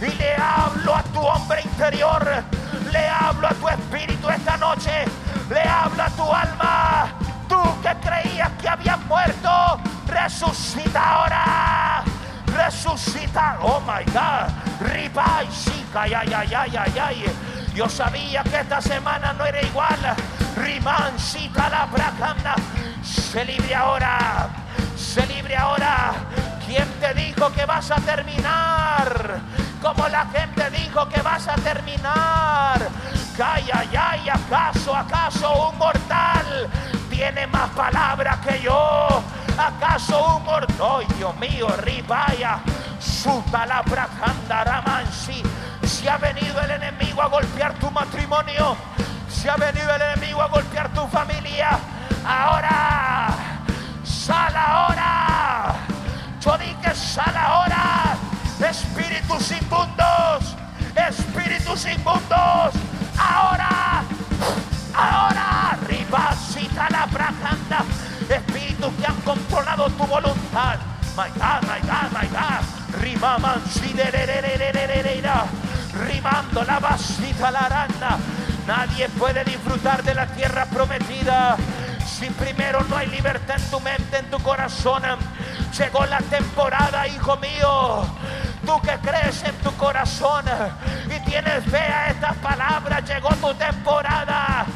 y 0.00 0.10
le 0.18 0.34
hablo 0.34 0.96
a 0.96 1.02
tu 1.04 1.20
hombre 1.20 1.62
interior, 1.62 2.44
le 2.92 3.08
hablo 3.08 3.46
a 3.46 3.54
tu 3.54 3.68
espíritu 3.68 4.28
esta 4.28 4.56
noche, 4.56 5.04
le 5.50 5.62
hablo 5.62 6.02
a 6.02 6.10
tu 6.10 6.22
alma. 6.22 7.06
Tú 7.48 7.62
que 7.80 7.94
creías 8.00 8.50
que 8.60 8.68
habías 8.68 8.98
muerto, 9.06 9.78
resucita 10.06 11.00
ahora. 11.00 12.04
Resucita, 12.46 13.56
oh 13.62 13.80
my 13.86 14.04
God, 14.12 14.50
riba 14.80 15.44
y 15.44 15.48
chica, 15.48 16.02
ay, 16.02 16.12
ay, 16.14 16.32
ay, 16.34 16.76
ay, 16.76 16.98
ay. 16.98 17.57
Yo 17.78 17.88
sabía 17.88 18.42
que 18.42 18.56
esta 18.58 18.82
semana 18.82 19.32
no 19.34 19.46
era 19.46 19.62
igual. 19.62 20.00
Rimancita 20.56 21.68
la 21.68 21.86
bracana. 21.86 22.56
Se 23.04 23.44
libre 23.44 23.72
ahora. 23.72 24.48
Se 24.96 25.24
libre 25.28 25.56
ahora. 25.56 26.12
¿Quién 26.66 26.88
te 26.98 27.14
dijo 27.14 27.52
que 27.52 27.64
vas 27.66 27.88
a 27.92 28.00
terminar? 28.00 29.38
Como 29.80 30.08
la 30.08 30.26
gente 30.26 30.68
dijo 30.70 31.08
que 31.08 31.22
vas 31.22 31.46
a 31.46 31.54
terminar. 31.54 32.80
Ay, 33.40 33.70
ay, 33.96 34.28
acaso, 34.28 34.96
acaso 34.96 35.68
un 35.68 35.78
mortal 35.78 36.68
tiene 37.08 37.46
más 37.46 37.70
palabra 37.70 38.40
que 38.44 38.60
yo. 38.60 39.22
¿Acaso 39.56 40.34
un 40.34 40.44
mortal? 40.44 40.76
¡Ay, 40.98 41.06
Dios 41.16 41.36
mío! 41.36 41.68
Ribaya. 41.78 42.58
Suta 42.98 43.64
la 43.66 43.82
bracandaramansi. 43.82 45.44
Si 45.88 46.06
ha 46.06 46.18
venido 46.18 46.60
el 46.60 46.70
enemigo 46.70 47.22
a 47.22 47.28
golpear 47.28 47.72
tu 47.78 47.90
matrimonio, 47.90 48.76
si 49.26 49.48
ha 49.48 49.56
venido 49.56 49.90
el 49.96 50.02
enemigo 50.02 50.42
a 50.42 50.48
golpear 50.48 50.92
tu 50.92 51.06
familia, 51.08 51.78
ahora, 52.26 53.28
sal 54.04 54.54
ahora. 54.54 55.74
Yo 56.40 56.58
dije, 56.58 56.94
sal 56.94 57.34
ahora. 57.34 58.18
Espíritus 58.60 59.50
inmundos, 59.50 60.56
espíritus 60.94 61.86
inmundos, 61.86 62.74
ahora, 63.18 64.02
ahora, 64.94 65.78
ribasita 65.86 66.88
la 66.90 67.06
bracanda. 67.06 67.84
Espíritus 68.28 68.92
que 68.92 69.06
han 69.06 69.20
controlado 69.22 69.88
tu 69.88 70.06
voluntad. 70.06 70.78
My 71.16 71.30
God, 71.30 71.62
my 71.62 71.80
God, 71.80 72.12
my 72.12 72.28
God. 72.28 73.00
Rimaman, 73.00 73.62
sidererererererera. 73.70 75.46
Rimando 76.06 76.64
la 76.64 76.78
vasita 76.78 77.50
la 77.50 77.60
aranda. 77.60 78.18
Nadie 78.66 79.08
puede 79.08 79.44
disfrutar 79.44 80.02
de 80.02 80.14
la 80.14 80.26
tierra 80.26 80.66
prometida 80.66 81.56
Si 82.04 82.26
primero 82.30 82.84
no 82.84 82.96
hay 82.96 83.06
libertad 83.06 83.56
en 83.58 83.70
tu 83.70 83.80
mente, 83.80 84.18
en 84.18 84.30
tu 84.30 84.38
corazón, 84.40 85.02
llegó 85.78 86.04
la 86.06 86.18
temporada, 86.18 87.06
hijo 87.06 87.36
mío. 87.36 88.04
Tú 88.66 88.80
que 88.82 88.96
crees 88.98 89.42
en 89.44 89.54
tu 89.56 89.72
corazón 89.76 90.44
y 91.06 91.20
tienes 91.30 91.64
fe 91.64 91.78
a 91.78 92.10
estas 92.10 92.36
palabras, 92.36 93.02
llegó 93.08 93.28
tu 93.36 93.54
temporada. 93.54 94.66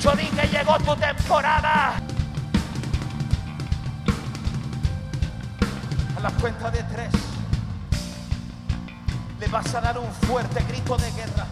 Yo 0.00 0.12
dije, 0.12 0.48
llegó 0.48 0.78
tu 0.78 0.94
temporada. 0.96 1.94
A 6.16 6.20
la 6.20 6.30
cuenta 6.30 6.70
de 6.70 6.82
tres, 6.84 7.14
le 9.40 9.46
vas 9.48 9.74
a 9.74 9.80
dar 9.80 9.98
un 9.98 10.12
fuerte 10.26 10.62
grito 10.68 10.96
de 10.96 11.10
guerra. 11.12 11.46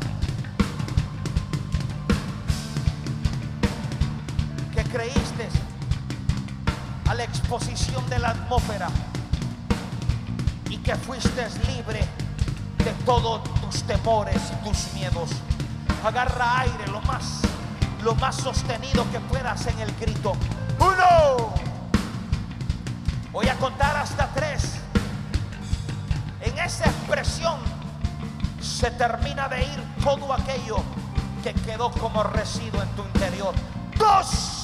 Que 4.74 4.82
creíste 4.84 5.48
a 7.08 7.14
la 7.14 7.24
exposición 7.24 8.08
de 8.10 8.18
la 8.18 8.30
atmósfera 8.30 8.88
y 10.68 10.78
que 10.78 10.96
fuiste 10.96 11.48
libre 11.72 12.00
de 12.84 12.92
todos 13.04 13.42
tus 13.60 13.82
temores 13.84 14.40
y 14.52 14.68
tus 14.68 14.92
miedos. 14.94 15.30
Agarra 16.04 16.60
aire 16.60 16.86
lo 16.88 17.00
más, 17.02 17.40
lo 18.02 18.14
más 18.16 18.36
sostenido 18.36 19.10
que 19.10 19.20
puedas 19.20 19.66
en 19.66 19.78
el 19.80 19.92
grito. 19.96 20.32
Uno. 20.78 21.54
Voy 23.32 23.48
a 23.48 23.54
contar 23.56 23.96
hasta 23.96 24.28
tres. 24.34 24.45
Se 28.86 28.92
termina 28.92 29.48
de 29.48 29.64
ir 29.64 29.82
todo 30.04 30.32
aquello 30.32 30.76
que 31.42 31.52
quedó 31.52 31.90
como 31.90 32.22
residuo 32.22 32.80
en 32.80 32.88
tu 32.90 33.02
interior. 33.02 33.52
Dos. 33.98 34.56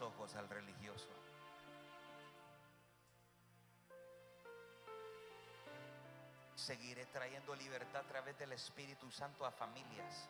Ojos 0.00 0.34
al 0.36 0.48
religioso. 0.48 1.08
Seguiré 6.54 7.06
trayendo 7.06 7.54
libertad 7.54 8.02
a 8.02 8.08
través 8.08 8.38
del 8.38 8.52
Espíritu 8.52 9.10
Santo 9.10 9.46
a 9.46 9.50
familias. 9.50 10.28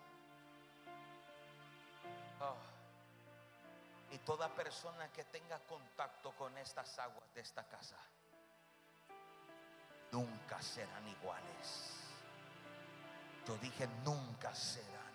Oh. 2.41 2.57
Y 4.15 4.19
toda 4.19 4.49
persona 4.49 5.09
que 5.13 5.25
tenga 5.25 5.59
contacto 5.61 6.33
con 6.33 6.57
estas 6.59 6.99
aguas 6.99 7.35
de 7.35 7.41
esta 7.41 7.65
casa, 7.65 7.97
nunca 10.13 10.61
serán 10.63 11.07
iguales. 11.09 11.95
Yo 13.47 13.57
dije, 13.57 13.87
nunca 14.05 14.55
serán 14.55 15.08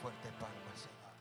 fuerte 0.00 0.28
palma, 0.38 0.72
Señor. 0.76 1.12